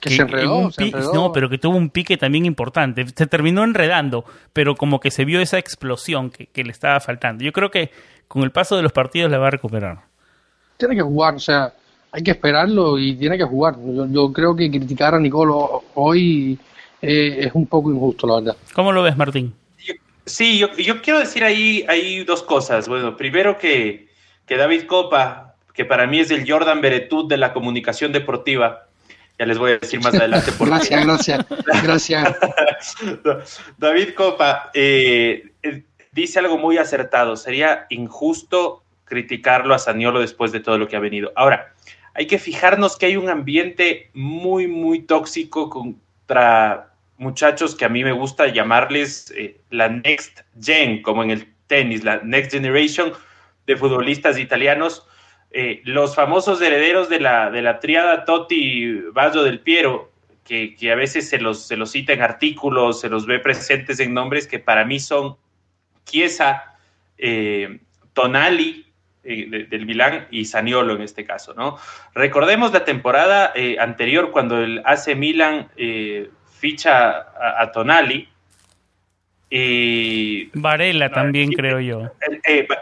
que, 0.02 0.10
se, 0.10 0.24
enredó, 0.24 0.70
No, 1.14 1.32
pero 1.32 1.50
que 1.50 1.58
tuvo 1.58 1.78
un 1.78 1.90
pique 1.90 2.18
también 2.18 2.46
importante. 2.46 3.06
Se 3.16 3.28
terminó 3.28 3.64
enredando, 3.64 4.26
pero 4.52 4.76
como 4.76 5.00
que 5.00 5.10
se 5.10 5.24
vio 5.24 5.40
esa 5.40 5.58
explosión 5.58 6.32
que, 6.32 6.48
que 6.48 6.66
le 6.66 6.72
estaba 6.72 7.00
faltando. 7.00 7.46
Yo 7.46 7.54
creo 7.54 7.72
que 7.72 7.92
con 8.28 8.44
el 8.44 8.52
paso 8.52 8.76
de 8.76 8.84
los 8.84 8.92
partidos 8.92 9.32
la 9.32 9.38
va 9.38 9.48
a 9.48 9.52
recuperar. 9.52 10.00
Tiene 10.76 10.96
que 10.96 11.02
jugar, 11.02 11.36
o 11.36 11.40
sea, 11.40 11.74
hay 12.16 12.24
que 12.24 12.32
esperarlo 12.32 12.98
y 12.98 13.14
tiene 13.16 13.38
que 13.38 13.44
jugar. 13.44 13.76
Yo, 14.10 14.32
creo 14.32 14.56
que 14.56 14.72
criticar 14.72 15.14
a 15.14 15.20
Nicolo 15.20 15.84
hoy 15.96 16.58
eh, 17.02 17.40
es 17.42 17.52
un 17.54 17.68
poco 17.68 17.92
injusto, 17.92 18.26
la 18.26 18.36
verdad. 18.36 18.58
¿Cómo 18.74 18.94
lo 18.94 19.04
ves, 19.04 19.18
Martín? 19.18 19.54
Sí, 20.26 20.58
yo, 20.58 20.74
yo 20.78 21.02
quiero 21.02 21.20
decir 21.20 21.44
ahí, 21.44 21.86
hay 21.90 22.24
dos 22.24 22.42
cosas. 22.42 22.88
Bueno, 22.88 23.18
primero 23.18 23.58
que, 23.58 24.08
que 24.48 24.56
David 24.56 24.86
Copa, 24.86 25.56
que 25.74 25.84
para 25.84 26.08
mí 26.08 26.22
es 26.22 26.32
el 26.32 26.50
Jordan 26.50 26.80
Beretut 26.80 27.30
de 27.30 27.36
la 27.36 27.52
comunicación 27.52 28.14
deportiva, 28.14 28.88
ya 29.38 29.46
les 29.46 29.58
voy 29.58 29.74
a 29.74 29.78
decir 29.80 30.00
más 30.02 30.16
adelante. 30.16 30.54
Por 30.54 30.68
gracias, 30.70 31.06
gracias, 31.06 31.46
gracias. 31.84 32.38
David 33.78 34.14
Copa 34.16 34.72
eh, 34.74 35.52
eh, 35.62 35.84
dice 36.14 36.40
algo 36.40 36.58
muy 36.58 36.78
acertado. 36.78 37.36
Sería 37.36 37.88
injusto 37.90 38.84
criticarlo 39.04 39.76
a 39.76 39.80
Saniolo 39.80 40.22
después 40.22 40.54
de 40.54 40.62
todo 40.62 40.78
lo 40.78 40.88
que 40.88 40.96
ha 40.96 41.02
venido. 41.02 41.34
Ahora, 41.36 41.75
hay 42.16 42.28
que 42.28 42.40
fijarnos 42.40 42.98
que 42.98 43.08
hay 43.08 43.18
un 43.18 43.30
ambiente 43.30 44.10
muy, 44.14 44.68
muy 44.68 45.02
tóxico 45.02 45.70
contra 45.70 46.94
muchachos 47.18 47.76
que 47.76 47.86
a 47.86 47.90
mí 47.90 48.04
me 48.04 48.14
gusta 48.14 48.48
llamarles 48.48 49.34
eh, 49.36 49.60
la 49.70 49.90
Next 49.90 50.42
Gen, 50.60 51.02
como 51.02 51.24
en 51.24 51.32
el 51.32 51.54
tenis, 51.68 52.04
la 52.06 52.22
Next 52.24 52.52
Generation 52.52 53.12
de 53.68 53.76
futbolistas 53.76 54.40
italianos, 54.40 55.06
eh, 55.52 55.82
los 55.84 56.16
famosos 56.16 56.62
herederos 56.62 57.10
de 57.10 57.20
la, 57.20 57.52
de 57.52 57.62
la 57.62 57.80
triada 57.80 58.24
Totti 58.24 58.94
Baggio 59.14 59.44
del 59.44 59.60
Piero, 59.60 60.12
que, 60.46 60.78
a 60.92 60.96
veces 60.96 61.28
se 61.28 61.40
los, 61.40 61.68
se 61.68 61.76
los 61.76 61.92
cita 61.92 62.14
en 62.14 62.22
artículos, 62.22 63.02
se 63.02 63.10
los 63.10 63.26
ve 63.26 63.40
presentes 63.40 64.00
en 64.00 64.14
nombres 64.14 64.48
que 64.48 64.60
para 64.60 64.86
mí 64.86 65.00
son 65.00 65.36
Chiesa, 66.06 66.78
eh, 67.18 67.80
Tonali, 68.14 68.86
eh, 69.28 69.68
del 69.70 69.86
Milán 69.86 70.28
y 70.30 70.46
Saniolo 70.46 70.94
en 70.94 71.02
este 71.02 71.26
caso, 71.26 71.54
¿no? 71.56 71.78
Recordemos 72.14 72.72
la 72.72 72.86
temporada 72.86 73.52
eh, 73.56 73.78
anterior 73.80 74.30
cuando 74.32 74.60
el 74.62 74.84
AC 74.86 75.16
Milan 75.16 75.70
eh, 75.78 76.30
ficha 76.52 77.26
a, 77.60 77.72
Tonali. 77.72 78.30
Y, 79.50 80.52
Varela 80.54 81.10
también, 81.12 81.52
creo 81.52 81.80
yo. 81.80 82.12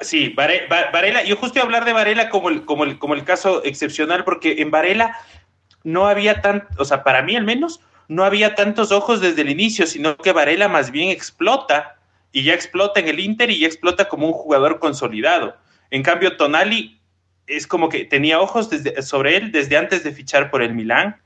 sí, 0.01 0.33
Varela. 0.35 1.23
Yo 1.23 1.37
justo 1.37 1.59
iba 1.59 1.63
a 1.63 1.65
hablar 1.65 1.85
de 1.85 1.93
Varela 1.93 2.29
como 2.29 2.49
el, 2.49 2.65
como, 2.65 2.83
el, 2.83 2.99
como 2.99 3.13
el 3.13 3.23
caso 3.23 3.63
excepcional, 3.63 4.25
porque 4.25 4.61
en 4.61 4.69
Varela 4.69 5.17
no 5.83 6.07
había 6.07 6.41
tan, 6.41 6.67
o 6.77 6.85
sea, 6.85 7.03
para 7.03 7.21
mí 7.21 7.35
al 7.35 7.45
menos, 7.45 7.79
no 8.07 8.25
había 8.25 8.55
tantos 8.55 8.91
ojos 8.91 9.21
desde 9.21 9.43
el 9.43 9.49
inicio, 9.49 9.87
sino 9.87 10.17
que 10.17 10.33
Varela 10.33 10.67
más 10.67 10.91
bien 10.91 11.09
explota 11.09 11.95
y 12.33 12.43
ya 12.43 12.53
explota 12.53 12.99
en 12.99 13.07
el 13.07 13.19
Inter 13.19 13.49
y 13.49 13.59
ya 13.59 13.67
explota 13.67 14.09
como 14.09 14.27
un 14.27 14.33
jugador 14.33 14.79
consolidado. 14.79 15.55
En 15.93 16.01
cambio, 16.01 16.37
Tonali 16.37 16.99
es 17.45 17.67
como 17.67 17.87
que 17.87 18.05
tenía 18.05 18.39
ojos 18.39 18.67
sobre 19.01 19.37
él 19.37 19.51
desde 19.51 19.77
antes 19.77 20.03
de 20.03 20.11
fichar 20.11 20.49
por 20.49 20.63
el 20.63 20.73
Milán. 20.73 21.21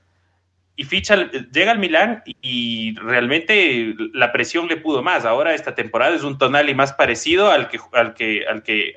Y 0.75 0.83
ficha, 0.83 1.15
llega 1.53 1.71
al 1.71 1.79
Milán 1.79 2.21
y, 2.41 2.93
realmente 2.99 3.95
la 4.13 4.33
presión 4.33 4.67
le 4.67 4.75
pudo 4.75 5.01
más. 5.01 5.23
Ahora 5.23 5.55
esta 5.55 5.73
temporada 5.73 6.17
es 6.17 6.23
un 6.23 6.37
Tonali 6.37 6.75
más 6.75 6.91
parecido 6.91 7.49
al 7.49 7.69
que, 7.69 7.79
al 7.93 8.13
que, 8.13 8.45
al 8.45 8.61
que, 8.61 8.93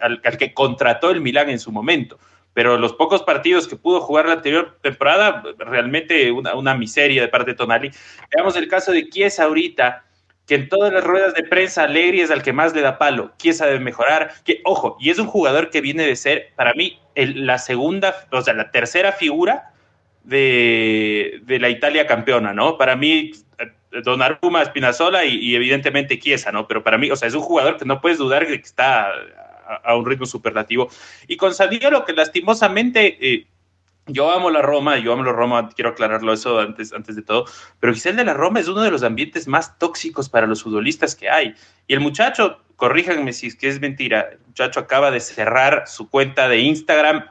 al 0.00 0.38
que, 0.38 0.52
contrató 0.52 1.12
el 1.12 1.20
Milán 1.20 1.50
en 1.50 1.60
su 1.60 1.70
momento. 1.70 2.18
Pero 2.52 2.76
los 2.76 2.92
pocos 2.94 3.22
partidos 3.22 3.68
que 3.68 3.76
pudo 3.76 4.00
jugar 4.00 4.26
la 4.26 4.32
anterior 4.32 4.76
temporada, 4.82 5.44
realmente 5.56 6.32
una, 6.32 6.56
una 6.56 6.74
miseria 6.74 7.22
de 7.22 7.28
parte 7.28 7.52
de 7.52 7.56
Tonali. 7.56 7.92
Veamos 8.34 8.56
el 8.56 8.66
caso 8.66 8.90
de 8.90 9.08
Chiesa 9.08 9.44
ahorita 9.44 10.04
que 10.46 10.56
en 10.56 10.68
todas 10.68 10.92
las 10.92 11.04
ruedas 11.04 11.34
de 11.34 11.44
prensa 11.44 11.84
Alegri 11.84 12.20
es 12.20 12.30
al 12.30 12.42
que 12.42 12.52
más 12.52 12.74
le 12.74 12.80
da 12.80 12.98
palo, 12.98 13.32
Chiesa 13.38 13.66
debe 13.66 13.80
mejorar, 13.80 14.32
que 14.44 14.60
ojo, 14.64 14.96
y 15.00 15.10
es 15.10 15.18
un 15.18 15.26
jugador 15.26 15.70
que 15.70 15.80
viene 15.80 16.04
de 16.04 16.16
ser, 16.16 16.52
para 16.56 16.74
mí, 16.74 16.98
la 17.14 17.58
segunda, 17.58 18.26
o 18.30 18.42
sea, 18.42 18.54
la 18.54 18.70
tercera 18.70 19.12
figura 19.12 19.72
de, 20.24 21.40
de 21.44 21.58
la 21.58 21.68
Italia 21.68 22.06
campeona, 22.06 22.52
¿no? 22.52 22.76
Para 22.76 22.96
mí, 22.96 23.32
Donnarumma, 24.02 24.64
Spinazzola 24.64 25.24
y, 25.24 25.36
y, 25.36 25.54
evidentemente 25.54 26.18
Chiesa, 26.18 26.50
¿no? 26.50 26.66
Pero 26.66 26.82
para 26.82 26.98
mí, 26.98 27.10
o 27.10 27.16
sea, 27.16 27.28
es 27.28 27.34
un 27.34 27.42
jugador 27.42 27.76
que 27.76 27.84
no 27.84 28.00
puedes 28.00 28.18
dudar 28.18 28.46
que 28.46 28.54
está 28.54 29.08
a, 29.84 29.96
un 29.96 30.06
ritmo 30.06 30.26
superlativo. 30.26 30.88
Y 31.28 31.36
con 31.36 31.52
lo 31.90 32.04
que 32.04 32.12
lastimosamente... 32.12 33.18
Eh, 33.20 33.46
yo 34.06 34.30
amo 34.30 34.50
la 34.50 34.62
Roma, 34.62 34.98
yo 34.98 35.12
amo 35.12 35.22
la 35.22 35.32
Roma, 35.32 35.68
quiero 35.68 35.90
aclararlo 35.90 36.32
eso 36.32 36.58
antes, 36.58 36.92
antes 36.92 37.14
de 37.14 37.22
todo, 37.22 37.44
pero 37.78 37.92
Giselle 37.92 38.16
de 38.16 38.24
la 38.24 38.34
Roma 38.34 38.60
es 38.60 38.68
uno 38.68 38.82
de 38.82 38.90
los 38.90 39.02
ambientes 39.02 39.46
más 39.46 39.78
tóxicos 39.78 40.28
para 40.28 40.46
los 40.46 40.62
futbolistas 40.62 41.14
que 41.14 41.30
hay. 41.30 41.54
Y 41.86 41.94
el 41.94 42.00
muchacho, 42.00 42.60
corríjanme 42.76 43.32
si 43.32 43.46
es 43.46 43.54
que 43.54 43.68
es 43.68 43.80
mentira, 43.80 44.30
el 44.32 44.38
muchacho 44.46 44.80
acaba 44.80 45.10
de 45.10 45.20
cerrar 45.20 45.84
su 45.86 46.08
cuenta 46.08 46.48
de 46.48 46.58
Instagram, 46.58 47.26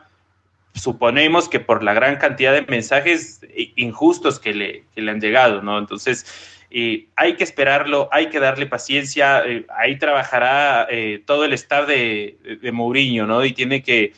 suponemos 0.73 1.49
que 1.49 1.59
por 1.59 1.83
la 1.83 1.93
gran 1.93 2.15
cantidad 2.15 2.53
de 2.53 2.61
mensajes 2.61 3.41
injustos 3.75 4.39
que 4.39 4.53
le, 4.53 4.85
que 4.95 5.01
le 5.01 5.11
han 5.11 5.19
llegado, 5.19 5.61
¿no? 5.61 5.77
Entonces, 5.77 6.25
eh, 6.69 7.07
hay 7.17 7.35
que 7.35 7.43
esperarlo, 7.43 8.07
hay 8.13 8.29
que 8.29 8.39
darle 8.39 8.65
paciencia, 8.65 9.43
eh, 9.45 9.65
ahí 9.77 9.97
trabajará 9.97 10.87
eh, 10.89 11.21
todo 11.25 11.43
el 11.43 11.51
staff 11.51 11.85
de, 11.85 12.37
de 12.61 12.71
Mourinho, 12.71 13.27
¿no? 13.27 13.43
Y 13.43 13.51
tiene 13.51 13.83
que 13.83 14.13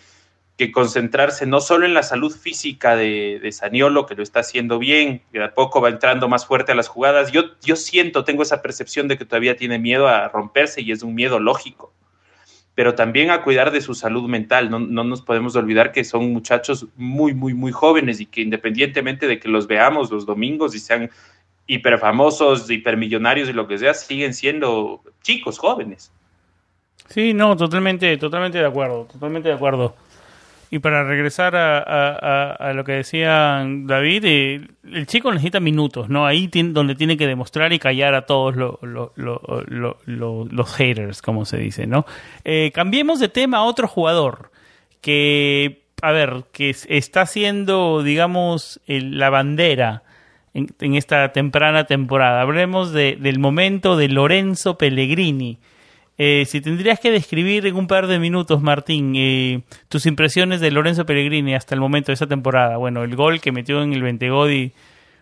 que 0.57 0.71
concentrarse 0.71 1.45
no 1.45 1.61
solo 1.61 1.85
en 1.85 1.93
la 1.93 2.03
salud 2.03 2.31
física 2.31 2.95
de, 2.95 3.39
de, 3.41 3.51
Saniolo, 3.51 4.05
que 4.05 4.15
lo 4.15 4.21
está 4.21 4.41
haciendo 4.41 4.77
bien, 4.77 5.21
que 5.31 5.39
de 5.39 5.45
a 5.45 5.53
poco 5.53 5.81
va 5.81 5.89
entrando 5.89 6.27
más 6.27 6.45
fuerte 6.45 6.71
a 6.71 6.75
las 6.75 6.87
jugadas. 6.87 7.31
Yo, 7.31 7.43
yo 7.63 7.75
siento, 7.75 8.23
tengo 8.23 8.43
esa 8.43 8.61
percepción 8.61 9.07
de 9.07 9.17
que 9.17 9.25
todavía 9.25 9.57
tiene 9.57 9.79
miedo 9.79 10.07
a 10.07 10.27
romperse 10.29 10.81
y 10.81 10.91
es 10.91 11.01
un 11.01 11.15
miedo 11.15 11.39
lógico, 11.39 11.91
pero 12.75 12.93
también 12.93 13.31
a 13.31 13.41
cuidar 13.41 13.71
de 13.71 13.81
su 13.81 13.95
salud 13.95 14.29
mental. 14.29 14.69
No, 14.69 14.77
no 14.77 15.03
nos 15.03 15.23
podemos 15.23 15.55
olvidar 15.55 15.91
que 15.91 16.03
son 16.03 16.31
muchachos 16.31 16.87
muy, 16.95 17.33
muy, 17.33 17.55
muy 17.55 17.71
jóvenes 17.71 18.19
y 18.19 18.27
que 18.27 18.41
independientemente 18.41 19.27
de 19.27 19.39
que 19.39 19.49
los 19.49 19.65
veamos 19.65 20.11
los 20.11 20.27
domingos 20.27 20.75
y 20.75 20.79
sean 20.79 21.09
hiperfamosos, 21.65 22.69
hipermillonarios 22.69 23.49
y 23.49 23.53
lo 23.53 23.67
que 23.67 23.79
sea, 23.79 23.95
siguen 23.95 24.35
siendo 24.35 25.01
chicos 25.23 25.57
jóvenes. 25.57 26.11
Sí, 27.09 27.33
no, 27.33 27.57
totalmente, 27.57 28.17
totalmente 28.17 28.59
de 28.59 28.65
acuerdo, 28.65 29.05
totalmente 29.11 29.49
de 29.49 29.55
acuerdo. 29.55 29.95
Y 30.73 30.79
para 30.79 31.03
regresar 31.03 31.55
a, 31.55 32.73
lo 32.73 32.83
que 32.83 32.93
decía 32.93 33.63
David, 33.63 34.25
eh, 34.25 34.67
el 34.91 35.05
chico 35.05 35.31
necesita 35.31 35.59
minutos, 35.59 36.09
¿no? 36.09 36.25
Ahí 36.25 36.49
donde 36.51 36.95
tiene 36.95 37.15
que 37.15 37.27
demostrar 37.27 37.73
y 37.73 37.77
callar 37.77 38.15
a 38.15 38.25
todos 38.25 38.55
los 38.55 40.75
haters, 40.75 41.21
como 41.21 41.45
se 41.45 41.57
dice, 41.57 41.85
¿no? 41.85 42.07
Eh, 42.43 42.71
cambiemos 42.73 43.19
de 43.19 43.29
tema 43.29 43.57
a 43.57 43.63
otro 43.65 43.87
jugador 43.87 44.49
que, 44.99 45.83
a 46.01 46.11
ver, 46.11 46.45
que 46.51 46.71
está 46.71 47.21
haciendo, 47.21 48.01
digamos, 48.01 48.81
la 48.87 49.29
bandera 49.29 50.01
en, 50.55 50.95
esta 50.95 51.33
temprana 51.33 51.83
temporada. 51.83 52.41
Hablemos 52.41 52.93
del 52.93 53.37
momento 53.37 53.95
de 53.95 54.09
Lorenzo 54.09 54.79
Pellegrini 54.79 55.59
eh, 56.17 56.45
si 56.45 56.61
tendrías 56.61 56.99
que 56.99 57.11
describir 57.11 57.65
en 57.65 57.75
un 57.75 57.87
par 57.87 58.07
de 58.07 58.19
minutos, 58.19 58.61
Martín, 58.61 59.13
eh, 59.15 59.63
tus 59.89 60.05
impresiones 60.05 60.61
de 60.61 60.69
Lorenzo 60.69 61.05
Pellegrini 61.05 61.55
hasta 61.55 61.73
el 61.73 61.81
momento 61.81 62.07
de 62.07 62.13
esa 62.13 62.27
temporada. 62.27 62.77
Bueno, 62.77 63.03
el 63.03 63.15
gol 63.15 63.41
que 63.41 63.51
metió 63.51 63.81
en 63.81 63.93
el 63.93 64.03
Ventegodi 64.03 64.73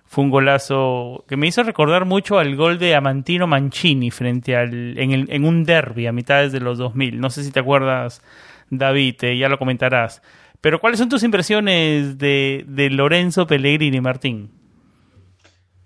Fue 0.05 0.25
un 0.25 0.29
golazo 0.29 1.23
que 1.29 1.37
me 1.37 1.47
hizo 1.47 1.63
recordar 1.63 2.03
mucho 2.03 2.37
al 2.37 2.57
gol 2.57 2.77
de 2.77 2.95
Amantino 2.95 3.47
Mancini 3.47 4.11
frente 4.11 4.57
al 4.57 4.97
en, 4.97 5.45
un 5.45 5.63
derby 5.63 6.07
a 6.07 6.11
mitades 6.11 6.51
de 6.51 6.59
los 6.59 6.77
2000. 6.77 7.21
No 7.21 7.29
sé 7.29 7.45
si 7.45 7.51
te 7.51 7.61
acuerdas, 7.61 8.21
David, 8.69 9.23
eh, 9.23 9.37
ya 9.37 9.47
lo 9.47 9.57
comentarás. 9.57 10.21
Pero 10.61 10.79
¿cuáles 10.79 10.99
son 10.99 11.09
tus 11.09 11.23
impresiones 11.23 12.19
de, 12.19 12.89
Lorenzo 12.91 13.47
Pellegrini, 13.47 13.99
Martín? 13.99 14.51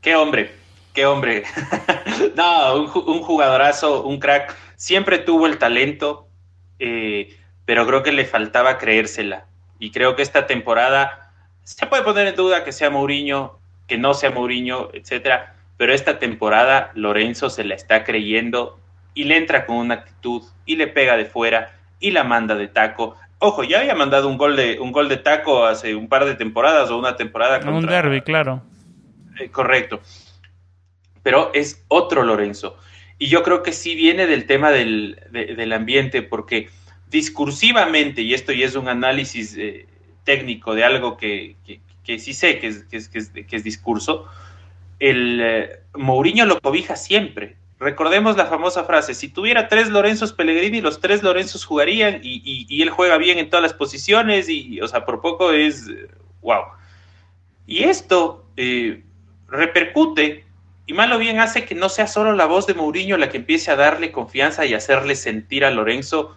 Qué 0.02 0.16
hombre, 0.16 0.52
qué 0.94 1.06
hombre. 1.06 1.44
no, 2.36 2.76
un, 2.76 2.88
jugadorazo, 3.22 4.04
un 4.04 4.20
crack. 4.20 4.65
Siempre 4.76 5.18
tuvo 5.18 5.48
el 5.48 5.58
talento, 5.58 6.28
eh, 6.80 7.36
pero 7.66 7.86
creo 7.88 8.04
que 8.04 8.12
le 8.12 8.26
faltaba 8.26 8.78
creérsela. 8.78 9.46
Y 9.80 9.92
creo 9.92 10.16
que 10.16 10.22
esta 10.22 10.48
temporada 10.48 11.32
se 11.64 11.88
puede 11.88 12.04
poner 12.04 12.28
en 12.28 12.36
duda 12.36 12.64
que 12.64 12.72
sea 12.72 12.90
Mourinho, 12.90 13.60
que 13.88 13.98
no 13.98 14.14
sea 14.14 14.32
Mourinho, 14.32 14.90
etcétera, 14.94 15.56
pero 15.78 15.94
esta 15.94 16.20
temporada 16.20 16.92
Lorenzo 16.94 17.50
se 17.50 17.64
la 17.64 17.76
está 17.76 18.04
creyendo 18.04 18.80
y 19.14 19.26
le 19.26 19.38
entra 19.38 19.66
con 19.66 19.78
una 19.78 19.96
actitud 19.96 20.44
y 20.66 20.76
le 20.76 20.88
pega 20.88 21.18
de 21.18 21.26
fuera 21.26 21.74
y 22.00 22.12
la 22.12 22.24
manda 22.24 22.56
de 22.56 22.68
taco. 22.68 23.16
Ojo, 23.40 23.64
ya 23.64 23.80
había 23.80 23.96
mandado 23.96 24.28
un 24.28 24.38
gol 24.38 24.56
de 24.56 24.80
un 24.80 24.92
gol 24.92 25.10
de 25.10 25.18
taco 25.18 25.66
hace 25.66 25.96
un 25.96 26.08
par 26.08 26.26
de 26.26 26.36
temporadas 26.36 26.90
o 26.90 26.98
una 26.98 27.16
temporada 27.16 27.60
contra, 27.60 27.74
un 27.74 27.86
derby, 27.86 28.22
claro. 28.22 28.62
Eh, 29.40 29.50
correcto. 29.50 30.02
Pero 31.24 31.52
es 31.54 31.84
otro 31.88 32.24
Lorenzo. 32.24 32.78
Y 33.18 33.28
yo 33.28 33.44
creo 33.44 33.64
que 33.64 33.72
sí 33.72 33.96
viene 33.96 34.28
del 34.28 34.46
tema 34.46 34.72
del, 34.72 35.20
del 35.32 35.74
ambiente, 35.74 36.22
porque 36.22 36.70
discursivamente, 37.10 38.22
y 38.22 38.34
esto 38.34 38.52
ya 38.52 38.66
es 38.66 38.76
un 38.76 38.90
análisis 38.90 39.56
eh, 39.58 39.88
técnico 40.24 40.76
de 40.76 40.84
algo 40.84 41.16
que, 41.16 41.56
que, 42.04 42.20
sí 42.20 42.34
sé 42.34 42.60
que 42.60 42.68
es, 42.68 42.84
que 42.84 42.98
es, 42.98 43.08
que 43.08 43.56
es, 43.56 43.64
discurso, 43.64 44.26
el 45.00 45.40
eh, 45.42 45.80
Mourinho 45.94 46.46
lo 46.46 46.60
cobija 46.60 46.96
siempre. 46.96 47.56
Recordemos 47.80 48.38
la 48.38 48.46
famosa 48.46 48.86
frase, 48.86 49.14
si 49.14 49.30
tuviera 49.30 49.68
tres 49.68 49.90
Lorenzos 49.90 50.34
Pellegrini, 50.34 50.82
los 50.82 51.00
tres 51.00 51.24
Lorenzos 51.24 51.66
jugarían 51.66 52.22
y, 52.24 52.42
y, 52.44 52.66
y 52.70 52.82
él 52.82 52.90
juega 52.90 53.18
bien 53.18 53.38
en 53.38 53.50
todas 53.50 53.64
las 53.64 53.74
posiciones 53.74 54.50
y, 54.50 54.80
o 54.82 54.88
sea, 54.88 55.06
por 55.06 55.22
poco 55.22 55.52
es, 55.52 55.90
wow. 56.42 56.64
Y 57.68 57.84
esto 57.84 58.46
eh, 58.56 59.04
repercute 59.50 60.45
y 60.88 60.94
mal 60.94 61.12
o 61.14 61.18
bien 61.18 61.40
hace 61.40 61.66
que 61.66 61.76
no 61.76 61.90
sea 61.90 62.08
solo 62.08 62.34
la 62.34 62.46
voz 62.46 62.68
de 62.68 62.74
Mourinho 62.74 63.18
la 63.18 63.30
que 63.30 63.38
empiece 63.38 63.72
a 63.72 63.76
darle 63.76 64.12
confianza 64.12 64.66
y 64.66 64.74
hacerle 64.74 65.16
sentir 65.16 65.66
a 65.66 65.72
Lorenzo 65.72 66.36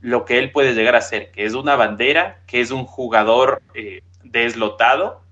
lo 0.00 0.24
que 0.24 0.38
él 0.38 0.50
puede 0.50 0.74
llegar 0.74 0.96
a 0.96 1.00
ser, 1.00 1.30
que 1.30 1.44
es 1.44 1.54
una 1.54 1.76
bandera, 1.76 2.42
que 2.46 2.60
es 2.60 2.70
un 2.70 2.84
jugador 2.84 3.62
eh, 3.74 4.02
deslotado 4.22 5.22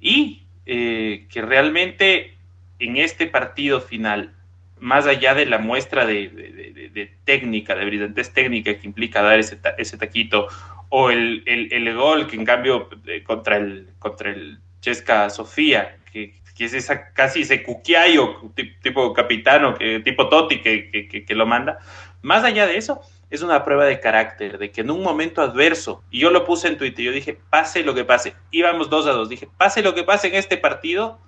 y 0.00 0.46
eh, 0.64 1.26
que 1.30 1.42
realmente 1.42 2.38
en 2.78 2.96
este 2.96 3.26
partido 3.26 3.80
final, 3.80 4.34
más 4.78 5.06
allá 5.06 5.34
de 5.34 5.46
la 5.46 5.58
muestra 5.58 6.06
de, 6.06 7.10
técnica, 7.24 7.74
de 7.74 7.84
brillantez 7.84 8.32
técnica 8.32 8.78
que 8.78 8.86
implica 8.86 9.22
dar 9.22 9.38
ese, 9.38 9.58
ese 9.76 9.98
taquito, 9.98 10.48
o 10.88 11.10
el, 11.10 11.42
el, 11.46 11.72
el, 11.72 11.94
gol 11.94 12.26
que 12.26 12.36
en 12.36 12.44
cambio 12.44 12.88
eh, 13.06 13.22
contra 13.22 13.56
el, 13.56 13.90
contra 13.98 14.30
el 14.30 14.60
Chesca 14.80 15.28
Sofía, 15.28 15.98
que, 16.10 16.34
que 16.58 16.64
es 16.64 16.92
casi 17.14 17.42
ese 17.42 17.62
cuquiayo 17.62 18.52
tipo 18.82 19.14
capitano, 19.14 19.74
que, 19.74 20.00
tipo 20.00 20.28
Totti 20.28 20.60
que, 20.60 20.90
que, 20.90 21.24
que 21.24 21.34
lo 21.36 21.46
manda, 21.46 21.78
más 22.20 22.42
allá 22.42 22.66
de 22.66 22.76
eso, 22.76 23.00
es 23.30 23.42
una 23.42 23.64
prueba 23.64 23.84
de 23.84 24.00
carácter, 24.00 24.58
de 24.58 24.72
que 24.72 24.80
en 24.80 24.90
un 24.90 25.02
momento 25.02 25.40
adverso, 25.40 26.02
y 26.10 26.18
yo 26.18 26.30
lo 26.30 26.44
puse 26.44 26.66
en 26.66 26.76
Twitter, 26.76 27.04
yo 27.04 27.12
dije, 27.12 27.38
pase 27.48 27.84
lo 27.84 27.94
que 27.94 28.04
pase, 28.04 28.34
íbamos 28.50 28.90
dos 28.90 29.06
a 29.06 29.12
dos, 29.12 29.28
dije, 29.28 29.48
pase 29.56 29.82
lo 29.82 29.94
que 29.94 30.02
pase 30.02 30.28
en 30.28 30.34
este 30.34 30.56
partido, 30.56 31.20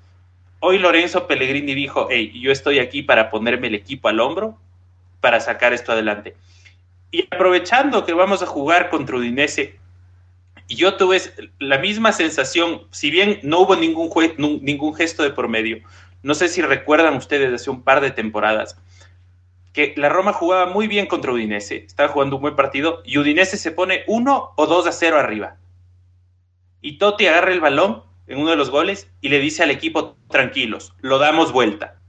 hoy 0.59 0.78
Lorenzo 0.78 1.26
Pellegrini 1.26 1.74
dijo, 1.74 2.09
hey, 2.11 2.33
yo 2.35 2.51
estoy 2.51 2.81
aquí 2.81 3.03
para 3.03 3.31
ponerme 3.31 3.68
el 3.68 3.76
equipo 3.76 4.09
al 4.09 4.18
hombro, 4.18 4.59
para 5.20 5.39
sacar 5.39 5.72
esto 5.72 5.93
adelante. 5.93 6.35
Y 7.12 7.28
aprovechando 7.31 8.05
que 8.05 8.14
vamos 8.14 8.43
a 8.43 8.47
jugar 8.47 8.91
contra 8.91 9.16
Udinese, 9.16 9.80
y 10.71 10.77
yo 10.77 10.95
tuve 10.95 11.21
la 11.59 11.79
misma 11.79 12.12
sensación, 12.12 12.83
si 12.93 13.11
bien 13.11 13.41
no 13.43 13.59
hubo 13.59 13.75
ningún, 13.75 14.09
ningún 14.62 14.95
gesto 14.95 15.25
de 15.25 15.31
por 15.31 15.49
medio, 15.49 15.79
no 16.23 16.33
sé 16.37 16.49
si 16.49 16.62
recuerdan 16.62 17.16
ustedes 17.16 17.53
hace 17.53 17.71
un 17.71 17.83
par 17.83 18.01
de 18.01 18.12
temporadas, 18.12 18.81
que 19.73 19.95
la 19.97 20.09
Roma 20.09 20.33
jugaba 20.33 20.73
muy 20.73 20.87
bien 20.87 21.07
contra 21.07 21.33
Udinese, 21.33 21.79
estaba 21.79 22.09
jugando 22.09 22.37
un 22.37 22.43
buen 22.43 22.55
partido 22.55 23.03
y 23.05 23.18
Udinese 23.18 23.57
se 23.57 23.73
pone 23.73 24.05
1 24.07 24.53
o 24.55 24.66
2 24.66 24.87
a 24.87 24.93
0 24.93 25.18
arriba. 25.18 25.57
Y 26.81 26.99
Totti 26.99 27.27
agarra 27.27 27.51
el 27.51 27.61
balón 27.61 28.05
en 28.29 28.39
uno 28.39 28.51
de 28.51 28.57
los 28.57 28.71
goles 28.71 29.11
y 29.21 29.29
le 29.29 29.41
dice 29.41 29.64
al 29.64 29.73
equipo, 29.73 30.16
tranquilos, 30.29 30.95
lo 31.01 31.18
damos 31.18 31.51
vuelta. 31.51 32.00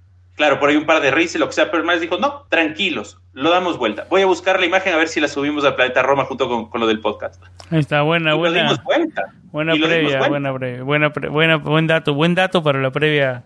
Claro, 0.41 0.59
por 0.59 0.69
ahí 0.69 0.75
un 0.75 0.87
par 0.87 1.03
de 1.03 1.11
risas, 1.11 1.39
lo 1.39 1.45
que 1.45 1.53
sea, 1.53 1.69
pero 1.69 1.83
más 1.83 2.01
dijo, 2.01 2.17
no, 2.17 2.47
tranquilos, 2.49 3.21
lo 3.33 3.51
damos 3.51 3.77
vuelta. 3.77 4.07
Voy 4.09 4.23
a 4.23 4.25
buscar 4.25 4.59
la 4.59 4.65
imagen 4.65 4.91
a 4.91 4.97
ver 4.97 5.07
si 5.07 5.21
la 5.21 5.27
subimos 5.27 5.63
al 5.65 5.75
Planeta 5.75 6.01
Roma 6.01 6.25
junto 6.25 6.49
con, 6.49 6.67
con 6.67 6.81
lo 6.81 6.87
del 6.87 6.99
podcast. 6.99 7.39
Ahí 7.69 7.77
está, 7.77 8.01
buena, 8.01 8.33
buena. 8.33 8.75
Buena 9.51 9.73
previa, 9.73 10.27
buena 10.27 10.51
previa, 10.51 10.83
buena, 10.83 11.09
buena, 11.09 11.57
buen 11.57 11.85
dato, 11.85 12.15
buen 12.15 12.33
dato 12.33 12.63
para 12.63 12.81
la 12.81 12.89
previa 12.89 13.43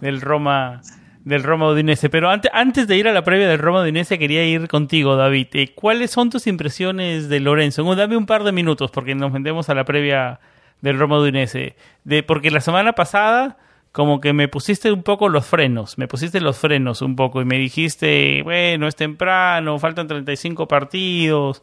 del 0.00 0.22
Roma 0.22 0.80
del 1.22 1.42
Roma 1.42 1.68
Udinese. 1.68 2.08
Pero 2.08 2.30
antes, 2.30 2.50
antes 2.54 2.88
de 2.88 2.96
ir 2.96 3.08
a 3.08 3.12
la 3.12 3.24
previa 3.24 3.46
del 3.46 3.58
Roma 3.58 3.82
Udinese, 3.82 4.18
quería 4.18 4.42
ir 4.46 4.68
contigo, 4.68 5.16
David. 5.16 5.48
Eh, 5.52 5.74
¿Cuáles 5.74 6.12
son 6.12 6.30
tus 6.30 6.46
impresiones 6.46 7.28
de 7.28 7.40
Lorenzo? 7.40 7.84
dame 7.94 8.16
un 8.16 8.24
par 8.24 8.42
de 8.42 8.52
minutos 8.52 8.90
porque 8.90 9.14
nos 9.14 9.30
metemos 9.32 9.68
a 9.68 9.74
la 9.74 9.84
previa 9.84 10.40
del 10.80 10.98
Roma 10.98 11.18
Udinese. 11.18 11.76
De, 12.04 12.22
porque 12.22 12.50
la 12.50 12.62
semana 12.62 12.94
pasada, 12.94 13.58
como 13.92 14.20
que 14.20 14.32
me 14.32 14.48
pusiste 14.48 14.92
un 14.92 15.02
poco 15.02 15.28
los 15.28 15.46
frenos, 15.46 15.98
me 15.98 16.08
pusiste 16.08 16.40
los 16.40 16.58
frenos 16.58 17.02
un 17.02 17.16
poco 17.16 17.40
y 17.40 17.44
me 17.44 17.58
dijiste, 17.58 18.42
bueno, 18.42 18.86
es 18.86 18.96
temprano, 18.96 19.78
faltan 19.78 20.06
35 20.06 20.68
partidos, 20.68 21.62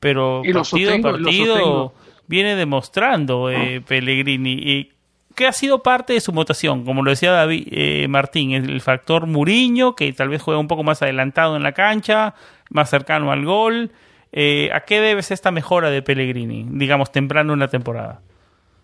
pero 0.00 0.42
partido 0.52 0.94
a 0.94 1.00
partido 1.00 1.92
viene 2.26 2.56
demostrando 2.56 3.50
eh, 3.50 3.82
Pellegrini. 3.86 4.52
Y 4.52 4.92
¿Qué 5.38 5.46
ha 5.46 5.52
sido 5.52 5.84
parte 5.84 6.14
de 6.14 6.20
su 6.20 6.32
votación? 6.32 6.84
Como 6.84 7.04
lo 7.04 7.10
decía 7.12 7.30
David 7.30 7.68
eh, 7.70 8.08
Martín, 8.08 8.50
el 8.50 8.80
factor 8.80 9.28
Muriño, 9.28 9.94
que 9.94 10.12
tal 10.12 10.30
vez 10.30 10.42
juega 10.42 10.58
un 10.58 10.66
poco 10.66 10.82
más 10.82 11.00
adelantado 11.00 11.54
en 11.54 11.62
la 11.62 11.70
cancha, 11.70 12.34
más 12.70 12.90
cercano 12.90 13.30
al 13.30 13.44
gol. 13.44 13.92
Eh, 14.32 14.68
¿A 14.74 14.80
qué 14.80 15.00
debes 15.00 15.30
esta 15.30 15.52
mejora 15.52 15.90
de 15.90 16.02
Pellegrini, 16.02 16.66
digamos, 16.68 17.12
temprano 17.12 17.52
en 17.52 17.60
la 17.60 17.68
temporada? 17.68 18.20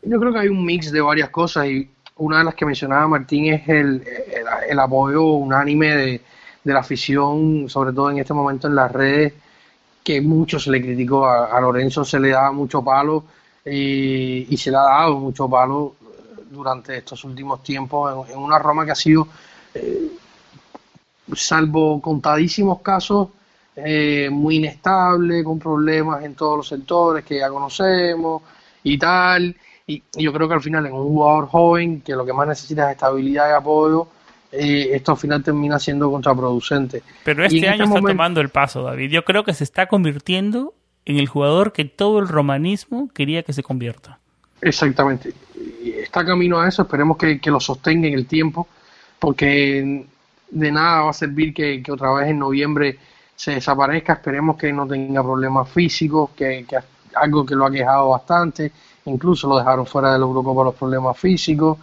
Yo 0.03 0.21
creo 0.21 0.33
que 0.33 0.39
hay 0.39 0.49
un 0.49 0.65
mix 0.65 0.93
de 0.93 1.01
varias 1.01 1.31
cosas 1.31 1.67
y 1.67 1.91
una 2.17 2.39
de 2.39 2.45
las 2.45 2.55
que 2.55 2.67
mencionaba 2.67 3.09
Martín 3.09 3.53
es 3.53 3.69
el, 3.69 4.05
el, 4.69 4.79
apoyo 4.79 5.25
unánime 5.25 5.97
de, 5.97 6.21
de, 6.63 6.73
la 6.73 6.81
afición, 6.81 7.69
sobre 7.69 7.93
todo 7.93 8.11
en 8.11 8.19
este 8.19 8.35
momento 8.35 8.69
en 8.69 8.75
las 8.77 8.93
redes, 8.93 9.33
que 10.03 10.21
mucho 10.21 10.59
se 10.61 10.71
le 10.71 10.83
criticó 10.83 11.27
a, 11.27 11.61
Lorenzo, 11.61 12.05
se 12.05 12.21
le 12.21 12.29
daba 12.31 12.53
mucho 12.53 12.85
palo 12.85 13.25
y, 13.65 14.47
y 14.53 14.57
se 14.57 14.71
le 14.71 14.77
ha 14.77 14.83
dado 14.83 15.19
mucho 15.19 15.49
palo 15.49 15.95
durante 16.51 16.99
estos 16.99 17.25
últimos 17.25 17.63
tiempos 17.63 18.29
en, 18.31 18.39
una 18.39 18.59
Roma 18.59 18.85
que 18.85 18.93
ha 18.93 18.97
sido, 18.97 19.27
eh, 19.75 20.11
salvo 21.35 22.01
contadísimos 22.01 22.81
casos, 22.81 23.29
eh, 23.75 24.29
muy 24.31 24.57
inestable, 24.57 25.43
con 25.43 25.59
problemas 25.59 26.25
en 26.25 26.35
todos 26.35 26.59
los 26.59 26.69
sectores 26.69 27.25
que 27.25 27.39
ya 27.39 27.49
conocemos 27.49 28.43
y 28.85 28.97
tal. 28.99 29.57
Y, 29.87 30.03
yo 30.17 30.33
creo 30.33 30.49
que 30.49 30.55
al 30.55 30.63
final 30.63 30.87
en 30.87 30.93
un 30.93 31.05
jugador 31.05 31.49
joven 31.49 32.01
que 32.01 32.15
lo 32.15 32.25
que 32.25 32.33
más 32.33 32.49
necesita 32.49 32.87
es 32.87 32.97
estabilidad 32.97 33.51
y 33.51 33.53
apoyo, 33.53 34.09
eh, 34.53 34.91
esto 34.93 35.13
al 35.13 35.19
final 35.19 35.43
termina 35.43 35.79
siendo 35.79 36.11
contraproducente. 36.11 37.03
Pero 37.25 37.45
este, 37.45 37.57
este 37.57 37.69
año 37.69 37.85
está 37.85 38.01
tomando 38.01 38.41
el 38.41 38.49
paso, 38.49 38.83
David. 38.83 39.11
Yo 39.11 39.25
creo 39.25 39.45
que 39.45 39.55
se 39.55 39.65
está 39.65 39.87
convirtiendo 39.87 40.75
en 41.05 41.19
el 41.19 41.29
jugador 41.29 41.73
que 41.73 41.85
todo 41.85 42.19
el 42.19 42.29
romanismo 42.29 43.11
quería 43.13 43.43
que 43.43 43.53
se 43.53 43.63
convierta. 43.63 44.19
Exactamente 44.63 45.35
está 46.15 46.25
camino 46.25 46.61
a 46.61 46.69
eso, 46.69 46.83
esperemos 46.83 47.17
que, 47.17 47.41
lo 47.47 47.61
sostenga 47.61 48.09
en 48.09 48.15
el 48.15 48.27
tiempo, 48.27 48.69
porque 49.19 50.07
de 50.51 50.73
nada 50.73 51.03
va 51.03 51.11
a 51.11 51.15
servir 51.15 51.53
que, 51.53 51.83
otra 51.91 52.13
vez 52.13 52.29
en 52.29 52.39
noviembre 52.39 52.99
se 53.35 53.53
desaparezca, 53.53 54.15
esperemos 54.15 54.57
que 54.57 54.73
no 54.73 54.87
tenga 54.87 55.23
problemas 55.23 55.69
físicos, 55.69 56.31
que, 56.37 56.65
que 56.69 56.77
algo 57.15 57.45
que 57.45 57.55
lo 57.55 57.67
ha 57.67 57.71
quejado 57.71 58.11
bastante, 58.11 58.71
incluso 59.07 59.49
lo 59.49 59.59
dejaron 59.59 59.87
fuera 59.87 60.13
del 60.13 60.23
Eurocopa 60.23 60.65
los 60.65 60.75
problemas 60.75 61.19
físicos, 61.19 61.79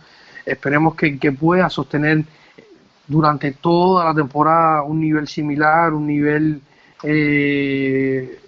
esperemos 0.46 0.96
que, 0.96 1.32
pueda 1.32 1.70
sostener 1.70 2.24
durante 3.08 3.52
toda 3.54 4.06
la 4.06 4.14
temporada 4.14 4.84
un 4.84 5.00
nivel 5.00 5.28
similar, 5.28 5.94
un 5.94 6.08
nivel 6.08 6.62
eh, 7.04 8.40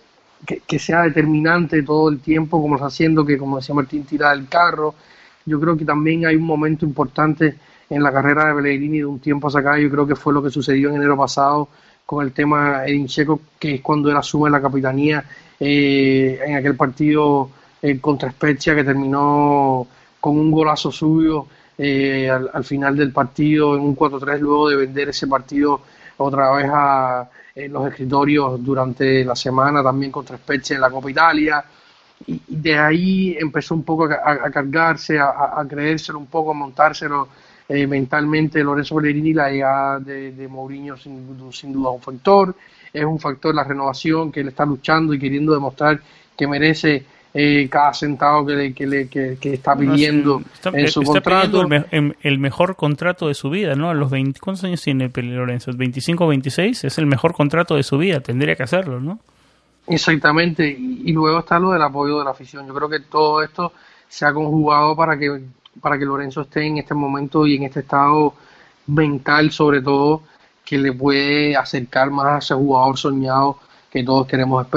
que, 0.45 0.79
sea 0.79 1.03
determinante 1.03 1.83
todo 1.83 2.09
el 2.09 2.19
tiempo, 2.19 2.61
como 2.61 2.75
está 2.75 2.87
haciendo, 2.87 3.25
que 3.25 3.37
como 3.37 3.57
decía 3.57 3.75
Martín, 3.75 4.05
tira 4.05 4.31
el 4.33 4.47
carro, 4.47 4.95
yo 5.45 5.59
creo 5.59 5.77
que 5.77 5.85
también 5.85 6.25
hay 6.25 6.35
un 6.35 6.43
momento 6.43 6.85
importante 6.85 7.55
en 7.89 8.01
la 8.01 8.11
carrera 8.11 8.47
de 8.47 8.55
Pellegrini 8.55 8.99
de 8.99 9.05
un 9.05 9.19
tiempo 9.19 9.47
hacia 9.47 9.59
acá, 9.59 9.77
yo 9.77 9.89
creo 9.89 10.07
que 10.07 10.15
fue 10.15 10.33
lo 10.33 10.41
que 10.41 10.49
sucedió 10.49 10.89
en 10.89 10.95
enero 10.95 11.17
pasado 11.17 11.67
con 12.05 12.25
el 12.25 12.31
tema 12.33 12.85
Edin 12.85 13.07
Checo, 13.07 13.41
que 13.59 13.75
es 13.75 13.81
cuando 13.81 14.09
él 14.09 14.17
asume 14.17 14.49
la 14.49 14.61
capitanía 14.61 15.23
eh, 15.59 16.39
en 16.45 16.55
aquel 16.55 16.75
partido 16.75 17.49
eh, 17.83 17.99
contra 17.99 18.31
Spezia 18.31 18.73
que 18.73 18.83
terminó 18.83 19.85
con 20.19 20.39
un 20.39 20.49
golazo 20.49 20.91
suyo 20.91 21.45
al, 21.77 22.63
final 22.63 22.95
del 22.95 23.11
partido 23.11 23.75
en 23.75 23.81
un 23.81 23.95
4-3 23.95 24.39
luego 24.39 24.69
de 24.69 24.77
vender 24.77 25.09
ese 25.09 25.27
partido 25.27 25.81
otra 26.17 26.51
vez 26.55 26.69
a 26.71 27.29
los 27.55 27.87
escritorios 27.87 28.63
durante 28.63 29.23
la 29.25 29.35
semana 29.35 29.83
también 29.83 30.11
contra 30.11 30.37
Spezia 30.37 30.75
en 30.75 30.81
la 30.81 30.89
Copa 30.89 31.11
Italia. 31.11 31.63
Y 32.27 32.41
de 32.47 32.77
ahí 32.77 33.35
empezó 33.39 33.75
un 33.75 33.83
poco 33.83 34.05
a, 34.05 34.49
cargarse, 34.49 35.19
a, 35.19 35.59
a, 35.59 35.65
creérselo 35.67 36.19
un 36.19 36.27
poco, 36.27 36.51
a 36.51 36.53
montárselo 36.53 37.27
eh, 37.67 37.87
mentalmente 37.87 38.61
Lorenzo 38.61 38.95
Pellegrini, 38.95 39.33
la 39.33 39.49
llegada 39.49 39.99
de, 39.99 40.33
de 40.33 40.47
Mourinho 40.47 40.97
sin, 40.97 41.25
sin 41.51 41.71
duda 41.71 41.91
es 41.91 41.95
un 41.95 42.01
factor, 42.01 42.55
es 42.91 43.05
un 43.05 43.19
factor 43.19 43.55
la 43.55 43.63
renovación 43.63 44.31
que 44.31 44.41
él 44.41 44.49
está 44.49 44.65
luchando 44.65 45.13
y 45.13 45.19
queriendo 45.19 45.53
demostrar 45.53 45.99
que 46.37 46.45
merece 46.45 47.05
eh, 47.35 47.67
cada 47.67 47.93
centavo 47.95 48.45
que, 48.45 48.53
le, 48.53 48.73
que, 48.73 48.85
le, 48.85 49.07
que, 49.07 49.37
está 49.43 49.75
pidiendo 49.75 50.43
en 50.65 50.87
su 50.87 51.01
contrato. 51.01 51.63
El, 51.91 52.37
mejor 52.37 52.75
contrato 52.75 53.27
de 53.27 53.33
su 53.33 53.49
vida, 53.49 53.73
¿no? 53.75 53.89
A 53.89 53.95
los 53.95 54.11
20, 54.11 54.39
¿cuántos 54.39 54.63
años 54.65 54.83
tiene 54.83 55.09
Lorenzo? 55.15 55.71
¿25 55.71 56.21
o 56.21 56.27
26? 56.27 56.83
Es 56.83 56.97
el 56.99 57.07
mejor 57.07 57.33
contrato 57.33 57.75
de 57.75 57.81
su 57.81 57.97
vida, 57.97 58.19
tendría 58.19 58.55
que 58.55 58.61
hacerlo, 58.61 58.99
¿no? 58.99 59.19
Exactamente, 59.87 60.69
y, 60.69 61.11
luego 61.11 61.39
está 61.39 61.57
lo 61.57 61.71
del 61.71 61.81
apoyo 61.81 62.19
de 62.19 62.25
la 62.25 62.31
afición. 62.31 62.67
Yo 62.67 62.73
creo 62.75 62.87
que 62.87 62.99
todo 62.99 63.41
esto 63.41 63.73
se 64.07 64.25
ha 64.27 64.33
conjugado 64.33 64.95
para 64.95 65.17
que, 65.17 65.41
para 65.81 65.97
que 65.97 66.05
Lorenzo 66.05 66.41
esté 66.41 66.67
en 66.67 66.77
este 66.77 66.93
momento 66.93 67.47
y 67.47 67.55
en 67.55 67.63
este 67.63 67.79
estado 67.79 68.35
mental, 68.85 69.51
sobre 69.51 69.81
todo, 69.81 70.21
que 70.63 70.77
le 70.77 70.93
puede 70.93 71.55
acercar 71.55 72.11
más 72.11 72.27
a 72.27 72.37
ese 72.37 72.53
jugador 72.53 72.95
soñado 72.95 73.57
que 73.91 74.03
todos 74.03 74.27
queremos. 74.27 74.67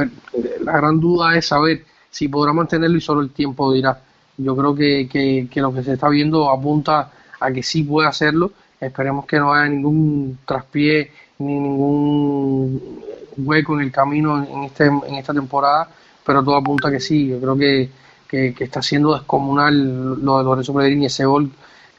La 0.63 0.73
gran 0.73 0.99
duda 0.99 1.37
es 1.37 1.47
saber 1.47 1.85
si 2.17 2.29
podrá 2.29 2.55
mantenerlo 2.55 2.97
y 2.97 3.03
solo 3.03 3.21
el 3.21 3.29
tiempo 3.29 3.71
dirá. 3.75 4.01
Yo 4.39 4.57
creo 4.57 4.75
que, 4.75 5.07
que, 5.07 5.49
que 5.51 5.61
lo 5.61 5.71
que 5.71 5.83
se 5.83 5.93
está 5.93 6.09
viendo 6.09 6.49
apunta 6.49 7.11
a 7.39 7.53
que 7.53 7.63
sí 7.63 7.83
puede 7.83 8.09
hacerlo. 8.09 8.53
Esperemos 8.81 9.27
que 9.27 9.39
no 9.39 9.53
haya 9.53 9.69
ningún 9.69 10.39
traspié 10.47 11.11
ni 11.41 11.61
ningún 11.61 13.03
hueco 13.37 13.75
en 13.75 13.81
el 13.83 13.93
camino 13.93 14.43
en, 14.43 14.65
este, 14.65 14.87
en 14.87 15.15
esta 15.15 15.35
temporada, 15.35 15.91
pero 16.25 16.43
todo 16.43 16.57
apunta 16.57 16.91
que 16.91 17.01
sí. 17.01 17.29
Yo 17.29 17.39
creo 17.39 17.55
que, 17.55 17.91
que, 18.27 18.65
está 18.65 18.81
siendo 18.81 19.13
descomunal 19.13 20.25
lo 20.25 20.39
de 20.39 20.45
Lorenzo 20.45 20.73
Pellegrini, 20.73 21.07
ese 21.07 21.27
gol 21.27 21.51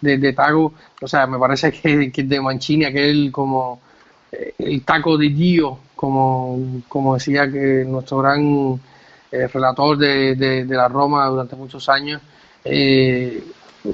de, 0.01 0.18
de, 0.18 0.34
Tago. 0.34 0.74
O 0.99 1.07
sea, 1.07 1.28
me 1.28 1.38
parece 1.38 1.72
que, 1.72 2.11
que 2.11 2.24
de 2.24 2.41
Mancini, 2.41 2.86
aquel 2.86 3.32
como 3.32 3.80
eh, 4.32 4.55
el 4.57 4.84
taco 4.84 5.15
de 5.15 5.30
Dio, 5.30 5.78
como, 5.95 6.82
como 6.88 7.13
decía 7.13 7.51
que 7.51 7.86
nuestro 7.88 8.18
gran 8.18 8.80
eh, 9.32 9.47
relator 9.47 9.97
de, 9.97 10.36
de, 10.36 10.75
la 10.75 10.88
Roma 10.88 11.28
durante 11.28 11.55
muchos 11.55 11.89
años. 11.89 12.21
Eh, 12.63 13.43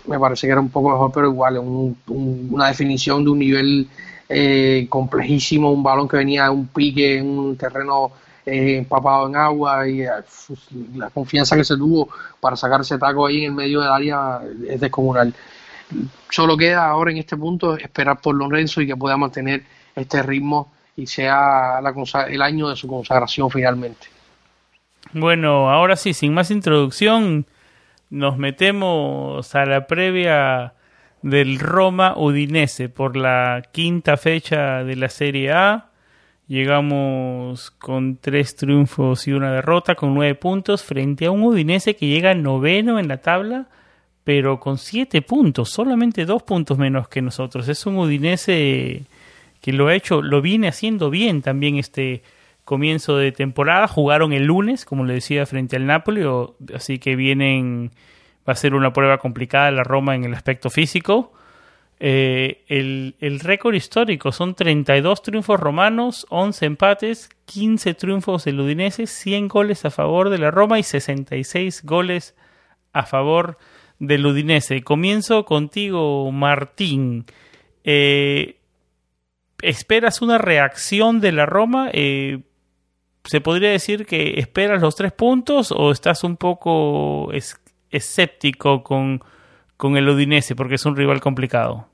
me 0.08 0.20
parece 0.20 0.48
que 0.48 0.52
era 0.52 0.62
un 0.62 0.70
poco 0.70 0.92
mejor, 0.92 1.12
pero 1.14 1.28
igual, 1.28 1.58
un, 1.60 1.98
una 2.08 2.68
definición 2.68 3.24
de 3.24 3.30
un 3.30 3.40
nivel 3.40 3.88
eh, 4.30 4.88
complejísimo, 4.90 5.72
un 5.72 5.84
balón 5.84 6.08
que 6.08 6.18
venía 6.18 6.46
de 6.46 6.50
un 6.50 6.68
pique 6.68 7.18
en 7.18 7.28
un 7.28 7.58
terreno 7.58 8.12
eh, 8.46 8.78
empapado 8.78 9.28
en 9.28 9.36
agua 9.36 9.88
y 9.88 10.02
eh, 10.02 10.10
la 10.96 11.10
confianza 11.10 11.56
que 11.56 11.64
se 11.64 11.78
tuvo 11.78 12.10
para 12.40 12.56
sacar 12.56 12.82
ese 12.82 12.98
taco 12.98 13.26
ahí 13.28 13.40
en 13.40 13.46
el 13.46 13.52
medio 13.52 13.82
del 13.82 13.92
área 13.92 14.42
es 14.68 14.80
descomunal. 14.80 15.34
Solo 16.30 16.58
queda 16.58 16.88
ahora 16.88 17.12
en 17.12 17.18
este 17.18 17.38
punto 17.38 17.78
esperar 17.78 18.20
por 18.20 18.36
Lorenzo 18.36 18.82
y 18.82 18.88
que 18.88 18.96
pueda 18.96 19.18
mantener 19.18 19.64
este 19.96 20.24
ritmo 20.24 20.72
y 20.96 21.06
sea 21.06 21.80
el 22.28 22.42
año 22.42 22.70
de 22.70 22.76
su 22.76 22.88
consagración 22.88 23.50
finalmente. 23.50 24.13
Bueno, 25.12 25.70
ahora 25.70 25.96
sí, 25.96 26.14
sin 26.14 26.34
más 26.34 26.50
introducción, 26.50 27.46
nos 28.10 28.38
metemos 28.38 29.54
a 29.54 29.66
la 29.66 29.86
previa 29.86 30.74
del 31.22 31.60
Roma 31.60 32.16
Udinese 32.18 32.90
por 32.90 33.16
la 33.16 33.64
quinta 33.72 34.18
fecha 34.18 34.84
de 34.84 34.96
la 34.96 35.10
Serie 35.10 35.52
A. 35.52 35.90
Llegamos 36.48 37.72
con 37.72 38.18
tres 38.18 38.56
triunfos 38.56 39.28
y 39.28 39.34
una 39.34 39.52
derrota, 39.54 39.96
con 39.96 40.14
nueve 40.14 40.36
puntos, 40.36 40.84
frente 40.84 41.26
a 41.26 41.32
un 41.32 41.44
Udinese 41.44 41.96
que 41.96 42.08
llega 42.08 42.34
noveno 42.34 43.00
en 43.00 43.08
la 43.08 43.18
tabla, 43.18 43.68
pero 44.24 44.60
con 44.60 44.78
siete 44.78 45.22
puntos, 45.22 45.70
solamente 45.70 46.26
dos 46.26 46.44
puntos 46.44 46.78
menos 46.78 47.08
que 47.08 47.22
nosotros. 47.22 47.68
Es 47.68 47.86
un 47.86 47.98
Udinese 47.98 49.04
que 49.62 49.74
lo 49.74 49.88
ha 49.88 49.96
hecho, 49.96 50.22
lo 50.22 50.42
viene 50.42 50.68
haciendo 50.68 51.10
bien 51.10 51.42
también 51.42 51.78
este 51.78 52.24
comienzo 52.66 53.18
de 53.18 53.32
temporada. 53.32 53.88
Jugaron 53.88 54.34
el 54.34 54.46
lunes, 54.46 54.86
como 54.86 55.06
le 55.06 55.16
decía, 55.16 55.46
frente 55.46 55.76
al 55.76 55.86
Napoli, 55.86 56.24
así 56.74 57.00
que 57.00 57.16
vienen 57.16 57.92
va 58.48 58.54
a 58.54 58.58
ser 58.58 58.74
una 58.74 58.92
prueba 58.92 59.18
complicada 59.18 59.72
la 59.72 59.84
Roma 59.84 60.16
en 60.16 60.26
el 60.26 60.34
aspecto 60.34 60.70
físico. 60.70 61.32
Eh, 62.00 62.64
el, 62.68 63.16
el 63.20 63.40
récord 63.40 63.74
histórico 63.74 64.32
son 64.32 64.56
32 64.56 65.22
triunfos 65.22 65.60
romanos, 65.60 66.26
11 66.30 66.66
empates, 66.66 67.30
15 67.46 67.94
triunfos 67.94 68.44
del 68.44 68.60
Udinese, 68.60 69.08
100 69.08 69.48
goles 69.48 69.86
a 69.86 69.92
favor 69.92 70.30
de 70.30 70.38
la 70.38 70.52
Roma 70.52 70.80
y 70.80 70.84
66 70.84 71.86
goles 71.86 72.36
a 72.92 73.04
favor 73.04 73.58
del 74.00 74.26
Udinese. 74.26 74.84
Comienzo 74.84 75.46
contigo, 75.46 76.30
Martín. 76.32 77.26
Eh, 77.86 78.58
¿Esperas 79.62 80.22
una 80.22 80.38
reacción 80.38 81.22
de 81.22 81.32
la 81.32 81.46
Roma? 81.46 81.90
Eh, 81.94 82.40
¿Se 83.26 83.40
podría 83.40 83.72
decir 83.72 84.06
que 84.06 84.40
esperas 84.40 84.82
los 84.82 84.96
tres 84.96 85.14
puntos 85.14 85.72
o 85.72 85.92
estás 85.92 86.24
un 86.24 86.36
poco 86.36 87.32
escéptico 87.90 88.84
con, 88.84 89.24
con 89.78 89.96
el 89.96 90.10
Udinese 90.10 90.56
porque 90.56 90.76
es 90.76 90.86
un 90.86 90.96
rival 90.96 91.22
complicado? 91.22 91.88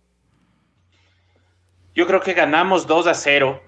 Yo 1.94 2.08
creo 2.08 2.22
que 2.22 2.34
ganamos 2.34 2.88
2 2.88 3.08
a 3.08 3.14
0. 3.14 3.62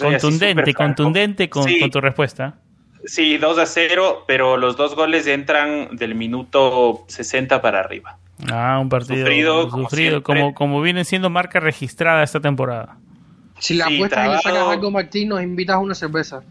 contundente, 0.00 0.74
contundente 0.74 1.48
con, 1.48 1.66
tu 1.90 2.00
respuesta. 2.00 2.58
Sí, 3.04 3.38
2 3.38 3.58
a 3.58 3.66
0, 3.66 4.24
pero 4.26 4.56
los 4.56 4.76
dos 4.76 4.94
goles 4.96 5.26
entran 5.26 5.96
del 5.96 6.14
minuto 6.14 7.04
60 7.08 7.62
para 7.62 7.80
arriba. 7.80 8.18
Ah, 8.50 8.78
un 8.80 8.88
partido 8.88 9.70
sufrido, 9.70 10.22
como, 10.22 10.54
como, 10.54 10.82
viene 10.82 11.04
siendo 11.04 11.30
marca 11.30 11.60
registrada 11.60 12.22
esta 12.22 12.40
temporada. 12.40 12.98
Si 13.58 13.74
la 13.74 13.86
apuesta 13.86 14.24
apuestas 14.24 14.42
sacas 14.42 14.68
algo, 14.68 14.90
Martín, 14.90 15.28
nos 15.28 15.42
invitas 15.42 15.76
a 15.76 15.78
una 15.78 15.94
cerveza. 15.94 16.42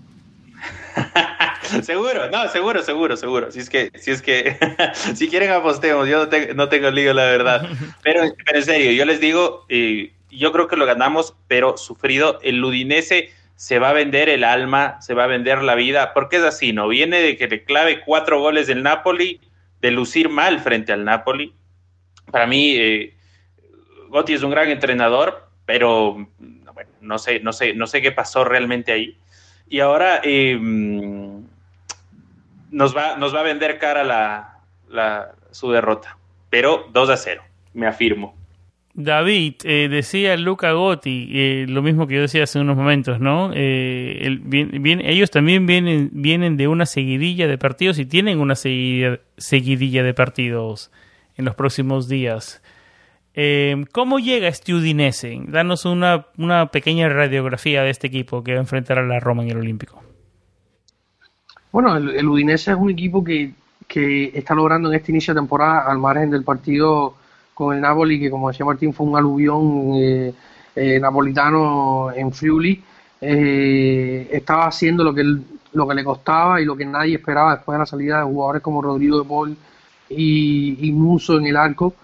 seguro, 1.83 2.29
no, 2.29 2.47
seguro, 2.49 2.81
seguro, 2.81 3.17
seguro. 3.17 3.51
Si 3.51 3.59
es 3.59 3.69
que, 3.69 3.91
si 3.95 4.11
es 4.11 4.21
que, 4.21 4.57
si 5.15 5.27
quieren 5.27 5.51
apostemos, 5.51 6.07
yo 6.07 6.27
no, 6.55 6.69
tengo 6.69 6.91
lío, 6.91 7.13
la 7.13 7.25
verdad. 7.25 7.67
Pero, 8.03 8.23
en 8.23 8.63
serio, 8.63 8.91
yo 8.91 9.05
les 9.05 9.19
digo, 9.19 9.65
eh, 9.69 10.13
yo 10.29 10.51
creo 10.51 10.67
que 10.67 10.75
lo 10.75 10.85
ganamos, 10.85 11.35
pero 11.47 11.77
sufrido. 11.77 12.39
El 12.41 12.57
Ludinese 12.57 13.31
se 13.55 13.79
va 13.79 13.89
a 13.89 13.93
vender 13.93 14.29
el 14.29 14.43
alma, 14.43 14.99
se 14.99 15.13
va 15.13 15.25
a 15.25 15.27
vender 15.27 15.61
la 15.61 15.75
vida, 15.75 16.13
porque 16.13 16.37
es 16.37 16.43
así, 16.43 16.73
¿no? 16.73 16.87
Viene 16.87 17.21
de 17.21 17.37
que 17.37 17.47
le 17.47 17.63
clave 17.63 18.01
cuatro 18.01 18.39
goles 18.39 18.67
del 18.67 18.81
Napoli, 18.81 19.39
de 19.79 19.91
lucir 19.91 20.29
mal 20.29 20.59
frente 20.59 20.91
al 20.91 21.05
Napoli. 21.05 21.53
Para 22.31 22.47
mí, 22.47 22.75
eh, 22.77 23.15
Gotti 24.09 24.33
es 24.33 24.43
un 24.43 24.51
gran 24.51 24.69
entrenador, 24.69 25.47
pero 25.65 26.27
bueno, 26.73 26.89
no 27.01 27.17
sé, 27.17 27.39
no 27.39 27.53
sé, 27.53 27.73
no 27.73 27.87
sé 27.87 28.01
qué 28.01 28.11
pasó 28.11 28.43
realmente 28.43 28.91
ahí. 28.91 29.17
Y 29.69 29.79
ahora 29.79 30.21
eh, 30.23 30.57
nos 32.73 32.95
va, 32.95 33.15
nos 33.17 33.33
va 33.33 33.39
a 33.39 33.43
vender 33.43 33.77
cara 33.77 34.03
la, 34.03 35.31
su 35.51 35.71
derrota. 35.71 36.17
Pero 36.49 36.87
2 36.91 37.09
a 37.09 37.17
0, 37.17 37.43
me 37.73 37.87
afirmo. 37.87 38.35
David, 38.95 39.55
eh, 39.63 39.87
decía 39.89 40.37
Luca 40.37 40.71
Gotti, 40.73 41.29
eh, 41.33 41.65
lo 41.67 41.81
mismo 41.81 42.05
que 42.05 42.15
yo 42.15 42.21
decía 42.21 42.43
hace 42.43 42.59
unos 42.59 42.77
momentos, 42.77 43.19
¿no? 43.19 43.51
Eh, 43.55 44.39
ellos 45.03 45.31
también 45.31 45.65
vienen, 45.65 46.11
vienen 46.13 46.57
de 46.57 46.67
una 46.67 46.85
seguidilla 46.85 47.47
de 47.47 47.57
partidos 47.57 47.97
y 47.97 48.05
tienen 48.05 48.39
una 48.39 48.53
seguidilla, 48.55 50.03
de 50.03 50.13
partidos 50.13 50.91
en 51.37 51.45
los 51.45 51.55
próximos 51.55 52.07
días. 52.07 52.61
¿Cómo 53.91 54.19
llega 54.19 54.47
este 54.47 54.73
Udinese? 54.73 55.41
Danos 55.47 55.85
una, 55.85 56.27
una 56.37 56.67
pequeña 56.67 57.09
radiografía 57.09 57.81
de 57.81 57.89
este 57.89 58.07
equipo 58.07 58.43
que 58.43 58.51
va 58.53 58.59
a 58.59 58.61
enfrentar 58.61 58.99
a 58.99 59.03
la 59.03 59.19
Roma 59.19 59.43
en 59.43 59.49
el 59.49 59.57
Olímpico. 59.57 60.03
Bueno, 61.73 61.97
el, 61.97 62.29
Udinese 62.29 62.71
es 62.71 62.77
un 62.77 62.91
equipo 62.91 63.23
que, 63.23 63.51
que, 63.87 64.31
está 64.35 64.53
logrando 64.53 64.89
en 64.89 64.95
este 64.95 65.11
inicio 65.11 65.33
de 65.33 65.39
temporada, 65.39 65.89
al 65.89 65.97
margen 65.97 66.29
del 66.29 66.43
partido 66.43 67.15
con 67.55 67.75
el 67.75 67.81
Napoli, 67.81 68.19
que 68.19 68.29
como 68.29 68.49
decía 68.49 68.63
Martín 68.63 68.93
fue 68.93 69.07
un 69.07 69.17
aluvión 69.17 69.93
eh, 69.95 70.33
eh, 70.75 70.99
napolitano 70.99 72.11
en 72.15 72.31
Friuli, 72.31 72.79
eh, 73.19 74.29
estaba 74.31 74.67
haciendo 74.67 75.03
lo 75.03 75.15
que, 75.15 75.23
lo 75.73 75.87
que 75.87 75.95
le 75.95 76.03
costaba 76.03 76.61
y 76.61 76.65
lo 76.65 76.75
que 76.75 76.85
nadie 76.85 77.15
esperaba 77.15 77.55
después 77.55 77.73
de 77.73 77.79
la 77.79 77.85
salida 77.87 78.19
de 78.19 78.25
jugadores 78.25 78.61
como 78.61 78.79
Rodrigo 78.79 79.23
de 79.23 79.27
Paul 79.27 79.57
y, 80.09 80.77
y 80.87 80.91
Muso 80.91 81.39
en 81.39 81.47
el 81.47 81.57
arco, 81.57 81.95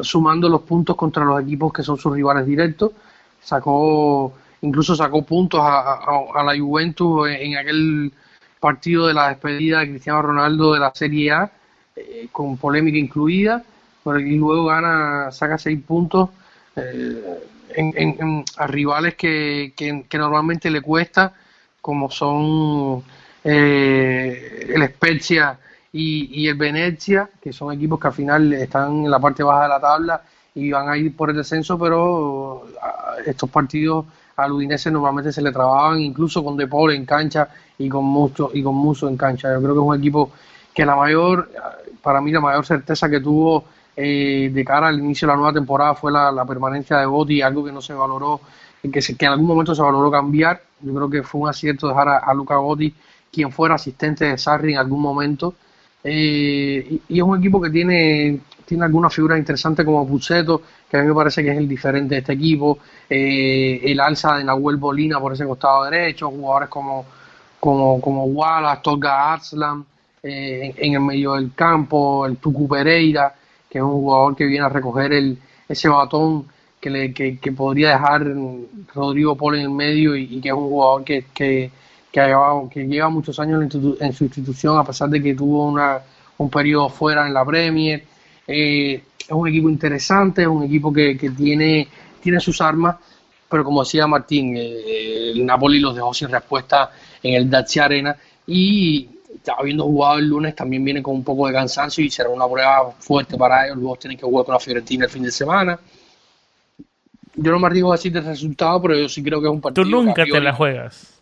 sumando 0.00 0.48
los 0.48 0.62
puntos 0.62 0.96
contra 0.96 1.24
los 1.24 1.42
equipos 1.42 1.72
que 1.72 1.82
son 1.82 1.96
sus 1.98 2.14
rivales 2.14 2.46
directos. 2.46 2.92
Sacó 3.40 4.32
incluso 4.64 4.96
sacó 4.96 5.22
puntos 5.22 5.60
a, 5.62 6.42
la 6.44 6.58
Juventus 6.58 7.28
en 7.28 7.56
aquel 7.56 8.12
partido 8.58 9.06
de 9.06 9.14
la 9.14 9.28
despedida 9.28 9.80
de 9.80 9.90
Cristiano 9.90 10.22
Ronaldo 10.22 10.72
de 10.72 10.80
la 10.80 10.92
Serie 10.94 11.32
A, 11.32 11.52
eh, 11.94 12.28
con 12.32 12.56
polémica 12.56 12.98
incluida. 12.98 13.62
y 14.06 14.36
luego 14.36 14.66
gana, 14.66 15.30
saca 15.30 15.58
seis 15.58 15.78
puntos 15.86 16.30
eh, 16.76 17.40
a 18.56 18.66
rivales 18.66 19.14
que, 19.16 19.74
que, 19.76 20.18
normalmente 20.18 20.70
le 20.70 20.80
cuesta, 20.80 21.34
como 21.80 22.10
son 22.10 23.02
eh, 23.42 24.66
el 24.74 24.88
Spezia 24.88 25.58
y, 25.96 26.48
el 26.48 26.56
Venezia, 26.56 27.30
que 27.40 27.52
son 27.52 27.72
equipos 27.72 28.00
que 28.00 28.08
al 28.08 28.12
final 28.12 28.52
están 28.52 29.04
en 29.04 29.10
la 29.10 29.20
parte 29.20 29.44
baja 29.44 29.62
de 29.62 29.68
la 29.68 29.80
tabla 29.80 30.22
y 30.52 30.72
van 30.72 30.88
a 30.88 30.96
ir 30.96 31.16
por 31.16 31.30
el 31.30 31.36
descenso, 31.36 31.78
pero 31.78 32.64
estos 33.24 33.48
partidos 33.48 34.04
al 34.36 34.50
Udinese 34.50 34.90
normalmente 34.90 35.32
se 35.32 35.40
le 35.40 35.52
trabajaban 35.52 36.00
incluso 36.00 36.42
con 36.42 36.56
De 36.56 36.66
Paul 36.66 36.92
en 36.92 37.06
cancha 37.06 37.48
y 37.78 37.88
con 37.88 38.04
mucho 38.04 38.50
y 38.52 38.60
con 38.60 38.74
Muso 38.74 39.08
en 39.08 39.16
cancha. 39.16 39.52
Yo 39.52 39.60
creo 39.60 39.74
que 39.74 39.80
es 39.80 39.86
un 39.86 39.96
equipo 39.96 40.32
que 40.74 40.84
la 40.84 40.96
mayor, 40.96 41.48
para 42.02 42.20
mí 42.20 42.32
la 42.32 42.40
mayor 42.40 42.66
certeza 42.66 43.08
que 43.08 43.20
tuvo 43.20 43.64
eh, 43.96 44.50
de 44.52 44.64
cara 44.64 44.88
al 44.88 44.98
inicio 44.98 45.28
de 45.28 45.32
la 45.32 45.36
nueva 45.36 45.52
temporada 45.52 45.94
fue 45.94 46.10
la, 46.10 46.44
permanencia 46.44 46.98
de 46.98 47.06
Gotti, 47.06 47.40
algo 47.40 47.64
que 47.64 47.70
no 47.70 47.80
se 47.80 47.94
valoró, 47.94 48.40
que, 48.92 49.00
se, 49.00 49.16
que 49.16 49.26
en 49.26 49.32
algún 49.32 49.46
momento 49.46 49.76
se 49.76 49.82
valoró 49.82 50.10
cambiar. 50.10 50.60
Yo 50.80 50.92
creo 50.92 51.08
que 51.08 51.22
fue 51.22 51.42
un 51.42 51.48
acierto 51.48 51.86
dejar 51.86 52.08
a, 52.08 52.34
Luca 52.34 52.56
Gotti, 52.56 52.92
quien 53.32 53.52
fuera 53.52 53.76
asistente 53.76 54.24
de 54.24 54.38
Sarri 54.38 54.72
en 54.72 54.80
algún 54.80 55.00
momento. 55.00 55.54
Eh, 56.04 57.00
y, 57.08 57.18
es 57.18 57.22
un 57.22 57.38
equipo 57.38 57.60
que 57.60 57.70
tiene, 57.70 58.40
tiene 58.66 58.84
algunas 58.84 59.14
figuras 59.14 59.38
interesantes 59.38 59.84
como 59.86 60.06
Puceto, 60.06 60.60
que 60.90 60.98
a 60.98 61.00
mí 61.00 61.08
me 61.08 61.14
parece 61.14 61.42
que 61.42 61.50
es 61.50 61.56
el 61.56 61.66
diferente 61.66 62.14
de 62.14 62.20
este 62.20 62.34
equipo, 62.34 62.78
eh, 63.08 63.80
el 63.82 63.98
alza 63.98 64.36
de 64.36 64.44
Nahuel 64.44 64.76
Bolina 64.76 65.18
por 65.18 65.32
ese 65.32 65.46
costado 65.46 65.84
derecho, 65.84 66.30
jugadores 66.30 66.68
como, 66.68 67.06
como, 67.58 68.00
como 68.00 68.24
Wallace, 68.26 68.82
Tolga 68.82 69.32
Arslan, 69.32 69.84
en, 70.22 70.74
en, 70.76 70.94
el 70.94 71.00
medio 71.00 71.34
del 71.34 71.54
campo, 71.54 72.26
el 72.26 72.36
Tucu 72.36 72.68
Pereira, 72.68 73.34
que 73.68 73.78
es 73.78 73.84
un 73.84 73.92
jugador 73.92 74.36
que 74.36 74.44
viene 74.44 74.66
a 74.66 74.68
recoger 74.68 75.12
el, 75.12 75.38
ese 75.68 75.88
batón 75.88 76.46
que, 76.80 76.90
le, 76.90 77.14
que, 77.14 77.52
podría 77.52 77.90
dejar 77.90 78.26
Rodrigo 78.94 79.36
Polo 79.36 79.56
en 79.56 79.62
el 79.62 79.70
medio 79.70 80.14
y, 80.14 80.40
que 80.40 80.48
es 80.48 80.54
un 80.54 80.68
jugador 80.68 81.02
que, 81.04 81.24
que, 81.32 81.70
que, 82.14 82.20
lleva, 82.20 82.68
que 82.70 82.86
lleva 82.86 83.08
muchos 83.08 83.40
años 83.40 83.60
en, 83.64 84.12
su 84.12 84.24
institución 84.24 84.78
a 84.78 84.84
pesar 84.84 85.08
de 85.08 85.20
que 85.20 85.34
tuvo 85.34 85.66
una, 85.66 85.98
un 86.38 86.48
periodo 86.48 86.88
fuera 86.88 87.26
en 87.26 87.34
la 87.34 87.44
Premier. 87.44 88.04
Eh, 88.46 89.02
es 89.18 89.30
un 89.30 89.48
equipo 89.48 89.68
interesante, 89.68 90.42
es 90.42 90.48
un 90.48 90.62
equipo 90.62 90.92
que, 90.92 91.18
que 91.18 91.30
tiene, 91.30 91.88
tiene 92.22 92.38
sus 92.38 92.60
armas, 92.60 92.96
pero 93.50 93.64
como 93.64 93.82
decía 93.82 94.06
Martín, 94.06 94.56
eh, 94.56 95.32
el 95.32 95.44
Napoli 95.44 95.80
los 95.80 95.96
dejó 95.96 96.14
sin 96.14 96.28
respuesta 96.28 96.92
en 97.20 97.34
el 97.34 97.50
Dacia 97.50 97.86
Arena 97.86 98.16
y 98.46 99.08
habiendo 99.58 99.82
jugado 99.82 100.18
el 100.18 100.28
lunes, 100.28 100.54
también 100.54 100.84
viene 100.84 101.02
con 101.02 101.16
un 101.16 101.24
poco 101.24 101.48
de 101.48 101.52
cansancio 101.52 102.04
y 102.04 102.10
será 102.10 102.28
una 102.28 102.46
prueba 102.46 102.92
fuerte 102.92 103.36
para 103.36 103.66
ellos. 103.66 103.78
Luego 103.78 103.96
tienen 103.96 104.16
que 104.16 104.24
jugar 104.24 104.46
con 104.46 104.52
la 104.52 104.60
Fiorentina 104.60 105.06
el 105.06 105.10
fin 105.10 105.24
de 105.24 105.32
semana. 105.32 105.80
Yo 107.34 107.50
no 107.50 107.58
me 107.58 107.66
arriesgo 107.66 107.92
a 107.92 107.96
decir 107.96 108.12
del 108.12 108.24
resultado, 108.24 108.80
pero 108.80 108.96
yo 108.96 109.08
sí 109.08 109.20
creo 109.20 109.40
que 109.40 109.48
es 109.48 109.52
un 109.52 109.60
partido. 109.60 109.84
Tú 109.84 109.90
nunca 109.90 110.24
te 110.24 110.40
la 110.40 110.52
juegas. 110.52 111.14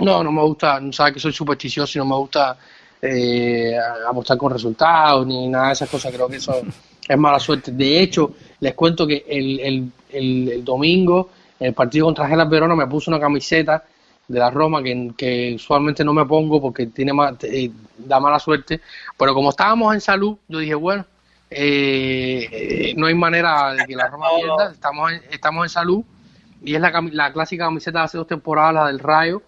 No, 0.00 0.24
no 0.24 0.32
me 0.32 0.42
gusta, 0.42 0.80
no 0.80 0.92
sabes 0.92 1.14
que 1.14 1.20
soy 1.20 1.32
supersticioso 1.32 1.98
y 1.98 2.00
no 2.00 2.06
me 2.06 2.16
gusta 2.16 2.56
eh, 3.00 3.76
apostar 4.08 4.36
con 4.36 4.52
resultados 4.52 5.26
ni 5.26 5.48
nada 5.48 5.68
de 5.68 5.72
esas 5.74 5.88
cosas. 5.88 6.12
Creo 6.12 6.28
que 6.28 6.36
eso 6.36 6.62
es 7.08 7.18
mala 7.18 7.38
suerte. 7.38 7.70
De 7.72 8.00
hecho, 8.00 8.34
les 8.60 8.74
cuento 8.74 9.06
que 9.06 9.24
el, 9.28 9.60
el, 9.60 9.92
el, 10.10 10.64
domingo, 10.64 11.30
en 11.60 11.68
el 11.68 11.74
partido 11.74 12.06
contra 12.06 12.26
Gelas 12.26 12.48
Verona, 12.48 12.74
me 12.74 12.86
puse 12.86 13.10
una 13.10 13.20
camiseta 13.20 13.84
de 14.26 14.38
la 14.38 14.50
Roma 14.50 14.82
que, 14.82 15.52
usualmente 15.54 16.02
no 16.02 16.12
me 16.12 16.24
pongo 16.24 16.60
porque 16.60 16.86
tiene 16.86 17.12
eh, 17.42 17.70
da 17.98 18.18
mala 18.20 18.38
suerte, 18.38 18.80
pero 19.18 19.34
como 19.34 19.50
estábamos 19.50 19.94
en 19.94 20.00
salud, 20.00 20.38
yo 20.48 20.58
dije, 20.58 20.74
bueno, 20.74 21.04
eh, 21.50 22.94
no 22.96 23.06
hay 23.06 23.14
manera 23.14 23.74
de 23.74 23.84
que 23.84 23.94
la 23.94 24.08
Roma 24.08 24.28
pierda, 24.36 24.72
estamos 24.72 25.12
en, 25.12 25.22
estamos 25.30 25.64
en 25.66 25.68
salud 25.68 26.02
y 26.64 26.74
es 26.74 26.80
la, 26.80 26.90
la 27.12 27.32
clásica 27.32 27.66
camiseta 27.66 27.98
de 27.98 28.04
hace 28.06 28.18
dos 28.18 28.26
temporadas, 28.26 28.74
la 28.74 28.86
del 28.86 28.98
Rayo, 28.98 29.42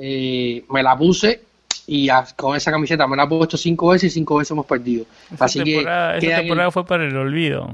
eh, 0.00 0.64
me 0.70 0.82
la 0.82 0.96
puse 0.96 1.42
y 1.86 2.08
con 2.36 2.56
esa 2.56 2.70
camiseta 2.70 3.06
me 3.06 3.16
la 3.16 3.24
he 3.24 3.26
puesto 3.26 3.56
cinco 3.56 3.88
veces 3.88 4.12
y 4.12 4.14
cinco 4.14 4.36
veces 4.36 4.52
hemos 4.52 4.66
perdido. 4.66 5.06
Así 5.38 5.62
que 5.64 5.80
esa 5.80 6.18
temporada 6.18 6.70
fue 6.70 6.86
para 6.86 7.04
el 7.04 7.16
olvido. 7.16 7.72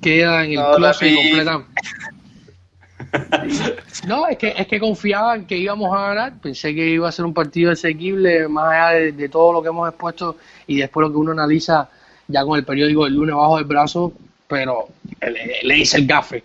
Queda 0.00 0.44
en 0.44 0.52
el 0.52 0.56
no, 0.56 0.74
closet 0.74 1.14
no, 4.06 4.26
es 4.28 4.38
que, 4.38 4.54
es 4.56 4.66
que 4.66 4.80
confiaba 4.80 5.36
en 5.36 5.46
que 5.46 5.56
íbamos 5.56 5.94
a 5.96 6.08
ganar. 6.08 6.34
Pensé 6.40 6.74
que 6.74 6.86
iba 6.88 7.08
a 7.08 7.12
ser 7.12 7.24
un 7.24 7.34
partido 7.34 7.72
asequible, 7.72 8.48
más 8.48 8.72
allá 8.72 9.12
de, 9.12 9.28
todo 9.28 9.52
lo 9.52 9.62
que 9.62 9.68
hemos 9.68 9.88
expuesto 9.88 10.36
y 10.66 10.78
después 10.78 11.06
lo 11.06 11.12
que 11.12 11.18
uno 11.18 11.32
analiza 11.32 11.88
ya 12.26 12.44
con 12.44 12.58
el 12.58 12.64
periódico 12.64 13.04
del 13.04 13.14
lunes 13.14 13.34
bajo 13.34 13.58
el 13.58 13.64
brazo, 13.64 14.12
pero 14.46 14.88
le, 15.62 15.78
hice 15.78 15.98
el 15.98 16.06
gafe. 16.06 16.42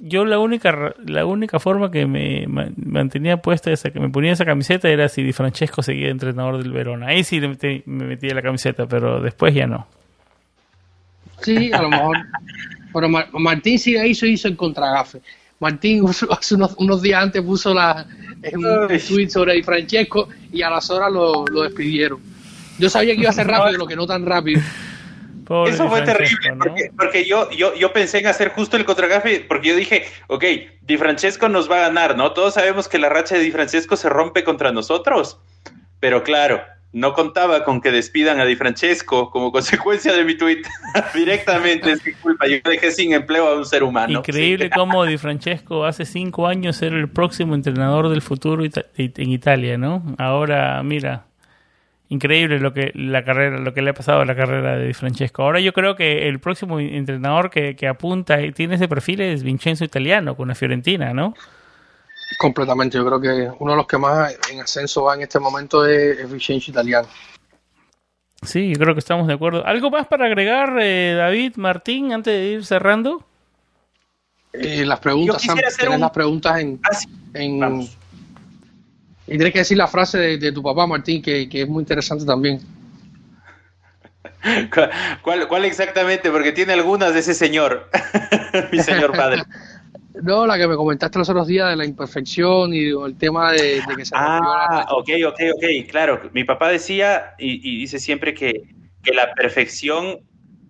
Yo 0.00 0.24
la 0.24 0.38
única 0.38 0.94
la 1.04 1.26
única 1.26 1.58
forma 1.58 1.90
que 1.90 2.06
me 2.06 2.46
mantenía 2.46 3.38
puesta 3.38 3.72
esa 3.72 3.90
que 3.90 3.98
me 3.98 4.10
ponía 4.10 4.32
esa 4.32 4.44
camiseta 4.44 4.88
era 4.88 5.08
si 5.08 5.24
Di 5.24 5.32
Francesco 5.32 5.82
seguía 5.82 6.08
entrenador 6.08 6.58
del 6.62 6.72
Verona. 6.72 7.08
Ahí 7.08 7.24
sí 7.24 7.40
me 7.40 8.04
metía 8.06 8.34
la 8.34 8.42
camiseta, 8.42 8.86
pero 8.86 9.20
después 9.20 9.54
ya 9.54 9.66
no. 9.66 9.88
Sí, 11.40 11.72
a 11.72 11.82
lo 11.82 11.90
mejor. 11.90 12.16
Pero 12.92 13.08
Martín 13.08 13.78
sí 13.78 13.96
hizo, 13.96 14.26
hizo 14.26 14.48
el 14.48 14.56
contragafe. 14.56 15.20
Martín 15.60 16.04
hace 16.30 16.54
unos, 16.54 17.02
días 17.02 17.22
antes 17.22 17.42
puso 17.42 17.74
la, 17.74 18.06
un 18.52 18.88
tweet 18.88 19.28
sobre 19.28 19.54
Di 19.54 19.62
Francesco 19.62 20.28
y 20.52 20.62
a 20.62 20.70
las 20.70 20.88
horas 20.90 21.12
lo, 21.12 21.44
despidieron. 21.62 22.20
Yo 22.78 22.88
sabía 22.88 23.14
que 23.14 23.22
iba 23.22 23.30
a 23.30 23.34
ser 23.34 23.46
rápido, 23.48 23.78
lo 23.78 23.86
que 23.86 23.96
no 23.96 24.06
tan 24.06 24.24
rápido. 24.24 24.60
Eso 25.66 25.88
fue 25.88 26.02
terrible, 26.02 26.58
porque, 26.96 27.24
yo, 27.24 27.50
yo, 27.50 27.74
yo 27.74 27.92
pensé 27.92 28.18
en 28.18 28.26
hacer 28.26 28.50
justo 28.50 28.76
el 28.76 28.84
contragafe, 28.84 29.44
porque 29.48 29.68
yo 29.68 29.76
dije, 29.76 30.06
ok, 30.26 30.44
Di 30.82 30.96
Francesco 30.96 31.48
nos 31.48 31.70
va 31.70 31.76
a 31.76 31.88
ganar, 31.88 32.16
¿no? 32.16 32.32
Todos 32.32 32.54
sabemos 32.54 32.88
que 32.88 32.98
la 32.98 33.08
racha 33.08 33.36
de 33.36 33.42
Di 33.42 33.50
Francesco 33.50 33.96
se 33.96 34.08
rompe 34.08 34.44
contra 34.44 34.72
nosotros, 34.72 35.40
pero 36.00 36.22
claro, 36.22 36.62
no 36.92 37.12
contaba 37.12 37.64
con 37.64 37.80
que 37.80 37.90
despidan 37.90 38.40
a 38.40 38.44
Di 38.44 38.56
Francesco 38.56 39.30
como 39.30 39.52
consecuencia 39.52 40.12
de 40.12 40.24
mi 40.24 40.36
tweet 40.36 40.62
directamente. 41.14 41.92
Es 41.92 42.04
mi 42.04 42.12
culpa. 42.12 42.46
Yo 42.46 42.58
dejé 42.64 42.90
sin 42.90 43.12
empleo 43.12 43.46
a 43.48 43.56
un 43.56 43.64
ser 43.64 43.82
humano. 43.82 44.18
Increíble 44.18 44.70
cómo 44.70 45.04
Di 45.04 45.18
Francesco 45.18 45.84
hace 45.84 46.04
cinco 46.04 46.46
años 46.46 46.80
era 46.82 46.96
el 46.96 47.08
próximo 47.08 47.54
entrenador 47.54 48.08
del 48.08 48.22
futuro 48.22 48.64
en 48.64 49.30
Italia, 49.30 49.76
¿no? 49.76 50.02
Ahora, 50.18 50.82
mira, 50.82 51.27
increíble 52.08 52.58
lo 52.58 52.72
que 52.72 52.92
la 52.94 53.24
carrera, 53.24 53.58
lo 53.58 53.74
que 53.74 53.82
le 53.82 53.90
ha 53.90 53.94
pasado 53.94 54.20
a 54.20 54.24
la 54.24 54.34
carrera 54.34 54.76
de 54.76 54.86
Di 54.86 54.94
Francesco. 54.94 55.42
Ahora 55.42 55.60
yo 55.60 55.72
creo 55.72 55.96
que 55.96 56.28
el 56.28 56.40
próximo 56.40 56.80
entrenador 56.80 57.50
que, 57.50 57.76
que 57.76 57.86
apunta 57.86 58.40
y 58.40 58.52
tiene 58.52 58.76
ese 58.76 58.88
perfil 58.88 59.20
es 59.20 59.42
Vincenzo 59.42 59.84
Italiano 59.84 60.36
con 60.36 60.48
la 60.48 60.54
Fiorentina, 60.54 61.12
¿no? 61.12 61.34
Completamente, 62.38 62.98
yo 62.98 63.06
creo 63.06 63.20
que 63.20 63.50
uno 63.58 63.72
de 63.72 63.76
los 63.76 63.86
que 63.86 63.98
más 63.98 64.36
en 64.50 64.60
ascenso 64.60 65.04
va 65.04 65.14
en 65.14 65.22
este 65.22 65.38
momento 65.38 65.86
es 65.86 66.30
Vincenzo 66.30 66.70
Italiano. 66.70 67.08
Sí, 68.42 68.72
yo 68.72 68.78
creo 68.78 68.94
que 68.94 69.00
estamos 69.00 69.26
de 69.26 69.34
acuerdo. 69.34 69.66
¿Algo 69.66 69.90
más 69.90 70.06
para 70.06 70.26
agregar, 70.26 70.76
eh, 70.80 71.14
David, 71.16 71.56
Martín, 71.56 72.12
antes 72.12 72.32
de 72.32 72.46
ir 72.46 72.64
cerrando? 72.64 73.24
Eh, 74.52 74.84
las 74.86 75.00
preguntas, 75.00 75.42
tienes 75.42 76.00
las 76.00 76.10
preguntas 76.10 76.60
en... 76.60 76.80
Ah, 76.84 76.98
en 77.34 77.88
y 79.28 79.32
tienes 79.32 79.52
que 79.52 79.58
decir 79.58 79.76
la 79.76 79.86
frase 79.86 80.38
de, 80.38 80.52
tu 80.52 80.62
papá, 80.62 80.86
Martín, 80.86 81.20
que, 81.20 81.48
que, 81.48 81.62
es 81.62 81.68
muy 81.68 81.82
interesante 81.82 82.24
también. 82.24 82.60
¿Cuál, 85.22 85.46
¿Cuál 85.48 85.64
exactamente? 85.66 86.30
Porque 86.30 86.52
tiene 86.52 86.72
algunas 86.72 87.12
de 87.12 87.20
ese 87.20 87.34
señor, 87.34 87.90
mi 88.72 88.80
señor 88.80 89.12
padre. 89.16 89.42
No, 90.20 90.46
la 90.48 90.58
que 90.58 90.66
me 90.66 90.74
comentaste 90.74 91.16
los 91.16 91.28
otros 91.28 91.46
días 91.46 91.70
de 91.70 91.76
la 91.76 91.84
imperfección 91.84 92.74
y 92.74 92.88
el 92.88 93.16
tema 93.16 93.52
de, 93.52 93.80
que 93.96 94.04
se 94.04 94.12
Ah, 94.16 94.84
ok, 94.90 95.10
ok, 95.28 95.40
ok, 95.54 95.88
claro. 95.88 96.28
Mi 96.32 96.42
papá 96.42 96.70
decía 96.70 97.34
y, 97.38 97.78
dice 97.78 98.00
siempre 98.00 98.34
que, 98.34 98.64
la 99.14 99.32
perfección 99.34 100.18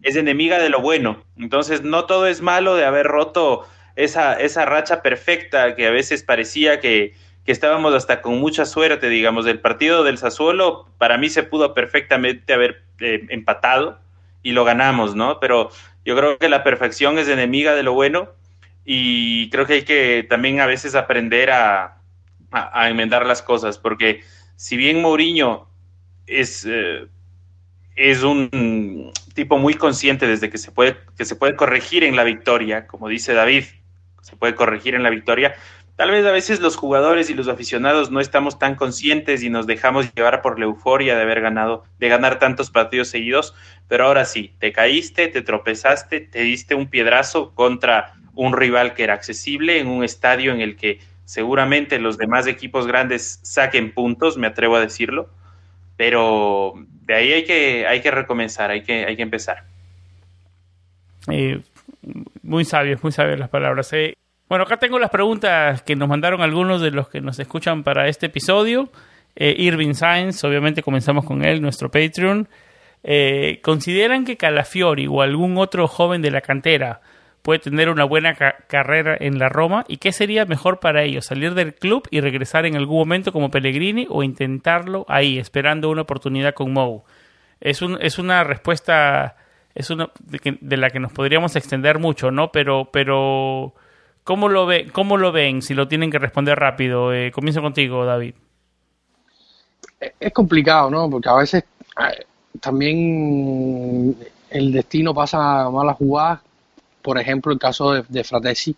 es 0.02 0.16
enemiga 0.16 0.58
de 0.58 0.68
lo 0.68 0.82
bueno. 0.82 1.24
Entonces, 1.38 1.82
no 1.82 2.04
todo 2.04 2.26
es 2.26 2.42
malo 2.42 2.76
de 2.76 2.84
haber 2.84 3.06
roto 3.06 3.64
esa, 3.96 4.34
esa 4.34 4.66
racha 4.66 5.00
perfecta 5.00 5.74
que 5.74 5.86
a 5.86 5.90
veces 5.90 6.22
parecía 6.22 6.78
que, 6.78 7.14
estábamos 7.52 7.94
hasta 7.94 8.22
con 8.22 8.38
mucha 8.38 8.64
suerte, 8.64 9.08
digamos. 9.08 9.44
Del 9.44 9.60
partido 9.60 10.04
del 10.04 10.18
Sassuolo, 10.18 10.86
para 10.98 11.18
mí 11.18 11.28
se 11.28 11.42
pudo 11.42 11.74
perfectamente 11.74 12.52
haber 12.52 12.82
eh, 13.00 13.26
empatado 13.30 13.98
y 14.42 14.52
lo 14.52 14.64
ganamos, 14.64 15.14
¿no? 15.14 15.40
Pero 15.40 15.70
yo 16.04 16.16
creo 16.16 16.38
que 16.38 16.48
la 16.48 16.64
perfección 16.64 17.18
es 17.18 17.28
enemiga 17.28 17.74
de 17.74 17.82
lo 17.82 17.92
bueno 17.92 18.30
y 18.84 19.50
creo 19.50 19.66
que 19.66 19.74
hay 19.74 19.82
que 19.82 20.26
también 20.28 20.60
a 20.60 20.66
veces 20.66 20.94
aprender 20.94 21.50
a, 21.50 21.94
enmendar 22.88 23.26
las 23.26 23.42
cosas, 23.42 23.76
porque 23.76 24.22
si 24.56 24.78
bien 24.78 25.02
Mourinho 25.02 25.68
es, 26.26 26.66
eh, 26.66 27.06
es 27.94 28.22
un 28.22 29.12
tipo 29.34 29.58
muy 29.58 29.74
consciente 29.74 30.26
desde 30.26 30.48
que 30.48 30.56
se, 30.56 30.72
puede, 30.72 30.96
que 31.18 31.26
se 31.26 31.36
puede 31.36 31.56
corregir 31.56 32.04
en 32.04 32.16
la 32.16 32.24
victoria, 32.24 32.86
como 32.86 33.08
dice 33.08 33.34
David, 33.34 33.64
se 34.22 34.36
puede 34.36 34.54
corregir 34.54 34.94
en 34.94 35.02
la 35.02 35.10
victoria, 35.10 35.54
tal 35.98 36.12
vez 36.12 36.24
a 36.24 36.30
veces 36.30 36.60
los 36.60 36.76
jugadores 36.76 37.28
y 37.28 37.34
los 37.34 37.48
aficionados 37.48 38.12
no 38.12 38.20
estamos 38.20 38.56
tan 38.56 38.76
conscientes 38.76 39.42
y 39.42 39.50
nos 39.50 39.66
dejamos 39.66 40.14
llevar 40.14 40.42
por 40.42 40.56
la 40.60 40.66
euforia 40.66 41.16
de 41.16 41.22
haber 41.22 41.40
ganado, 41.40 41.82
de 41.98 42.08
ganar 42.08 42.38
tantos 42.38 42.70
partidos 42.70 43.08
seguidos, 43.08 43.52
pero 43.88 44.06
ahora 44.06 44.24
sí, 44.24 44.54
te 44.60 44.70
caíste, 44.70 45.26
te 45.26 45.42
tropezaste, 45.42 46.20
te 46.20 46.42
diste 46.42 46.76
un 46.76 46.86
piedrazo 46.86 47.52
contra 47.52 48.14
un 48.36 48.56
rival 48.56 48.94
que 48.94 49.02
era 49.02 49.14
accesible 49.14 49.80
en 49.80 49.88
un 49.88 50.04
estadio 50.04 50.52
en 50.52 50.60
el 50.60 50.76
que 50.76 51.00
seguramente 51.24 51.98
los 51.98 52.16
demás 52.16 52.46
equipos 52.46 52.86
grandes 52.86 53.40
saquen 53.42 53.92
puntos, 53.92 54.38
me 54.38 54.46
atrevo 54.46 54.76
a 54.76 54.80
decirlo, 54.80 55.30
pero 55.96 56.74
de 57.06 57.14
ahí 57.14 57.32
hay 57.32 57.42
que, 57.42 57.88
hay 57.88 58.02
que 58.02 58.12
recomenzar, 58.12 58.70
hay 58.70 58.84
que, 58.84 59.04
hay 59.04 59.16
que 59.16 59.22
empezar. 59.22 59.64
Eh, 61.28 61.60
muy 62.44 62.64
sabios, 62.64 63.02
muy 63.02 63.10
sabias 63.10 63.40
las 63.40 63.48
palabras. 63.48 63.92
Eh. 63.94 64.14
Bueno, 64.48 64.64
acá 64.64 64.78
tengo 64.78 64.98
las 64.98 65.10
preguntas 65.10 65.82
que 65.82 65.94
nos 65.94 66.08
mandaron 66.08 66.40
algunos 66.40 66.80
de 66.80 66.90
los 66.90 67.08
que 67.08 67.20
nos 67.20 67.38
escuchan 67.38 67.82
para 67.82 68.08
este 68.08 68.26
episodio. 68.26 68.88
Eh, 69.36 69.54
Irving 69.58 69.94
Sainz, 69.94 70.42
obviamente 70.44 70.82
comenzamos 70.82 71.24
con 71.24 71.44
él, 71.44 71.60
nuestro 71.60 71.90
Patreon. 71.90 72.48
¿Consideran 73.62 74.24
que 74.24 74.36
Calafiori 74.36 75.06
o 75.06 75.22
algún 75.22 75.56
otro 75.58 75.86
joven 75.86 76.20
de 76.20 76.30
la 76.30 76.40
cantera 76.40 77.00
puede 77.42 77.60
tener 77.60 77.88
una 77.88 78.04
buena 78.04 78.34
carrera 78.34 79.16
en 79.18 79.38
la 79.38 79.48
Roma 79.48 79.84
y 79.88 79.96
qué 79.96 80.12
sería 80.12 80.44
mejor 80.44 80.80
para 80.80 81.02
ellos, 81.02 81.26
salir 81.26 81.54
del 81.54 81.74
club 81.74 82.06
y 82.10 82.20
regresar 82.20 82.66
en 82.66 82.76
algún 82.76 82.98
momento 82.98 83.32
como 83.32 83.50
Pellegrini 83.50 84.06
o 84.10 84.22
intentarlo 84.22 85.06
ahí, 85.08 85.38
esperando 85.38 85.88
una 85.88 86.02
oportunidad 86.02 86.52
con 86.52 86.72
Mou. 86.72 87.04
Es, 87.60 87.80
un, 87.80 87.96
es 88.00 88.18
una 88.18 88.44
respuesta 88.44 89.36
es 89.74 89.90
una 89.90 90.10
de, 90.20 90.76
la 90.76 90.90
que 90.90 91.00
nos 91.00 91.12
podríamos 91.12 91.54
extender 91.56 91.98
mucho, 91.98 92.30
¿no? 92.30 92.50
Pero, 92.50 92.90
pero 92.92 93.74
¿cómo 94.28 94.50
lo, 94.50 94.66
ve, 94.66 94.90
cómo 94.92 95.16
lo 95.16 95.32
ven 95.32 95.62
si 95.62 95.72
lo 95.72 95.88
tienen 95.88 96.10
que 96.10 96.18
responder 96.18 96.58
rápido? 96.58 97.14
Eh, 97.14 97.32
comienzo 97.32 97.62
contigo, 97.62 98.04
David. 98.04 98.34
Es 100.20 100.32
complicado, 100.34 100.90
¿no? 100.90 101.08
Porque 101.08 101.30
a 101.30 101.34
veces 101.34 101.64
también 102.60 104.14
el 104.50 104.72
destino 104.72 105.14
pasa 105.14 105.70
malas 105.70 105.96
jugadas 105.96 106.40
por 107.08 107.18
ejemplo, 107.18 107.52
el 107.54 107.58
caso 107.58 107.92
de, 107.92 108.04
de 108.06 108.22
Fratesi. 108.22 108.76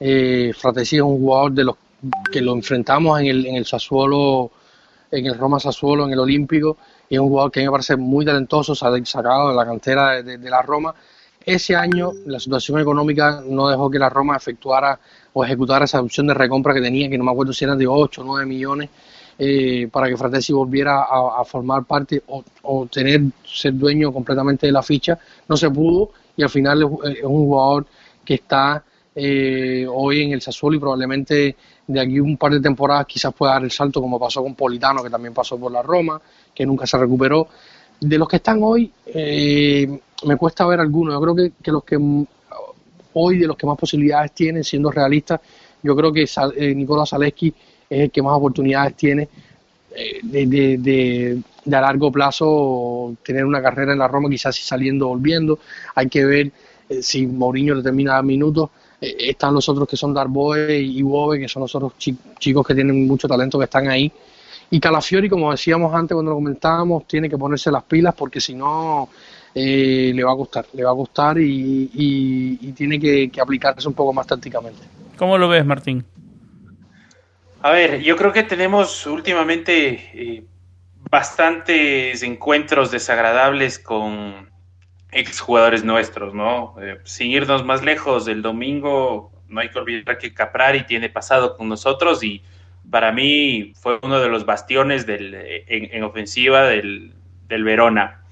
Eh, 0.00 0.50
Fratesi 0.56 0.96
es 0.96 1.02
un 1.02 1.18
jugador 1.18 1.52
de 1.52 1.64
los 1.64 1.76
que 2.32 2.40
lo 2.40 2.54
enfrentamos 2.54 3.20
en 3.20 3.26
el, 3.26 3.46
en 3.46 3.56
el 3.56 3.66
Sassuolo, 3.66 4.50
en 5.10 5.26
el 5.26 5.36
Roma 5.36 5.60
Sassuolo, 5.60 6.06
en 6.06 6.12
el 6.14 6.20
Olímpico, 6.20 6.78
y 7.10 7.16
es 7.16 7.20
un 7.20 7.28
jugador 7.28 7.52
que 7.52 7.60
a 7.60 7.62
mí 7.62 7.66
me 7.66 7.72
parece 7.72 7.96
muy 7.96 8.24
talentoso, 8.24 8.74
sacado 8.74 9.50
de 9.50 9.54
la 9.54 9.66
cantera 9.66 10.22
de, 10.22 10.38
la 10.38 10.62
Roma. 10.62 10.94
Ese 11.44 11.74
año 11.74 12.12
la 12.26 12.38
situación 12.38 12.80
económica 12.80 13.42
no 13.46 13.68
dejó 13.68 13.90
que 13.90 13.98
la 13.98 14.10
Roma 14.10 14.36
efectuara 14.36 14.98
o 15.32 15.44
ejecutara 15.44 15.86
esa 15.86 16.00
opción 16.00 16.26
de 16.26 16.34
recompra 16.34 16.74
que 16.74 16.82
tenía, 16.82 17.08
que 17.08 17.16
no 17.16 17.24
me 17.24 17.30
acuerdo 17.30 17.52
si 17.52 17.64
eran 17.64 17.78
de 17.78 17.86
8 17.86 18.20
o 18.20 18.24
9 18.24 18.46
millones, 18.46 18.90
eh, 19.38 19.88
para 19.90 20.08
que 20.08 20.18
Fratesi 20.18 20.52
volviera 20.52 21.02
a, 21.02 21.42
formar 21.46 21.84
parte 21.84 22.22
o, 22.26 22.86
tener 22.86 23.22
ser 23.42 23.72
dueño 23.74 24.12
completamente 24.12 24.66
de 24.66 24.72
la 24.72 24.82
ficha. 24.82 25.18
No 25.48 25.56
se 25.56 25.70
pudo 25.70 26.12
y 26.36 26.42
al 26.42 26.50
final 26.50 26.82
es 26.82 27.24
un 27.24 27.46
jugador 27.46 27.86
que 28.22 28.34
está 28.34 28.84
eh, 29.14 29.86
hoy 29.88 30.22
en 30.22 30.32
el 30.32 30.42
Sassuolo 30.42 30.76
y 30.76 30.80
probablemente 30.80 31.56
de 31.86 32.00
aquí 32.00 32.20
un 32.20 32.36
par 32.36 32.52
de 32.52 32.60
temporadas 32.60 33.06
quizás 33.06 33.32
pueda 33.32 33.54
dar 33.54 33.64
el 33.64 33.70
salto 33.70 34.00
como 34.00 34.20
pasó 34.20 34.42
con 34.42 34.54
Politano 34.54 35.02
que 35.02 35.10
también 35.10 35.34
pasó 35.34 35.58
por 35.58 35.72
la 35.72 35.82
Roma 35.82 36.20
que 36.54 36.64
nunca 36.64 36.86
se 36.86 36.96
recuperó 36.98 37.48
de 38.00 38.18
los 38.18 38.28
que 38.28 38.36
están 38.36 38.60
hoy 38.62 38.90
eh, 39.06 40.00
me 40.24 40.36
cuesta 40.36 40.66
ver 40.66 40.80
algunos 40.80 41.14
yo 41.14 41.20
creo 41.20 41.52
que, 41.62 41.70
los 41.70 41.84
que 41.84 42.26
hoy 43.14 43.38
de 43.38 43.46
los 43.46 43.56
que 43.56 43.66
más 43.66 43.78
posibilidades 43.78 44.32
tienen 44.32 44.64
siendo 44.64 44.90
realistas 44.90 45.40
yo 45.82 45.94
creo 45.96 46.12
que 46.12 46.24
eh, 46.56 46.74
Nicolás 46.74 47.10
Zaleski 47.10 47.54
es 47.88 48.00
el 48.00 48.10
que 48.10 48.22
más 48.22 48.36
oportunidades 48.36 48.94
tiene 48.94 49.28
de, 50.22 51.42
a 51.66 51.80
largo 51.80 52.10
plazo 52.10 53.16
tener 53.24 53.44
una 53.44 53.62
carrera 53.62 53.92
en 53.92 53.98
la 53.98 54.08
Roma, 54.08 54.28
quizás 54.28 54.54
si 54.54 54.62
saliendo 54.62 55.08
volviendo. 55.08 55.58
Hay 55.94 56.08
que 56.08 56.24
ver 56.24 56.52
eh, 56.88 57.02
si 57.02 57.26
Mourinho 57.26 57.74
le 57.74 57.82
termina 57.82 58.20
minutos. 58.22 58.70
Eh, 59.00 59.16
están 59.30 59.54
los 59.54 59.68
otros 59.68 59.88
que 59.88 59.96
son 59.96 60.14
Darboe 60.14 60.78
y 60.78 61.02
Bobe, 61.02 61.40
que 61.40 61.48
son 61.48 61.62
los 61.62 61.74
otros 61.74 61.94
chicos 62.38 62.66
que 62.66 62.74
tienen 62.74 63.06
mucho 63.06 63.28
talento 63.28 63.58
que 63.58 63.64
están 63.64 63.88
ahí. 63.88 64.10
Y 64.70 64.78
Calafiori, 64.78 65.28
como 65.28 65.50
decíamos 65.50 65.92
antes 65.94 66.14
cuando 66.14 66.30
lo 66.30 66.36
comentábamos, 66.36 67.06
tiene 67.06 67.28
que 67.28 67.36
ponerse 67.36 67.70
las 67.70 67.82
pilas 67.82 68.14
porque 68.14 68.40
si 68.40 68.54
no 68.54 69.08
eh, 69.54 70.12
le 70.14 70.22
va 70.22 70.32
a 70.32 70.36
costar, 70.36 70.66
le 70.72 70.84
va 70.84 70.92
a 70.92 70.94
costar 70.94 71.38
y, 71.38 72.72
tiene 72.76 73.00
que, 73.00 73.30
que 73.30 73.40
aplicarse 73.40 73.88
un 73.88 73.94
poco 73.94 74.12
más 74.12 74.26
tácticamente. 74.26 74.82
¿Cómo 75.16 75.36
lo 75.36 75.48
ves, 75.48 75.66
Martín? 75.66 76.04
A 77.62 77.72
ver, 77.72 78.00
yo 78.00 78.16
creo 78.16 78.32
que 78.32 78.42
tenemos 78.42 79.06
últimamente 79.06 80.10
eh, 80.14 80.44
bastantes 81.10 82.22
encuentros 82.22 82.90
desagradables 82.90 83.78
con 83.78 84.48
exjugadores 85.12 85.84
nuestros, 85.84 86.32
¿no? 86.32 86.76
Eh, 86.80 86.98
sin 87.04 87.32
irnos 87.32 87.64
más 87.64 87.82
lejos, 87.82 88.28
el 88.28 88.40
domingo 88.40 89.32
no 89.48 89.60
hay 89.60 89.68
que 89.68 89.78
olvidar 89.78 90.16
que 90.16 90.32
Caprari 90.32 90.86
tiene 90.86 91.10
pasado 91.10 91.56
con 91.56 91.68
nosotros 91.68 92.22
y 92.22 92.42
para 92.88 93.12
mí 93.12 93.72
fue 93.80 93.98
uno 94.02 94.20
de 94.20 94.28
los 94.28 94.46
bastiones 94.46 95.06
del, 95.06 95.34
en, 95.34 96.02
ofensiva 96.02 96.64
del, 96.64 97.14
Verona. 97.48 98.22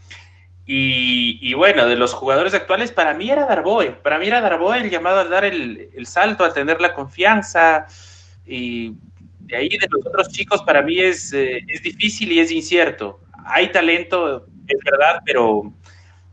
Y, 0.71 1.55
bueno, 1.55 1.87
de 1.87 1.97
los 1.97 2.13
jugadores 2.13 2.55
actuales, 2.55 2.93
para 2.93 3.15
mí 3.15 3.31
era 3.31 3.47
Darboe. 3.47 3.93
Para 4.03 4.19
mí 4.19 4.27
era 4.27 4.41
Darboe 4.41 4.79
el 4.79 4.91
llamado 4.91 5.21
a 5.21 5.25
dar 5.25 5.45
el, 5.45 5.89
el 5.95 6.07
salto, 6.07 6.45
a 6.45 6.53
tener 6.53 6.81
la 6.81 6.95
confianza. 6.95 7.87
Y 8.47 8.93
de 9.49 9.57
ahí 9.57 9.69
de 9.71 9.89
los 9.91 10.07
otros 10.07 10.29
chicos 10.29 10.63
para 10.63 10.83
mí 10.83 11.01
es, 11.01 11.33
eh, 11.33 11.65
es 11.67 11.83
difícil 11.83 12.31
y 12.33 12.41
es 12.41 12.51
incierto. 12.53 13.21
Hay 13.47 13.73
talento, 13.73 14.47
es 14.67 14.79
verdad, 14.85 15.23
pero, 15.25 15.73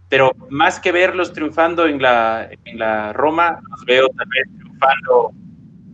pero 0.10 0.32
más 0.50 0.80
que 0.80 0.92
verlos 0.92 1.32
triunfando 1.32 1.88
en 1.88 2.02
la, 2.02 2.50
en 2.66 2.78
la 2.78 3.14
Roma, 3.14 3.60
los 3.70 3.86
veo 3.86 4.10
también 4.10 4.58
triunfando 4.58 5.32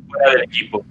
fuera 0.09 0.32
del 0.32 0.43
equipo. 0.43 0.84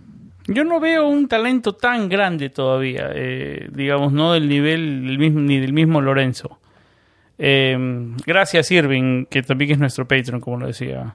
Yo 0.53 0.65
no 0.65 0.81
veo 0.81 1.07
un 1.07 1.29
talento 1.29 1.77
tan 1.77 2.09
grande 2.09 2.51
todavía, 2.51 3.13
eh, 3.15 3.69
digamos, 3.71 4.13
no 4.13 4.33
del 4.33 4.49
nivel 4.49 5.07
del 5.07 5.17
mismo, 5.17 5.41
ni 5.41 5.61
del 5.61 5.73
mismo 5.73 6.01
Lorenzo. 6.01 6.59
Eh, 7.39 7.79
gracias 8.27 8.69
Irving, 8.73 9.27
que 9.27 9.45
también 9.45 9.71
es 9.71 9.79
nuestro 9.79 10.09
Patreon, 10.09 10.41
como 10.41 10.59
lo 10.59 10.67
decía, 10.67 11.15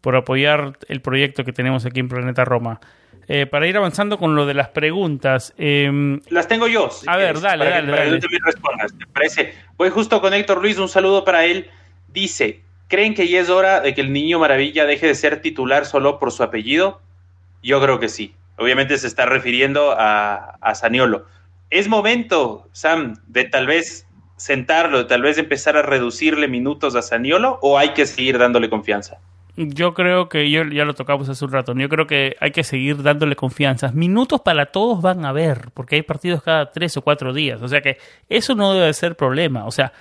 por 0.00 0.16
apoyar 0.16 0.78
el 0.88 1.00
proyecto 1.00 1.44
que 1.44 1.52
tenemos 1.52 1.86
aquí 1.86 2.00
en 2.00 2.08
Planeta 2.08 2.44
Roma. 2.44 2.80
Eh, 3.28 3.46
para 3.46 3.68
ir 3.68 3.76
avanzando 3.76 4.18
con 4.18 4.34
lo 4.34 4.46
de 4.46 4.54
las 4.54 4.70
preguntas. 4.70 5.54
Em, 5.56 6.20
las 6.28 6.48
tengo 6.48 6.66
yo. 6.66 6.90
a 7.06 7.16
ver, 7.16 7.40
dale, 7.40 7.70
dale. 7.70 7.92
dale. 7.92 8.20
respondas, 8.44 8.98
¿te 8.98 9.06
parece? 9.06 9.54
Voy 9.76 9.90
justo 9.90 10.20
con 10.20 10.34
Héctor 10.34 10.60
Luis, 10.60 10.78
un 10.78 10.88
saludo 10.88 11.24
para 11.24 11.44
él. 11.44 11.70
Dice, 12.08 12.62
¿creen 12.88 13.14
que 13.14 13.28
ya 13.28 13.40
es 13.40 13.48
hora 13.48 13.80
de 13.80 13.94
que 13.94 14.00
el 14.00 14.12
niño 14.12 14.40
maravilla 14.40 14.86
deje 14.86 15.06
de 15.06 15.14
ser 15.14 15.40
titular 15.40 15.86
solo 15.86 16.18
por 16.18 16.32
su 16.32 16.42
apellido? 16.42 17.00
Yo 17.62 17.80
creo 17.80 18.00
que 18.00 18.08
sí. 18.08 18.34
Obviamente 18.62 18.96
se 18.98 19.06
está 19.06 19.26
refiriendo 19.26 19.92
a, 19.92 20.56
a 20.60 20.74
Saniolo. 20.74 21.26
Es 21.70 21.88
momento, 21.88 22.68
Sam, 22.72 23.16
de 23.26 23.44
tal 23.44 23.66
vez 23.66 24.06
sentarlo, 24.42 24.98
de 24.98 25.04
tal 25.04 25.22
vez 25.22 25.38
empezar 25.38 25.76
a 25.76 25.82
reducirle 25.82 26.48
minutos 26.48 26.96
a 26.96 27.02
Saniolo 27.02 27.58
o 27.62 27.78
hay 27.78 27.90
que 27.90 28.06
seguir 28.06 28.38
dándole 28.38 28.68
confianza? 28.68 29.18
Yo 29.54 29.94
creo 29.94 30.28
que 30.28 30.50
yo 30.50 30.64
ya 30.64 30.84
lo 30.84 30.94
tocamos 30.94 31.28
hace 31.28 31.44
un 31.44 31.52
rato. 31.52 31.74
Yo 31.74 31.88
creo 31.88 32.06
que 32.06 32.36
hay 32.40 32.50
que 32.50 32.64
seguir 32.64 33.02
dándole 33.02 33.36
confianza. 33.36 33.92
Minutos 33.92 34.40
para 34.40 34.66
todos 34.66 35.02
van 35.02 35.24
a 35.24 35.28
haber, 35.28 35.70
porque 35.74 35.96
hay 35.96 36.02
partidos 36.02 36.42
cada 36.42 36.72
tres 36.72 36.96
o 36.96 37.02
cuatro 37.02 37.32
días. 37.32 37.60
O 37.62 37.68
sea 37.68 37.82
que 37.82 37.98
eso 38.28 38.54
no 38.54 38.72
debe 38.72 38.92
ser 38.94 39.14
problema. 39.14 39.66
O 39.66 39.70
sea, 39.70 39.92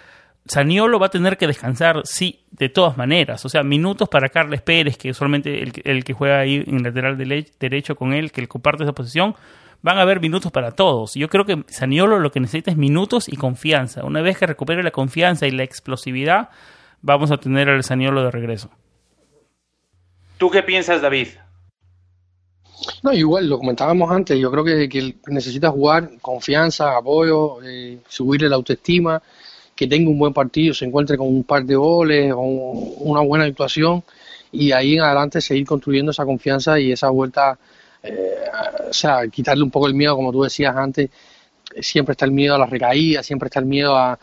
Saniolo 0.45 0.99
va 0.99 1.07
a 1.07 1.09
tener 1.09 1.37
que 1.37 1.47
descansar, 1.47 2.01
sí, 2.03 2.41
de 2.51 2.69
todas 2.69 2.97
maneras. 2.97 3.45
O 3.45 3.49
sea, 3.49 3.63
minutos 3.63 4.09
para 4.09 4.29
Carles 4.29 4.61
Pérez, 4.61 4.97
que 4.97 5.11
usualmente 5.11 5.61
el, 5.61 5.71
el 5.83 6.03
que 6.03 6.13
juega 6.13 6.39
ahí 6.39 6.63
en 6.65 6.83
lateral 6.83 7.17
derecho 7.17 7.95
con 7.95 8.13
él, 8.13 8.31
que 8.31 8.41
él 8.41 8.47
comparte 8.47 8.83
esa 8.83 8.93
posición, 8.93 9.35
van 9.81 9.97
a 9.97 10.01
haber 10.01 10.19
minutos 10.19 10.51
para 10.51 10.71
todos. 10.71 11.13
Yo 11.13 11.27
creo 11.29 11.45
que 11.45 11.63
Saniolo 11.67 12.19
lo 12.19 12.31
que 12.31 12.39
necesita 12.39 12.71
es 12.71 12.77
minutos 12.77 13.29
y 13.29 13.35
confianza. 13.35 14.03
Una 14.03 14.21
vez 14.21 14.37
que 14.37 14.47
recupere 14.47 14.83
la 14.83 14.91
confianza 14.91 15.47
y 15.47 15.51
la 15.51 15.63
explosividad, 15.63 16.49
vamos 17.01 17.31
a 17.31 17.37
tener 17.37 17.69
al 17.69 17.83
Saniolo 17.83 18.23
de 18.23 18.31
regreso. 18.31 18.69
¿Tú 20.37 20.49
qué 20.49 20.63
piensas, 20.63 21.01
David? 21.01 21.27
No, 23.03 23.13
igual, 23.13 23.47
lo 23.47 23.59
comentábamos 23.59 24.09
antes, 24.09 24.39
yo 24.39 24.49
creo 24.49 24.63
que, 24.63 24.89
que 24.89 25.15
necesita 25.27 25.69
jugar 25.69 26.09
confianza, 26.19 26.97
apoyo, 26.97 27.61
eh, 27.63 27.99
subirle 28.07 28.49
la 28.49 28.55
autoestima, 28.55 29.21
que 29.81 29.87
tenga 29.87 30.11
un 30.11 30.19
buen 30.19 30.31
partido, 30.31 30.75
se 30.75 30.85
encuentre 30.85 31.17
con 31.17 31.25
un 31.27 31.43
par 31.43 31.65
de 31.65 31.75
goles, 31.75 32.31
o 32.35 32.39
una 32.39 33.21
buena 33.21 33.45
actuación 33.45 34.03
y 34.51 34.71
ahí 34.73 34.93
en 34.93 35.01
adelante 35.01 35.41
seguir 35.41 35.65
construyendo 35.65 36.11
esa 36.11 36.23
confianza 36.23 36.79
y 36.79 36.91
esa 36.91 37.09
vuelta, 37.09 37.57
eh, 38.03 38.43
o 38.87 38.93
sea, 38.93 39.27
quitarle 39.27 39.63
un 39.63 39.71
poco 39.71 39.87
el 39.87 39.95
miedo, 39.95 40.15
como 40.15 40.31
tú 40.31 40.43
decías 40.43 40.75
antes, 40.75 41.09
siempre 41.79 42.11
está 42.11 42.25
el 42.25 42.31
miedo 42.31 42.53
a 42.53 42.59
la 42.59 42.67
recaída, 42.67 43.23
siempre 43.23 43.47
está 43.47 43.59
el 43.59 43.65
miedo 43.65 43.97
a... 43.97 44.19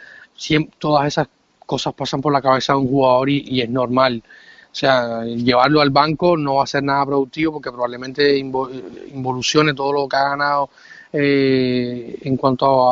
todas 0.79 1.09
esas 1.09 1.27
cosas 1.67 1.93
pasan 1.93 2.21
por 2.21 2.33
la 2.33 2.41
cabeza 2.41 2.75
de 2.75 2.79
un 2.79 2.89
jugador 2.89 3.29
y 3.29 3.61
es 3.61 3.69
normal. 3.69 4.23
Sea, 4.71 5.25
llevarlo 5.25 5.81
al 5.81 5.91
banco 5.91 6.37
no 6.37 6.57
va 6.57 6.63
a 6.65 6.67
ser 6.69 6.85
nada 6.85 7.05
productivo 7.05 7.55
porque 7.55 7.73
probablemente 7.73 8.39
involucione 8.39 9.75
todo 9.75 9.93
lo 9.93 10.09
que 10.09 10.17
ha 10.17 10.29
ganado 10.29 10.71
eh, 11.13 12.19
en 12.23 12.37
cuanto 12.37 12.91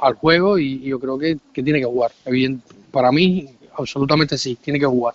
al 0.00 0.14
juego 0.14 0.58
y, 0.58 0.80
yo 0.80 0.98
creo 0.98 1.18
que, 1.18 1.38
tiene 1.52 1.80
que 1.80 1.86
jugar. 1.86 2.10
para 2.90 3.12
mí, 3.12 3.48
absolutamente 3.76 4.36
sí, 4.38 4.56
tiene 4.56 4.78
que 4.78 4.86
jugar. 4.86 5.14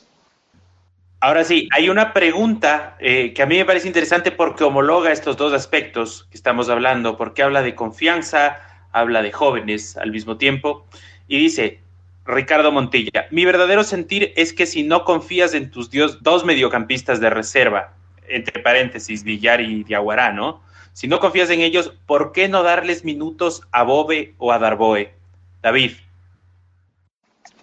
Ahora 1.21 1.43
sí, 1.43 1.67
hay 1.75 1.89
una 1.89 2.13
pregunta 2.13 2.95
eh, 2.99 3.33
que 3.33 3.41
a 3.41 3.45
mí 3.45 3.57
me 3.57 3.65
parece 3.65 3.87
interesante 3.87 4.31
porque 4.31 4.63
homologa 4.63 5.11
estos 5.11 5.35
dos 5.35 5.51
aspectos 5.51 6.27
que 6.31 6.37
estamos 6.37 6.69
hablando, 6.69 7.17
porque 7.17 7.43
habla 7.43 7.61
de 7.61 7.75
confianza, 7.75 8.57
habla 8.93 9.21
de 9.21 9.33
jóvenes 9.33 9.97
al 9.97 10.11
mismo 10.11 10.37
tiempo, 10.37 10.85
y 11.27 11.39
dice, 11.39 11.81
Ricardo 12.25 12.71
Montilla, 12.71 13.27
mi 13.31 13.43
verdadero 13.43 13.83
sentir 13.83 14.31
es 14.37 14.53
que 14.53 14.65
si 14.65 14.83
no 14.83 15.03
confías 15.03 15.53
en 15.53 15.71
tus 15.71 15.91
dios, 15.91 16.23
dos 16.23 16.45
mediocampistas 16.45 17.19
de 17.19 17.29
reserva, 17.29 17.93
entre 18.29 18.61
paréntesis, 18.61 19.23
Villar 19.23 19.59
y 19.59 19.83
Diaguará, 19.83 20.31
¿no? 20.31 20.61
Si 20.93 21.07
no 21.07 21.19
confías 21.19 21.49
en 21.49 21.61
ellos, 21.61 21.93
¿por 22.05 22.31
qué 22.31 22.49
no 22.49 22.63
darles 22.63 23.05
minutos 23.05 23.61
a 23.71 23.83
Bobe 23.83 24.35
o 24.37 24.51
a 24.51 24.59
Darboe? 24.59 25.13
David. 25.61 25.91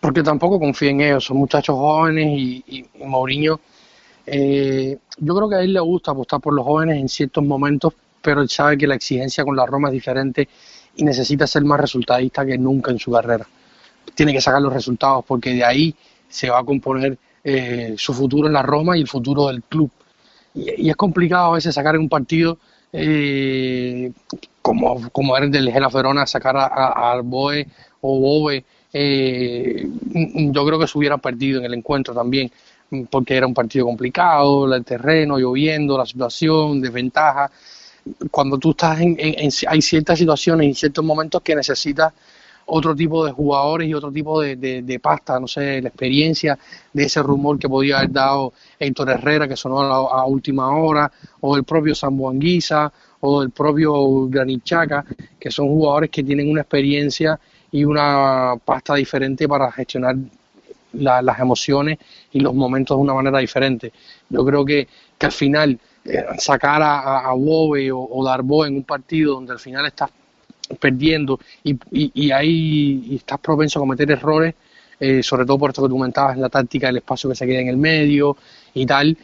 Porque 0.00 0.22
tampoco 0.22 0.58
confío 0.58 0.90
en 0.90 1.00
ellos, 1.00 1.24
son 1.24 1.38
muchachos 1.38 1.76
jóvenes 1.76 2.26
y, 2.28 2.64
y, 2.66 3.04
Mourinho, 3.04 3.60
eh, 4.26 4.98
yo 5.18 5.36
creo 5.36 5.48
que 5.48 5.54
a 5.56 5.60
él 5.60 5.72
le 5.72 5.80
gusta 5.80 6.10
apostar 6.10 6.40
por 6.40 6.52
los 6.52 6.64
jóvenes 6.64 6.98
en 6.98 7.08
ciertos 7.08 7.44
momentos, 7.44 7.94
pero 8.20 8.42
él 8.42 8.48
sabe 8.48 8.76
que 8.76 8.86
la 8.86 8.96
exigencia 8.96 9.44
con 9.44 9.56
la 9.56 9.66
Roma 9.66 9.88
es 9.88 9.94
diferente 9.94 10.48
y 10.96 11.04
necesita 11.04 11.46
ser 11.46 11.64
más 11.64 11.80
resultadista 11.80 12.44
que 12.44 12.58
nunca 12.58 12.90
en 12.90 12.98
su 12.98 13.12
carrera. 13.12 13.46
Tiene 14.14 14.32
que 14.32 14.40
sacar 14.40 14.60
los 14.62 14.72
resultados 14.72 15.24
porque 15.26 15.50
de 15.50 15.64
ahí 15.64 15.94
se 16.28 16.50
va 16.50 16.58
a 16.58 16.64
componer 16.64 17.18
eh, 17.44 17.94
su 17.96 18.12
futuro 18.12 18.48
en 18.48 18.54
la 18.54 18.62
Roma 18.62 18.96
y 18.96 19.02
el 19.02 19.08
futuro 19.08 19.46
del 19.46 19.62
club. 19.62 19.90
Y, 20.54 20.88
es 20.88 20.96
complicado 20.96 21.52
a 21.52 21.54
veces 21.54 21.74
sacar 21.74 21.94
en 21.94 22.02
un 22.02 22.08
partido 22.08 22.58
como, 24.62 25.10
como 25.10 25.36
era 25.36 25.46
del 25.46 25.70
Gela 25.70 25.88
Verona, 25.88 26.26
sacar 26.26 26.56
a, 26.56 27.12
a 27.12 27.20
Boe 27.20 27.66
o 28.00 28.20
Bobe. 28.20 28.64
Eh, 28.92 29.86
yo 30.52 30.66
creo 30.66 30.78
que 30.78 30.86
se 30.86 30.96
hubiera 30.96 31.18
perdido 31.18 31.58
en 31.58 31.66
el 31.66 31.74
encuentro 31.74 32.14
también 32.14 32.50
porque 33.10 33.36
era 33.36 33.46
un 33.46 33.54
partido 33.54 33.84
complicado, 33.84 34.72
el 34.72 34.84
terreno, 34.84 35.38
lloviendo, 35.38 35.98
la 35.98 36.06
situación, 36.06 36.80
desventaja 36.80 37.50
cuando 38.30 38.58
tú 38.58 38.70
estás 38.70 39.00
en, 39.00 39.16
hay 39.68 39.82
ciertas 39.82 40.18
situaciones 40.18 40.68
y 40.68 40.74
ciertos 40.74 41.04
momentos 41.04 41.42
que 41.42 41.54
necesitas 41.54 42.12
otro 42.66 42.94
tipo 42.94 43.24
de 43.24 43.32
jugadores 43.32 43.88
y 43.88 43.94
otro 43.94 44.10
tipo 44.10 44.40
de, 44.40 44.56
de, 44.56 45.00
pasta, 45.00 45.38
no 45.38 45.46
sé, 45.46 45.80
la 45.80 45.88
experiencia 45.88 46.58
de 46.92 47.04
ese 47.04 47.22
rumor 47.22 47.58
que 47.58 47.68
podía 47.68 47.98
haber 47.98 48.12
dado 48.12 48.52
Héctor 48.78 49.10
Herrera, 49.10 49.48
que 49.48 49.56
sonó 49.56 49.80
a, 49.80 50.26
última 50.26 50.76
hora, 50.76 51.10
o 51.40 51.56
el 51.56 51.64
propio 51.64 51.94
Sambuanguisa, 51.94 52.92
o 53.20 53.42
el 53.42 53.50
propio 53.50 54.28
Granichaca, 54.28 55.04
que 55.38 55.50
son 55.50 55.68
jugadores 55.68 56.10
que 56.10 56.24
tienen 56.24 56.50
una 56.50 56.62
experiencia 56.62 57.38
y 57.70 57.84
una 57.84 58.54
pasta 58.64 58.94
diferente 58.96 59.46
para 59.48 59.70
gestionar 59.70 60.16
las 60.92 61.38
emociones 61.38 61.98
y 62.32 62.40
los 62.40 62.54
momentos 62.54 62.96
de 62.96 63.02
una 63.02 63.14
manera 63.14 63.38
diferente. 63.38 63.92
Yo 64.28 64.44
creo 64.44 64.64
que, 64.64 64.88
que 65.16 65.26
al 65.26 65.32
final 65.32 65.78
eh, 66.04 66.24
sacar 66.38 66.82
a, 66.82 67.28
a, 67.28 67.32
Bobe 67.34 67.92
o, 67.92 68.00
o 68.00 68.24
Darbo 68.24 68.64
en 68.64 68.76
un 68.76 68.84
partido 68.84 69.34
donde 69.34 69.52
al 69.52 69.58
final 69.58 69.86
estás 69.86 70.10
perdiendo 70.80 71.38
y, 71.64 71.76
y, 71.92 72.30
ahí 72.30 73.16
estás 73.16 73.38
propenso 73.40 73.78
a 73.78 73.82
cometer 73.82 74.10
errores, 74.10 74.54
eh, 74.98 75.22
sobre 75.22 75.44
todo 75.44 75.58
por 75.58 75.70
esto 75.70 75.82
que 75.82 75.88
tú 75.88 75.94
comentabas, 75.94 76.38
la 76.38 76.48
táctica 76.48 76.86
del 76.88 76.98
espacio 76.98 77.30
que 77.30 77.36
se 77.36 77.46
queda 77.46 77.60
en 77.60 77.68
el 77.68 77.76
medio 77.76 78.36
y 78.74 78.86
tal, 78.86 79.16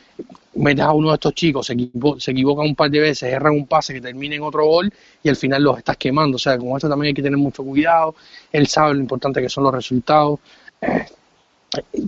metes 0.54 0.84
a 0.84 0.92
uno 0.92 1.08
de 1.08 1.14
estos 1.14 1.34
chicos, 1.34 1.66
se, 1.66 1.76
se 2.18 2.30
equivoca 2.30 2.62
un 2.62 2.74
par 2.74 2.90
de 2.90 3.00
veces, 3.00 3.32
erran 3.32 3.54
un 3.54 3.66
pase 3.66 3.94
que 3.94 4.00
termina 4.00 4.34
en 4.34 4.42
otro 4.42 4.66
gol 4.66 4.92
y 5.22 5.28
al 5.28 5.36
final 5.36 5.62
los 5.62 5.78
estás 5.78 5.96
quemando. 5.96 6.36
O 6.36 6.38
sea, 6.38 6.58
con 6.58 6.76
esto 6.76 6.88
también 6.88 7.08
hay 7.08 7.14
que 7.14 7.22
tener 7.22 7.38
mucho 7.38 7.62
cuidado, 7.64 8.14
él 8.52 8.66
sabe 8.66 8.94
lo 8.94 9.00
importante 9.00 9.40
que 9.40 9.48
son 9.48 9.64
los 9.64 9.74
resultados. 9.74 10.40
Eh, 10.80 11.06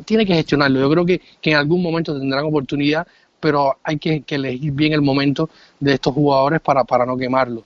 tiene 0.05 0.27
que 0.27 0.35
gestionarlo. 0.35 0.81
Yo 0.81 0.91
creo 0.91 1.07
que, 1.07 1.21
que 1.41 1.51
en 1.51 1.57
algún 1.57 1.83
momento 1.83 2.19
tendrán 2.19 2.45
oportunidad, 2.45 3.07
pero 3.41 3.77
hay 3.83 3.99
que, 3.99 4.25
elegir 4.29 4.73
bien 4.73 4.93
el 4.93 5.03
momento 5.03 5.51
de 5.81 5.95
estos 5.95 6.15
jugadores 6.15 6.61
para, 6.61 6.85
para 6.85 7.05
no 7.05 7.17
quemarlo. 7.17 7.65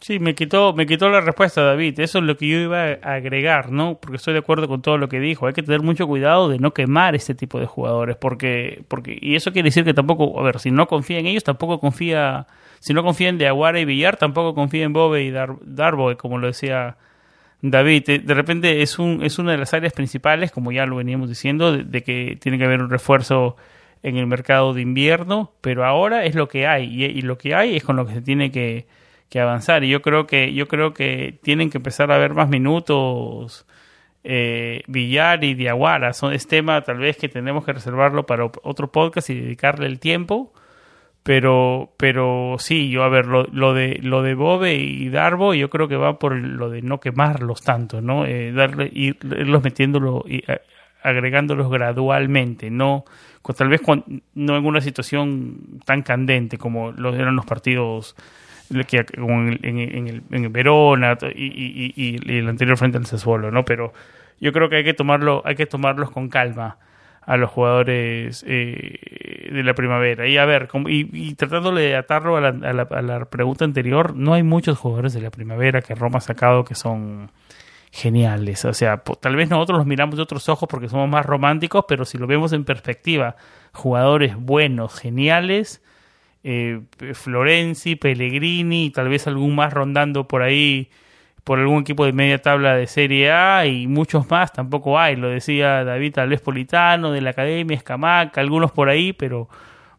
Sí, 0.00 0.18
me 0.18 0.34
quitó, 0.34 0.74
me 0.74 0.86
quitó 0.86 1.08
la 1.08 1.20
respuesta, 1.20 1.62
David. 1.62 1.98
Eso 2.00 2.18
es 2.18 2.24
lo 2.24 2.36
que 2.36 2.46
yo 2.48 2.58
iba 2.58 2.98
a 3.02 3.14
agregar, 3.14 3.72
¿no? 3.72 3.98
Porque 3.98 4.16
estoy 4.16 4.34
de 4.34 4.40
acuerdo 4.40 4.68
con 4.68 4.82
todo 4.82 4.98
lo 4.98 5.08
que 5.08 5.20
dijo. 5.20 5.46
Hay 5.46 5.54
que 5.54 5.62
tener 5.62 5.80
mucho 5.82 6.06
cuidado 6.06 6.48
de 6.48 6.58
no 6.58 6.74
quemar 6.74 7.14
este 7.14 7.34
tipo 7.34 7.58
de 7.58 7.66
jugadores, 7.66 8.16
porque, 8.16 8.84
porque, 8.88 9.18
y 9.20 9.36
eso 9.36 9.52
quiere 9.52 9.68
decir 9.68 9.84
que 9.84 9.94
tampoco, 9.94 10.38
a 10.38 10.42
ver, 10.42 10.60
si 10.60 10.70
no 10.70 10.86
confía 10.86 11.18
en 11.18 11.26
ellos, 11.26 11.44
tampoco 11.44 11.80
confía, 11.80 12.46
si 12.80 12.92
no 12.94 13.02
confía 13.02 13.30
en 13.30 13.38
De 13.38 13.48
Aguara 13.48 13.80
y 13.80 13.84
Villar, 13.84 14.16
tampoco 14.16 14.54
confía 14.54 14.84
en 14.84 14.92
Bobe 14.92 15.24
y 15.24 15.30
Dar, 15.30 15.56
como 16.18 16.38
lo 16.38 16.46
decía 16.46 16.98
David. 17.62 18.22
De 18.22 18.34
repente 18.34 18.82
es 18.82 18.98
un, 18.98 19.22
es 19.22 19.38
una 19.38 19.52
de 19.52 19.58
las 19.58 19.72
áreas 19.74 19.92
principales, 19.92 20.52
como 20.52 20.72
ya 20.72 20.86
lo 20.86 20.96
veníamos 20.96 21.28
diciendo, 21.28 21.72
de 21.72 22.02
que 22.02 22.38
tiene 22.40 22.58
que 22.58 22.64
haber 22.64 22.82
un 22.82 22.90
refuerzo 22.90 23.56
en 24.02 24.16
el 24.16 24.26
mercado 24.26 24.72
de 24.72 24.82
invierno, 24.82 25.52
pero 25.60 25.84
ahora 25.84 26.24
es 26.24 26.34
lo 26.34 26.48
que 26.48 26.66
hay 26.66 27.02
y, 27.02 27.22
lo 27.22 27.38
que 27.38 27.54
hay 27.54 27.76
es 27.76 27.82
con 27.82 27.96
lo 27.96 28.06
que 28.06 28.14
se 28.14 28.22
tiene 28.22 28.52
que, 28.52 28.86
avanzar. 29.34 29.84
Y 29.84 29.88
yo 29.88 30.02
creo 30.02 30.26
que 30.26 30.52
yo 30.54 30.68
creo 30.68 30.94
que 30.94 31.38
tienen 31.42 31.70
que 31.70 31.78
empezar 31.78 32.10
a 32.12 32.18
ver 32.18 32.34
más 32.34 32.48
minutos 32.48 33.66
eh, 34.24 34.82
Villar 34.86 35.44
y 35.44 35.54
Diaguara. 35.54 36.12
Son 36.12 36.32
es 36.32 36.46
tema 36.48 36.80
tal 36.82 36.98
vez 36.98 37.16
que 37.16 37.28
tenemos 37.28 37.64
que 37.64 37.72
reservarlo 37.72 38.26
para 38.26 38.44
otro 38.44 38.90
podcast 38.90 39.30
y 39.30 39.40
dedicarle 39.40 39.86
el 39.86 40.00
tiempo. 40.00 40.52
Pero 41.22 41.92
pero 41.96 42.56
sí 42.58 42.88
yo 42.88 43.02
a 43.02 43.08
ver 43.08 43.26
lo, 43.26 43.44
lo 43.52 43.74
de 43.74 43.98
lo 44.00 44.22
de 44.22 44.34
Bobe 44.34 44.74
y 44.74 45.08
Darbo 45.08 45.54
yo 45.54 45.70
creo 45.70 45.88
que 45.88 45.96
va 45.96 46.20
por 46.20 46.36
lo 46.36 46.70
de 46.70 46.82
no 46.82 47.00
quemarlos 47.00 47.62
tanto 47.62 48.00
no 48.00 48.24
eh, 48.26 48.52
darle 48.52 48.88
irlos 48.92 49.64
metiéndolo 49.64 50.24
y 50.24 50.44
agregándolos 51.02 51.68
gradualmente 51.68 52.70
no 52.70 53.04
tal 53.56 53.70
vez 53.70 53.80
no 54.34 54.56
en 54.56 54.66
una 54.66 54.80
situación 54.80 55.80
tan 55.84 56.02
candente 56.02 56.58
como 56.58 56.92
lo 56.92 57.12
eran 57.12 57.34
los 57.34 57.44
partidos 57.44 58.14
que, 58.86 59.04
en, 59.14 60.22
el, 60.30 60.48
Verona 60.48 61.16
y, 61.34 62.16
el 62.28 62.48
anterior 62.48 62.76
frente 62.76 62.98
al 62.98 63.06
Sassuolo, 63.06 63.50
¿no? 63.50 63.64
Pero 63.64 63.92
yo 64.40 64.52
creo 64.52 64.68
que 64.68 64.76
hay 64.76 64.84
que 64.84 64.94
tomarlo, 64.94 65.42
hay 65.44 65.54
que 65.54 65.66
tomarlos 65.66 66.10
con 66.10 66.28
calma 66.28 66.78
a 67.22 67.36
los 67.36 67.50
jugadores 67.50 68.44
eh, 68.46 69.50
de 69.52 69.62
la 69.62 69.74
primavera. 69.74 70.28
Y 70.28 70.38
a 70.38 70.44
ver, 70.44 70.68
y, 70.86 71.34
tratándole 71.34 71.82
de 71.82 71.96
atarlo 71.96 72.36
a 72.36 72.40
la, 72.40 72.48
a 72.48 73.02
la 73.02 73.24
pregunta 73.24 73.64
anterior, 73.64 74.14
no 74.14 74.34
hay 74.34 74.42
muchos 74.42 74.78
jugadores 74.78 75.12
de 75.12 75.20
la 75.20 75.30
primavera 75.30 75.82
que 75.82 75.94
Roma 75.94 76.18
ha 76.18 76.20
sacado 76.20 76.64
que 76.64 76.74
son 76.74 77.30
geniales. 77.96 78.64
O 78.64 78.72
sea, 78.74 78.98
tal 78.98 79.36
vez 79.36 79.48
nosotros 79.48 79.78
los 79.78 79.86
miramos 79.86 80.16
de 80.16 80.22
otros 80.22 80.48
ojos 80.48 80.68
porque 80.68 80.88
somos 80.88 81.08
más 81.08 81.24
románticos, 81.24 81.84
pero 81.88 82.04
si 82.04 82.18
lo 82.18 82.26
vemos 82.26 82.52
en 82.52 82.64
perspectiva, 82.64 83.36
jugadores 83.72 84.36
buenos, 84.36 84.98
geniales, 85.00 85.82
eh, 86.48 86.80
Florenzi, 87.12 87.96
Pellegrini, 87.96 88.90
tal 88.90 89.08
vez 89.08 89.26
algún 89.26 89.56
más 89.56 89.72
rondando 89.72 90.28
por 90.28 90.42
ahí 90.42 90.88
por 91.42 91.58
algún 91.58 91.80
equipo 91.80 92.04
de 92.04 92.12
media 92.12 92.40
tabla 92.40 92.76
de 92.76 92.86
Serie 92.86 93.32
A 93.32 93.66
y 93.66 93.88
muchos 93.88 94.30
más 94.30 94.52
tampoco 94.52 94.96
hay. 94.96 95.16
Lo 95.16 95.28
decía 95.28 95.82
David, 95.82 96.14
tal 96.14 96.28
vez 96.28 96.40
Politano, 96.40 97.10
de 97.10 97.20
la 97.20 97.30
Academia, 97.30 97.76
Escamaca, 97.76 98.40
algunos 98.40 98.70
por 98.70 98.88
ahí, 98.88 99.12
pero 99.12 99.48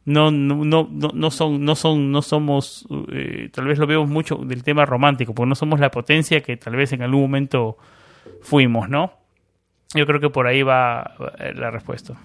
no, 0.05 0.31
no, 0.31 0.63
no, 0.63 0.87
no 0.89 1.31
son, 1.31 1.65
no 1.65 1.75
son, 1.75 2.11
no 2.11 2.21
somos, 2.21 2.87
eh, 3.11 3.49
tal 3.51 3.65
vez 3.65 3.77
lo 3.77 3.85
vemos 3.85 4.07
mucho 4.07 4.37
del 4.37 4.63
tema 4.63 4.85
romántico, 4.85 5.33
porque 5.33 5.49
no 5.49 5.55
somos 5.55 5.81
la 5.81 5.91
potencia 5.91 6.41
que 6.41 6.55
tal 6.55 6.77
vez 6.77 6.93
en 6.93 7.01
algún 7.01 7.21
momento 7.23 7.77
fuimos, 8.41 8.87
¿no? 8.87 9.11
Yo 9.93 10.05
creo 10.05 10.21
que 10.21 10.29
por 10.29 10.47
ahí 10.47 10.63
va 10.63 11.13
la 11.55 11.71
respuesta. 11.71 12.15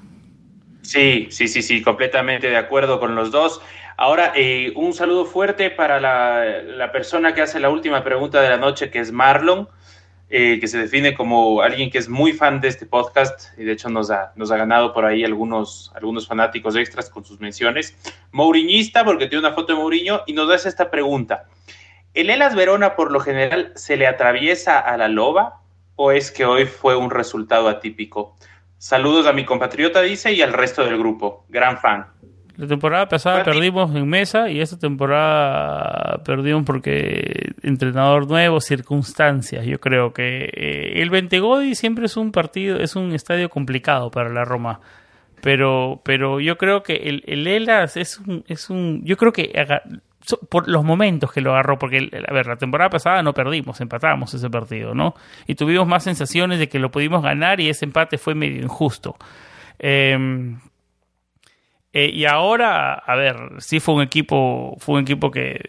Sí, 0.82 1.28
sí, 1.30 1.48
sí, 1.48 1.62
sí, 1.62 1.80
completamente 1.80 2.50
de 2.50 2.56
acuerdo 2.56 3.00
con 3.00 3.14
los 3.14 3.30
dos. 3.30 3.60
Ahora, 3.96 4.32
eh, 4.34 4.72
un 4.74 4.92
saludo 4.92 5.24
fuerte 5.24 5.70
para 5.70 6.00
la, 6.00 6.92
persona 6.92 7.34
que 7.34 7.42
hace 7.42 7.60
la 7.60 7.70
última 7.70 8.02
pregunta 8.02 8.40
de 8.40 8.50
la 8.50 8.56
noche, 8.58 8.90
que 8.90 8.98
es 8.98 9.12
Marlon. 9.12 9.68
Eh, 10.34 10.58
que 10.60 10.66
se 10.66 10.78
define 10.78 11.12
como 11.12 11.60
alguien 11.60 11.90
que 11.90 11.98
es 11.98 12.08
muy 12.08 12.32
fan 12.32 12.62
de 12.62 12.68
este 12.68 12.86
podcast 12.86 13.50
y 13.58 13.64
de 13.64 13.72
hecho 13.72 13.90
nos 13.90 14.10
ha, 14.10 14.32
nos 14.34 14.50
ha 14.50 14.56
ganado 14.56 14.94
por 14.94 15.04
ahí 15.04 15.24
algunos, 15.24 15.92
algunos 15.94 16.26
fanáticos 16.26 16.74
extras 16.74 17.10
con 17.10 17.22
sus 17.22 17.38
menciones. 17.38 17.94
Mouriñista, 18.30 19.04
porque 19.04 19.26
tiene 19.26 19.46
una 19.46 19.54
foto 19.54 19.74
de 19.74 19.78
Mourinho, 19.78 20.22
y 20.26 20.32
nos 20.32 20.50
hace 20.50 20.70
esta 20.70 20.90
pregunta. 20.90 21.44
¿El 22.14 22.30
Elas 22.30 22.54
Verona 22.54 22.96
por 22.96 23.12
lo 23.12 23.20
general 23.20 23.72
se 23.74 23.98
le 23.98 24.06
atraviesa 24.06 24.78
a 24.78 24.96
la 24.96 25.08
loba 25.08 25.60
o 25.96 26.12
es 26.12 26.30
que 26.30 26.46
hoy 26.46 26.64
fue 26.64 26.96
un 26.96 27.10
resultado 27.10 27.68
atípico? 27.68 28.34
Saludos 28.82 29.28
a 29.28 29.32
mi 29.32 29.44
compatriota, 29.44 30.02
dice, 30.02 30.32
y 30.32 30.42
al 30.42 30.52
resto 30.52 30.84
del 30.84 30.98
grupo. 30.98 31.46
Gran 31.48 31.78
fan. 31.78 32.04
La 32.56 32.66
temporada 32.66 33.08
pasada 33.08 33.44
perdimos 33.44 33.94
en 33.94 34.08
mesa 34.08 34.50
y 34.50 34.60
esta 34.60 34.76
temporada 34.76 36.20
perdimos 36.24 36.64
porque 36.64 37.52
entrenador 37.62 38.28
nuevo, 38.28 38.60
circunstancias. 38.60 39.64
Yo 39.66 39.78
creo 39.78 40.12
que 40.12 40.50
eh, 40.52 41.00
el 41.00 41.10
Ventegodi 41.10 41.76
siempre 41.76 42.06
es 42.06 42.16
un 42.16 42.32
partido, 42.32 42.80
es 42.80 42.96
un 42.96 43.12
estadio 43.12 43.48
complicado 43.50 44.10
para 44.10 44.30
la 44.30 44.44
Roma. 44.44 44.80
Pero, 45.42 46.00
pero 46.04 46.40
yo 46.40 46.58
creo 46.58 46.82
que 46.82 46.94
el, 46.94 47.22
el 47.28 47.46
Elas 47.46 47.96
es 47.96 48.18
un, 48.18 48.42
es 48.48 48.68
un, 48.68 49.04
yo 49.04 49.16
creo 49.16 49.32
que 49.32 49.52
por 50.48 50.68
los 50.68 50.84
momentos 50.84 51.32
que 51.32 51.40
lo 51.40 51.52
agarró, 51.52 51.78
porque, 51.78 52.10
a 52.28 52.32
ver, 52.32 52.46
la 52.46 52.56
temporada 52.56 52.90
pasada 52.90 53.22
no 53.22 53.34
perdimos, 53.34 53.80
empatamos 53.80 54.32
ese 54.34 54.48
partido, 54.50 54.94
¿no? 54.94 55.14
Y 55.46 55.54
tuvimos 55.54 55.86
más 55.86 56.04
sensaciones 56.04 56.58
de 56.58 56.68
que 56.68 56.78
lo 56.78 56.90
pudimos 56.90 57.22
ganar 57.22 57.60
y 57.60 57.68
ese 57.68 57.84
empate 57.84 58.18
fue 58.18 58.34
medio 58.34 58.62
injusto. 58.62 59.16
Em, 59.78 60.60
eh, 61.92 62.10
y 62.12 62.24
ahora, 62.24 62.94
a 62.94 63.16
ver, 63.16 63.36
sí 63.58 63.80
fue 63.80 63.94
un 63.94 64.02
equipo, 64.02 64.76
fue 64.78 64.96
un 64.96 65.02
equipo 65.02 65.30
que, 65.30 65.60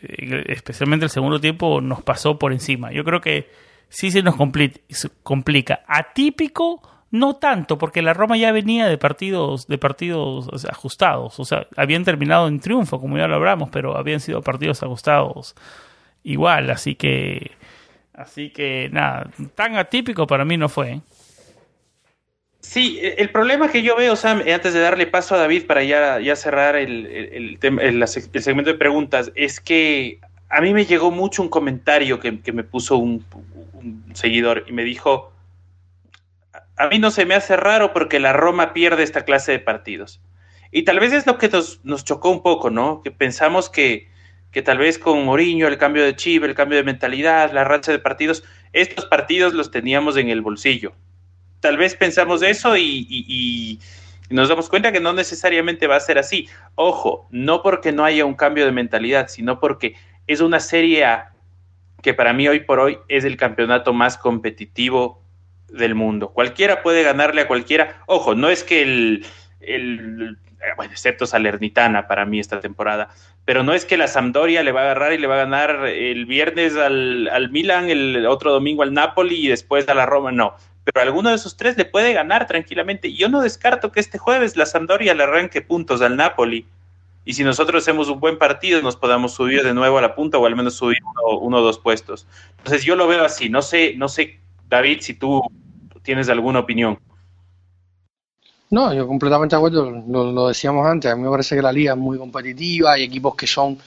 especialmente 0.48 1.06
el 1.06 1.10
segundo 1.10 1.40
tiempo, 1.40 1.82
nos 1.82 2.02
pasó 2.02 2.40
por 2.40 2.54
encima. 2.54 2.92
Yo 2.92 3.04
creo 3.04 3.20
que 3.20 3.50
sí 3.90 4.12
se 4.12 4.22
nos 4.24 4.36
complica. 5.24 5.84
Atípico, 5.88 6.82
no 7.14 7.36
tanto, 7.36 7.78
porque 7.78 8.02
la 8.02 8.16
Roma 8.16 8.38
ya 8.38 8.52
venía 8.52 8.88
de 8.88 8.98
partidos, 8.98 9.68
de 9.68 9.78
partidos 9.78 10.66
ajustados. 10.66 11.40
O 11.40 11.46
sea, 11.46 11.68
habían 11.78 12.04
terminado 12.04 12.48
en 12.48 12.60
triunfo, 12.60 13.00
como 13.00 13.20
ya 13.20 13.28
lo 13.28 13.36
hablamos, 13.36 13.70
pero 13.70 13.96
habían 13.96 14.20
sido 14.20 14.42
partidos 14.42 14.82
ajustados 14.82 15.56
igual, 16.24 16.72
así 16.72 16.96
que. 16.96 17.52
Así 18.16 18.50
que 18.50 18.90
nada, 18.92 19.30
tan 19.54 19.76
atípico 19.76 20.26
para 20.26 20.44
mí 20.44 20.58
no 20.58 20.70
fue. 20.70 20.92
¿eh? 20.92 21.02
Sí, 22.60 23.00
el 23.02 23.30
problema 23.30 23.70
que 23.70 23.84
yo 23.84 23.96
veo, 23.96 24.16
Sam, 24.16 24.42
antes 24.52 24.74
de 24.74 24.80
darle 24.80 25.06
paso 25.06 25.36
a 25.36 25.38
David 25.38 25.68
para 25.68 25.84
ya, 25.84 26.36
cerrar 26.36 26.76
el, 26.76 27.60
segmento 27.60 28.72
de 28.72 28.78
preguntas, 28.78 29.32
es 29.36 29.60
que 29.60 30.20
a 30.50 30.62
mí 30.62 30.74
me 30.74 30.86
llegó 30.86 31.12
mucho 31.12 31.44
un 31.44 31.50
comentario 31.50 32.20
que, 32.20 32.32
me 32.54 32.64
puso 32.64 32.98
un, 32.98 33.24
seguidor 34.14 34.66
y 34.68 34.72
me 34.72 34.84
dijo, 34.84 35.33
a 36.78 36.88
mí 36.88 37.00
no 37.00 37.12
se 37.12 37.26
me 37.26 37.36
hace 37.36 37.56
raro 37.56 37.94
porque 37.94 38.20
la 38.20 38.34
Roma 38.34 38.74
pierde 38.74 39.04
esta 39.04 39.26
clase 39.26 39.52
de 39.52 39.60
partidos. 39.60 40.22
Y 40.72 40.84
tal 40.84 41.00
vez 41.00 41.14
es 41.14 41.28
lo 41.28 41.38
que 41.38 41.50
nos, 41.50 42.06
chocó 42.06 42.30
un 42.30 42.42
poco, 42.42 42.70
¿no? 42.70 43.02
Que 43.04 43.12
pensamos 43.12 43.70
que, 43.70 44.10
que 44.52 44.62
tal 44.62 44.80
vez 44.80 44.98
con 44.98 45.24
Mourinho, 45.24 45.68
el 45.68 45.78
cambio 45.78 46.04
de 46.04 46.16
chip, 46.16 46.44
el 46.44 46.56
cambio 46.56 46.78
de 46.78 46.84
mentalidad, 46.84 47.52
la 47.52 47.64
racha 47.64 47.92
de 47.92 48.00
partidos, 48.00 48.44
estos 48.72 49.06
partidos 49.06 49.54
los 49.54 49.70
teníamos 49.70 50.18
en 50.18 50.30
el 50.30 50.42
bolsillo 50.42 50.94
tal 51.64 51.78
vez 51.78 51.96
pensamos 51.96 52.44
eso 52.44 52.76
y, 52.78 53.80
nos 54.30 54.50
damos 54.50 54.68
cuenta 54.68 54.92
que 54.92 55.00
no 55.00 55.14
necesariamente 55.14 55.88
va 55.88 55.96
a 55.96 56.00
ser 56.00 56.18
así. 56.18 56.50
Ojo, 56.76 57.28
no 57.30 57.62
porque 57.62 57.92
no 57.92 58.04
haya 58.04 58.26
un 58.26 58.34
cambio 58.34 58.66
de 58.66 58.72
mentalidad, 58.72 59.28
sino 59.28 59.60
porque 59.60 59.96
es 60.28 60.42
una 60.42 60.60
serie 60.60 61.06
que 62.02 62.14
para 62.14 62.34
mí 62.34 62.48
hoy 62.48 62.62
por 62.62 62.80
hoy 62.80 62.98
es 63.08 63.26
el 63.26 63.38
campeonato 63.38 63.94
más 63.94 64.18
competitivo 64.18 65.23
del 65.70 65.96
mundo. 65.96 66.30
Cualquiera 66.30 66.82
puede 66.82 67.04
ganarle 67.04 67.42
a 67.42 67.48
cualquiera. 67.48 68.04
Ojo, 68.06 68.36
no 68.36 68.50
es 68.50 68.64
que 68.64 68.82
el, 68.82 69.26
el 69.62 70.38
bueno, 70.76 70.92
excepto 70.92 71.26
Salernitana 71.26 72.08
para 72.08 72.26
mí 72.26 72.40
esta 72.40 72.60
temporada, 72.60 73.10
pero 73.46 73.64
no 73.64 73.74
es 73.74 73.86
que 73.86 73.98
la 73.98 74.08
Sampdoria 74.08 74.64
le 74.64 74.72
va 74.72 74.82
a 74.82 74.84
agarrar 74.84 75.14
y 75.14 75.18
le 75.18 75.28
va 75.28 75.36
a 75.36 75.46
ganar 75.46 75.88
el 75.88 76.26
viernes 76.26 76.76
al, 76.78 77.28
al 77.28 77.50
Milan, 77.52 77.90
el 77.90 78.26
otro 78.26 78.52
domingo 78.52 78.84
al 78.84 78.94
Napoli 78.94 79.36
y 79.36 79.50
después 79.50 79.88
a 79.90 79.94
la 79.94 80.06
Roma, 80.06 80.32
no 80.32 80.56
pero 80.84 81.02
alguno 81.02 81.30
de 81.30 81.36
esos 81.36 81.56
tres 81.56 81.78
le 81.78 81.86
puede 81.86 82.14
ganar 82.14 82.48
tranquilamente. 82.48 83.14
Yo 83.14 83.30
no 83.30 83.42
descarto 83.42 83.92
que 83.92 84.00
este 84.00 84.18
jueves 84.18 84.58
la 84.58 84.66
Sampdoria 84.66 85.14
le 85.14 85.24
arranque 85.24 85.62
puntos 85.62 86.02
al 86.02 86.18
Napoli. 86.18 86.66
Y 87.26 87.34
si 87.36 87.44
nosotros 87.46 87.84
hacemos 87.84 88.10
un 88.10 88.20
buen 88.20 88.38
partido, 88.38 88.82
nos 88.82 88.98
podamos 88.98 89.34
subir 89.34 89.64
de 89.64 89.74
nuevo 89.74 89.98
a 89.98 90.02
la 90.02 90.14
punta 90.14 90.38
o 90.38 90.46
al 90.46 90.58
menos 90.58 90.76
subir 90.76 90.98
uno, 91.40 91.58
o 91.58 91.62
dos 91.62 91.80
puestos. 91.80 92.28
Entonces 92.58 92.84
yo 92.84 92.98
lo 92.98 93.08
veo 93.08 93.24
así. 93.24 93.48
No 93.48 93.62
sé, 93.62 93.94
no 93.96 94.10
sé, 94.10 94.42
David, 94.74 95.02
si 95.02 95.14
tú 95.14 95.42
tienes 96.02 96.30
alguna 96.30 96.60
opinión. 96.60 96.98
No, 98.72 98.92
yo 98.92 99.08
completamente 99.08 99.56
de 99.56 99.58
acuerdo, 99.58 100.04
lo, 100.08 100.48
decíamos 100.48 100.88
antes, 100.88 101.12
a 101.12 101.16
mí 101.16 101.22
me 101.22 101.30
parece 101.30 101.56
que 101.56 101.62
la 101.62 101.72
liga 101.72 101.94
es 101.94 101.98
muy 101.98 102.18
competitiva, 102.18 102.94
hay 102.94 103.04
equipos 103.04 103.36
que 103.36 103.46
son 103.46 103.78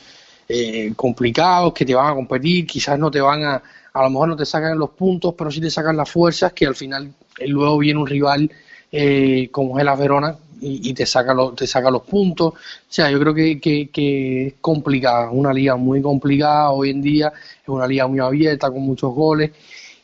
eh, 0.49 0.93
complicados, 0.95 1.72
que 1.72 1.84
te 1.84 1.93
van 1.93 2.12
a 2.12 2.14
competir, 2.14 2.64
quizás 2.66 2.97
no 2.97 3.11
te 3.11 3.20
van 3.20 3.43
a, 3.43 3.62
a 3.93 4.03
lo 4.05 4.11
mejor 4.11 4.28
no 4.28 4.37
te 4.37 4.47
sacan 4.47 4.78
los 4.78 4.91
puntos, 4.91 5.34
pero 5.37 5.51
sí 5.51 5.61
te 5.61 5.70
sacan 5.70 5.97
las 5.97 6.09
fuerzas, 6.09 6.53
que 6.53 6.66
al 6.66 6.76
final 6.76 7.12
eh, 7.39 7.49
luego 7.49 7.78
viene 7.78 7.99
un 7.99 8.07
rival 8.07 8.49
eh, 8.93 9.49
como 9.51 9.76
es 9.76 9.84
la 9.84 9.97
Verona 9.97 10.37
y, 10.61 10.95
te, 10.95 11.05
saca 11.05 11.34
te 11.57 11.66
saca 11.66 11.91
los 11.91 12.03
puntos. 12.03 12.55
O 12.55 12.57
sea, 12.89 13.11
yo 13.11 13.18
creo 13.18 13.34
que, 13.34 13.61
que, 13.61 14.47
es 14.47 14.55
complicada, 14.61 15.30
una 15.30 15.53
liga 15.53 15.76
muy 15.76 16.01
complicada 16.01 16.70
hoy 16.70 16.91
en 16.91 17.03
día, 17.03 17.32
es 17.62 17.68
una 17.68 17.87
liga 17.87 18.07
muy 18.07 18.20
abierta, 18.20 18.70
con 18.70 18.82
muchos 18.82 19.12
goles. 19.12 19.51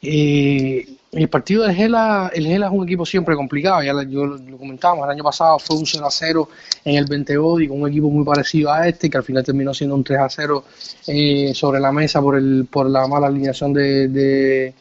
Eh, 0.02 0.84
el 1.12 1.28
partido 1.28 1.64
de 1.64 1.74
Gela, 1.74 2.30
el 2.34 2.46
Gela 2.46 2.66
es 2.66 2.72
un 2.72 2.84
equipo 2.84 3.06
siempre 3.06 3.36
complicado, 3.36 3.82
ya 3.82 3.92
yo 4.04 4.26
lo, 4.26 4.58
comentábamos, 4.58 5.04
el 5.04 5.10
año 5.10 5.22
pasado 5.22 5.58
fue 5.58 5.76
un 5.76 5.86
0 5.86 6.06
a 6.06 6.10
0 6.10 6.48
en 6.84 6.96
el 6.96 7.04
20 7.04 7.34
y 7.60 7.68
con 7.68 7.82
un 7.82 7.88
equipo 7.88 8.10
muy 8.10 8.24
parecido 8.24 8.72
a 8.72 8.88
este, 8.88 9.08
que 9.08 9.18
al 9.18 9.22
final 9.22 9.44
terminó 9.44 9.72
siendo 9.74 9.94
un 9.94 10.02
3 10.02 10.18
a 10.18 10.28
0 10.28 10.64
eh, 11.06 11.52
sobre 11.54 11.80
la 11.80 11.92
mesa 11.92 12.20
por, 12.20 12.36
el, 12.36 12.66
por 12.68 12.88
la 12.88 13.06
mala 13.06 13.26
alineación 13.28 13.72
de, 13.74 14.08
de, 14.08 14.74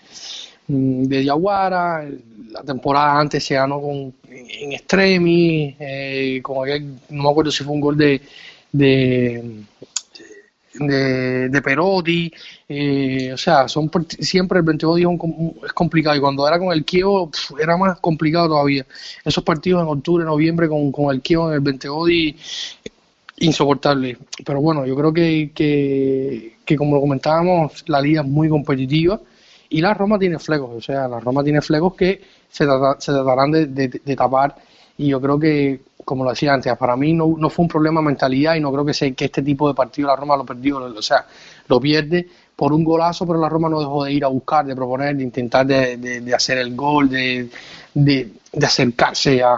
mm, 0.68 1.04
de 1.04 1.26
Yaguara. 1.26 2.06
La 2.50 2.64
temporada 2.64 3.20
antes 3.20 3.44
se 3.46 3.56
ganó 3.56 3.82
con, 3.82 4.14
en 4.30 4.72
extremis, 4.72 5.76
eh, 5.80 6.40
como 6.42 6.66
no 6.66 7.24
me 7.24 7.30
acuerdo 7.30 7.52
si 7.52 7.64
fue 7.64 7.74
un 7.74 7.82
gol 7.82 7.98
de, 7.98 8.22
de 8.72 9.64
de, 10.74 11.50
de 11.50 11.62
Perotti, 11.62 12.32
eh, 12.68 13.32
o 13.34 13.38
sea, 13.38 13.68
son 13.68 13.92
siempre 14.20 14.60
el 14.60 14.66
22 14.66 14.96
días 14.98 15.12
es 15.66 15.74
complicado 15.74 16.16
y 16.16 16.20
cuando 16.20 16.48
era 16.48 16.58
con 16.60 16.72
el 16.72 16.86
Kievo 16.86 17.30
era 17.60 17.78
más 17.78 18.00
complicado 18.00 18.48
todavía. 18.50 18.86
Esos 19.24 19.44
partidos 19.44 19.84
en 19.84 19.90
octubre, 19.90 20.24
noviembre 20.24 20.68
con, 20.68 20.92
con 20.92 21.14
el 21.14 21.22
Kievo 21.22 21.50
en 21.50 21.56
el 21.56 21.60
22 21.60 22.10
insoportable. 23.38 24.18
Pero 24.46 24.62
bueno, 24.62 24.86
yo 24.86 24.96
creo 24.96 25.14
que, 25.14 25.52
que, 26.66 26.78
como 26.78 26.96
lo 26.96 27.02
comentábamos, 27.02 27.84
la 27.88 28.02
liga 28.02 28.22
es 28.22 28.28
muy 28.28 28.48
competitiva 28.48 29.20
y 29.70 29.82
la 29.82 29.94
Roma 29.94 30.20
tiene 30.20 30.40
flecos, 30.40 30.70
o 30.74 30.82
sea, 30.82 31.08
la 31.08 31.20
Roma 31.20 31.44
tiene 31.44 31.62
flecos 31.62 31.96
que 31.96 32.22
se, 32.50 32.66
se 33.00 33.12
tratarán 33.12 33.52
de, 33.52 33.68
de 33.68 34.16
tapar 34.16 34.56
y 34.98 35.08
yo 35.08 35.22
creo 35.22 35.40
que 35.40 35.82
como 36.06 36.24
lo 36.24 36.32
decía 36.32 36.54
antes, 36.54 36.76
para 36.78 36.96
mí 36.96 37.14
no, 37.14 37.36
no 37.38 37.50
fue 37.50 37.64
un 37.64 37.70
problema 37.70 38.02
de 38.02 38.08
mentalidad 38.08 38.56
y 38.56 38.60
no 38.60 38.72
creo 38.72 38.86
que, 38.86 38.94
sea, 38.94 39.12
que 39.12 39.26
este 39.26 39.42
tipo 39.42 39.68
de 39.68 39.74
partido 39.74 40.08
la 40.08 40.16
Roma 40.16 40.36
lo 40.36 40.46
perdió, 40.46 40.78
o 40.78 41.02
sea, 41.02 41.26
lo 41.68 41.80
pierde 41.80 42.28
por 42.56 42.74
un 42.74 42.84
golazo, 42.84 43.26
pero 43.26 43.40
la 43.40 43.50
Roma 43.50 43.70
no 43.70 43.80
dejó 43.80 44.04
de 44.04 44.14
ir 44.14 44.24
a 44.24 44.28
buscar, 44.28 44.66
de 44.66 44.76
proponer, 44.76 45.16
de 45.16 45.24
intentar 45.24 45.66
de, 45.66 46.34
hacer 46.36 46.58
el 46.58 46.76
gol, 46.76 47.10
de, 47.10 47.50
de, 47.94 48.32
acercarse 48.62 49.42
a, 49.42 49.56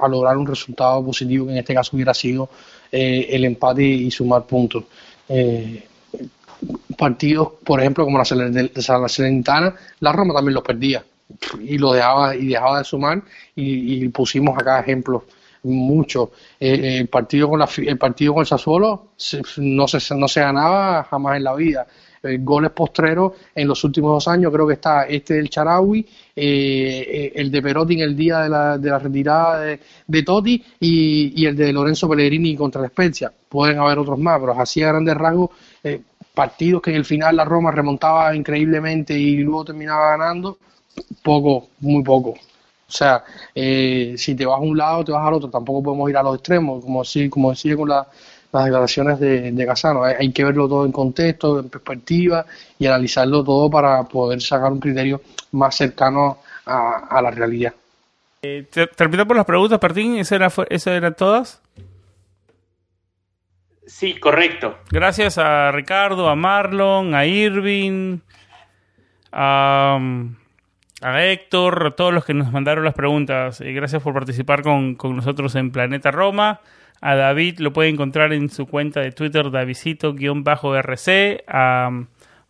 a, 0.00 0.08
lograr 0.08 0.36
un 0.36 0.46
resultado 0.46 1.04
positivo, 1.04 1.46
que 1.46 1.52
en 1.52 1.58
este 1.58 1.74
caso 1.74 1.96
hubiera 1.96 2.14
sido 2.14 2.48
eh, 2.90 3.28
el 3.30 3.44
empate 3.44 3.82
y 3.82 4.10
sumar 4.10 4.44
puntos. 4.44 4.84
Eh, 5.28 5.84
partidos, 6.96 7.54
por 7.64 7.80
ejemplo, 7.80 8.04
como 8.04 8.18
la 8.18 8.24
Salernitana, 8.24 9.74
la 10.00 10.12
Roma 10.12 10.34
también 10.34 10.54
los 10.54 10.62
perdía 10.62 11.02
y 11.60 11.78
lo 11.78 11.92
dejaba 11.92 12.34
y 12.36 12.46
dejaba 12.46 12.78
de 12.78 12.84
sumar 12.84 13.22
y, 13.54 14.04
y 14.04 14.08
pusimos 14.08 14.58
acá 14.58 14.80
ejemplos 14.80 15.22
mucho. 15.64 16.32
Eh, 16.58 16.74
eh, 16.74 16.98
el 16.98 17.08
partido 17.08 17.48
con 17.48 17.58
la, 17.58 17.68
el 17.76 17.98
partido 17.98 18.34
con 18.34 18.40
el 18.40 18.46
Sassuolo 18.46 19.08
no 19.58 19.88
se, 19.88 20.14
no 20.14 20.28
se 20.28 20.40
ganaba 20.40 21.04
jamás 21.04 21.36
en 21.36 21.44
la 21.44 21.54
vida. 21.54 21.86
Eh, 22.22 22.38
goles 22.40 22.70
postreros 22.70 23.32
en 23.54 23.66
los 23.66 23.82
últimos 23.82 24.12
dos 24.12 24.28
años 24.28 24.52
creo 24.52 24.66
que 24.66 24.74
está 24.74 25.04
este 25.06 25.34
del 25.34 25.50
Charawi, 25.50 26.06
el 26.36 27.50
de 27.50 27.62
Perotti 27.62 27.94
en 27.94 28.00
el 28.00 28.16
día 28.16 28.40
de 28.40 28.48
la, 28.48 28.78
de 28.78 28.90
la 28.90 28.98
retirada 29.00 29.60
de, 29.60 29.80
de 30.06 30.22
Totti 30.22 30.64
y, 30.78 31.44
el 31.44 31.56
de 31.56 31.72
Lorenzo 31.72 32.08
Pellegrini 32.08 32.56
contra 32.56 32.80
la 32.80 32.88
Spezia. 32.88 33.32
Pueden 33.48 33.78
haber 33.80 33.98
otros 33.98 34.18
más, 34.20 34.38
pero 34.38 34.52
así 34.52 34.82
a 34.82 34.88
grandes 34.88 35.16
rasgos 35.16 35.50
partidos 36.32 36.80
que 36.80 36.90
en 36.90 36.96
el 36.96 37.04
final 37.04 37.36
la 37.36 37.44
Roma 37.44 37.72
remontaba 37.72 38.34
increíblemente 38.34 39.18
y 39.18 39.38
luego 39.38 39.66
terminaba 39.66 40.16
ganando, 40.16 40.58
poco, 41.22 41.68
muy 41.80 42.02
poco. 42.02 42.30
O 42.92 42.94
sea, 42.94 43.24
eh, 43.54 44.14
si 44.18 44.34
te 44.34 44.44
vas 44.44 44.58
a 44.58 44.60
un 44.60 44.76
lado, 44.76 45.02
te 45.02 45.12
vas 45.12 45.26
al 45.26 45.32
otro. 45.32 45.48
Tampoco 45.48 45.82
podemos 45.82 46.10
ir 46.10 46.16
a 46.18 46.22
los 46.22 46.34
extremos, 46.34 46.84
como 46.84 47.00
así, 47.00 47.30
como 47.30 47.48
decía 47.48 47.74
con 47.74 47.88
las 47.88 48.06
declaraciones 48.52 49.18
de, 49.18 49.50
de 49.50 49.66
Casano. 49.66 50.04
Hay, 50.04 50.30
que 50.30 50.44
verlo 50.44 50.68
todo 50.68 50.84
en 50.84 50.92
contexto, 50.92 51.60
en 51.60 51.70
perspectiva 51.70 52.44
y 52.78 52.86
analizarlo 52.86 53.42
todo 53.42 53.70
para 53.70 54.02
poder 54.02 54.42
sacar 54.42 54.72
un 54.72 54.80
criterio 54.80 55.22
más 55.52 55.74
cercano 55.74 56.40
a, 56.66 57.20
la 57.22 57.30
realidad. 57.30 57.72
Eh, 58.42 58.66
Terminamos 58.94 59.28
por 59.28 59.36
las 59.36 59.46
preguntas, 59.46 59.78
Martín. 59.80 60.18
¿Esas 60.18 60.86
eran, 60.86 61.14
todas? 61.14 61.62
Sí, 63.86 64.20
correcto. 64.20 64.76
Gracias 64.90 65.38
a 65.38 65.72
Ricardo, 65.72 66.28
a 66.28 66.36
Marlon, 66.36 67.14
a 67.14 67.24
Irving, 67.24 68.18
a 69.32 69.98
a 71.02 71.24
Héctor, 71.24 71.86
a 71.86 71.90
todos 71.92 72.12
los 72.14 72.24
que 72.24 72.34
nos 72.34 72.52
mandaron 72.52 72.84
las 72.84 72.94
preguntas. 72.94 73.60
Eh, 73.60 73.72
gracias 73.72 74.02
por 74.02 74.14
participar 74.14 74.62
con, 74.62 74.96
nosotros 75.02 75.54
en 75.54 75.70
Planeta 75.70 76.10
Roma. 76.10 76.60
A 77.00 77.14
David 77.16 77.58
lo 77.58 77.72
puede 77.72 77.88
encontrar 77.88 78.32
en 78.32 78.48
su 78.48 78.66
cuenta 78.66 79.00
de 79.00 79.12
Twitter, 79.12 79.50
Davidito-RC. 79.50 81.44
A 81.48 81.90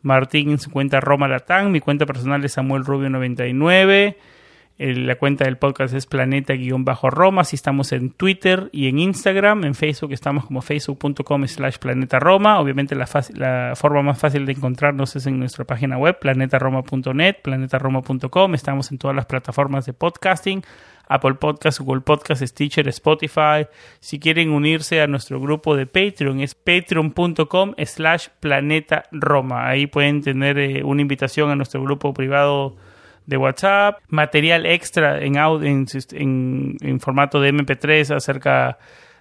Martín 0.02 0.50
en 0.50 0.58
su 0.58 0.70
cuenta 0.70 1.00
Roma 1.00 1.28
Latán. 1.28 1.72
Mi 1.72 1.80
cuenta 1.80 2.06
personal 2.06 2.44
es 2.44 2.52
Samuel 2.52 2.84
Rubio 2.84 3.08
99. 3.08 4.16
La 4.78 5.16
cuenta 5.16 5.44
del 5.44 5.58
podcast 5.58 5.94
es 5.94 6.06
planeta-roma. 6.06 7.44
Si 7.44 7.56
estamos 7.56 7.92
en 7.92 8.10
Twitter 8.10 8.68
y 8.72 8.88
en 8.88 8.98
Instagram. 8.98 9.64
En 9.64 9.74
Facebook 9.74 10.12
estamos 10.12 10.46
como 10.46 10.62
facebook.com 10.62 11.46
slash 11.46 11.78
planeta 11.78 12.18
roma. 12.18 12.58
Obviamente 12.58 12.94
la, 12.94 13.08
la, 13.34 13.74
forma 13.76 14.02
más 14.02 14.18
fácil 14.18 14.46
de 14.46 14.52
encontrarnos 14.52 15.14
es 15.16 15.26
en 15.26 15.38
nuestra 15.38 15.64
página 15.64 15.98
web 15.98 16.18
planetaroma.net, 16.18 17.36
planetaroma.com. 17.42 18.54
Estamos 18.54 18.90
en 18.90 18.98
todas 18.98 19.14
las 19.14 19.26
plataformas 19.26 19.86
de 19.86 19.92
podcasting. 19.92 20.62
Apple 21.08 21.34
Podcast, 21.34 21.80
Google 21.80 22.00
Podcast, 22.00 22.42
Stitcher, 22.42 22.88
Spotify. 22.88 23.66
Si 24.00 24.18
quieren 24.18 24.50
unirse 24.50 25.02
a 25.02 25.06
nuestro 25.06 25.40
grupo 25.40 25.76
de 25.76 25.86
Patreon 25.86 26.40
es 26.40 26.54
patreon.com 26.54 27.74
slash 27.84 28.28
planeta 28.40 29.04
Roma. 29.12 29.68
Ahí 29.68 29.86
pueden 29.86 30.22
tener 30.22 30.58
eh, 30.58 30.82
una 30.82 31.02
invitación 31.02 31.50
a 31.50 31.56
nuestro 31.56 31.82
grupo 31.82 32.14
privado 32.14 32.76
de 33.26 33.36
WhatsApp, 33.36 34.00
material 34.08 34.66
extra 34.66 35.22
en, 35.22 35.36
en, 35.36 36.76
en, 36.80 37.00
formato 37.00 37.40
de 37.40 37.52
MP3 37.52 38.16
acerca 38.16 38.78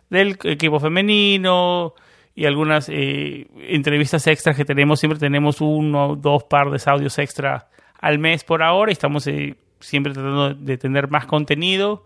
del 0.09 0.37
equipo 0.43 0.79
femenino 0.79 1.93
y 2.35 2.45
algunas 2.45 2.89
eh, 2.89 3.47
entrevistas 3.69 4.25
extras 4.27 4.55
que 4.55 4.65
tenemos. 4.65 4.99
Siempre 4.99 5.19
tenemos 5.19 5.61
uno 5.61 6.09
o 6.09 6.15
dos 6.15 6.43
par 6.43 6.69
de 6.71 6.81
audios 6.85 7.17
extra 7.19 7.67
al 7.99 8.19
mes 8.19 8.43
por 8.43 8.63
ahora 8.63 8.91
y 8.91 8.93
estamos 8.93 9.27
eh, 9.27 9.55
siempre 9.79 10.13
tratando 10.13 10.53
de 10.53 10.77
tener 10.77 11.09
más 11.09 11.25
contenido. 11.25 12.03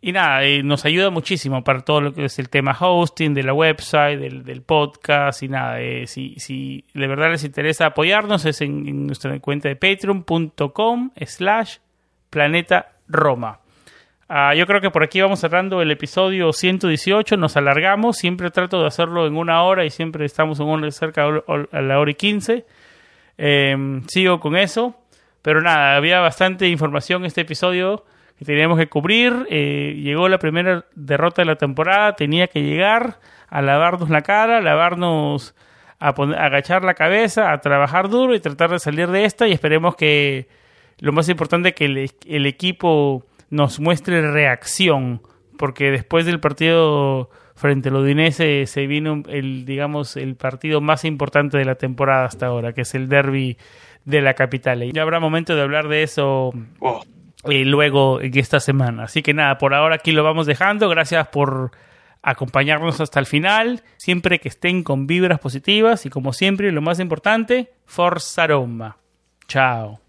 Y 0.00 0.12
nada, 0.12 0.44
eh, 0.44 0.62
nos 0.62 0.84
ayuda 0.84 1.10
muchísimo 1.10 1.64
para 1.64 1.80
todo 1.80 2.00
lo 2.00 2.14
que 2.14 2.26
es 2.26 2.38
el 2.38 2.48
tema 2.48 2.76
hosting, 2.78 3.34
de 3.34 3.42
la 3.42 3.52
website, 3.52 4.20
del, 4.20 4.62
podcast 4.62 5.42
y 5.42 5.48
nada. 5.48 5.80
Eh, 5.80 6.06
si, 6.06 6.36
si 6.36 6.84
de 6.94 7.06
verdad 7.08 7.30
les 7.30 7.42
interesa 7.42 7.86
apoyarnos 7.86 8.44
es 8.44 8.60
en, 8.60 9.06
nuestra 9.06 9.38
cuenta 9.40 9.68
de 9.68 9.74
patreon.com 9.74 11.10
slash 11.26 11.78
planeta 12.30 12.92
Roma. 13.08 13.58
Ah, 14.28 14.54
yo 14.54 14.66
creo 14.66 14.80
que 14.80 14.90
por 14.90 15.02
aquí 15.02 15.20
vamos 15.20 15.40
cerrando 15.40 15.82
el 15.82 15.90
episodio 15.90 16.52
118, 16.52 17.36
nos 17.36 17.56
alargamos, 17.56 18.18
siempre 18.18 18.50
trato 18.50 18.80
de 18.80 18.86
hacerlo 18.86 19.26
en 19.26 19.36
una 19.36 19.62
hora 19.62 19.84
y 19.84 19.90
siempre 19.90 20.26
estamos 20.26 20.60
en 20.60 20.66
una, 20.66 20.90
cerca 20.90 21.24
a 21.24 21.80
la 21.80 21.98
hora 21.98 22.10
y 22.10 22.14
15. 22.14 22.66
Em, 23.38 24.06
sigo 24.06 24.38
con 24.38 24.56
eso, 24.56 24.94
pero 25.42 25.60
nada, 25.60 25.96
había 25.96 26.20
bastante 26.20 26.68
información 26.68 27.24
este 27.24 27.40
episodio 27.40 28.04
teníamos 28.44 28.78
que 28.78 28.88
cubrir. 28.88 29.46
Eh, 29.50 29.98
llegó 30.02 30.28
la 30.28 30.38
primera 30.38 30.84
derrota 30.94 31.42
de 31.42 31.46
la 31.46 31.56
temporada, 31.56 32.14
tenía 32.14 32.46
que 32.46 32.62
llegar 32.62 33.18
a 33.48 33.62
lavarnos 33.62 34.10
la 34.10 34.22
cara, 34.22 34.58
a 34.58 34.60
lavarnos, 34.60 35.54
a, 35.98 36.08
agachar 36.08 36.84
la 36.84 36.94
cabeza, 36.94 37.52
a 37.52 37.60
trabajar 37.60 38.08
duro 38.08 38.34
y 38.34 38.40
tratar 38.40 38.70
de 38.70 38.78
salir 38.78 39.08
de 39.08 39.24
esta 39.24 39.48
y 39.48 39.52
esperemos 39.52 39.96
que 39.96 40.48
lo 41.00 41.12
más 41.12 41.28
importante 41.28 41.74
que 41.74 41.84
el, 41.84 42.46
equipo 42.46 43.24
nos 43.50 43.80
muestre 43.80 44.20
reacción, 44.32 45.22
porque 45.56 45.90
después 45.90 46.26
del 46.26 46.40
partido 46.40 47.30
frente 47.54 47.88
al 47.88 47.96
Udinese 47.96 48.66
se 48.66 48.86
vino 48.86 49.22
el 49.28 49.64
digamos 49.64 50.16
el 50.16 50.36
partido 50.36 50.80
más 50.80 51.04
importante 51.04 51.58
de 51.58 51.64
la 51.64 51.76
temporada 51.76 52.24
hasta 52.24 52.46
ahora, 52.46 52.72
que 52.72 52.82
es 52.82 52.94
el 52.94 53.08
derby 53.08 53.56
de 54.04 54.20
la 54.20 54.34
capital. 54.34 54.82
Y 54.84 54.92
ya 54.92 55.02
habrá 55.02 55.18
momento 55.18 55.56
de 55.56 55.62
hablar 55.62 55.88
de 55.88 56.02
eso 56.02 56.52
oh 56.80 57.02
luego 57.44 58.20
en 58.20 58.36
esta 58.38 58.60
semana. 58.60 59.04
Así 59.04 59.22
que 59.22 59.34
nada, 59.34 59.58
por 59.58 59.74
ahora 59.74 59.96
aquí 59.96 60.12
lo 60.12 60.24
vamos 60.24 60.46
dejando. 60.46 60.88
Gracias 60.88 61.28
por 61.28 61.72
acompañarnos 62.22 63.00
hasta 63.00 63.20
el 63.20 63.26
final. 63.26 63.82
Siempre 63.96 64.38
que 64.38 64.48
estén 64.48 64.82
con 64.82 65.06
vibras 65.06 65.40
positivas 65.40 66.06
y 66.06 66.10
como 66.10 66.32
siempre, 66.32 66.72
lo 66.72 66.82
más 66.82 67.00
importante, 67.00 67.72
Forza 67.86 68.46
Roma. 68.46 68.98
Chao. 69.46 70.00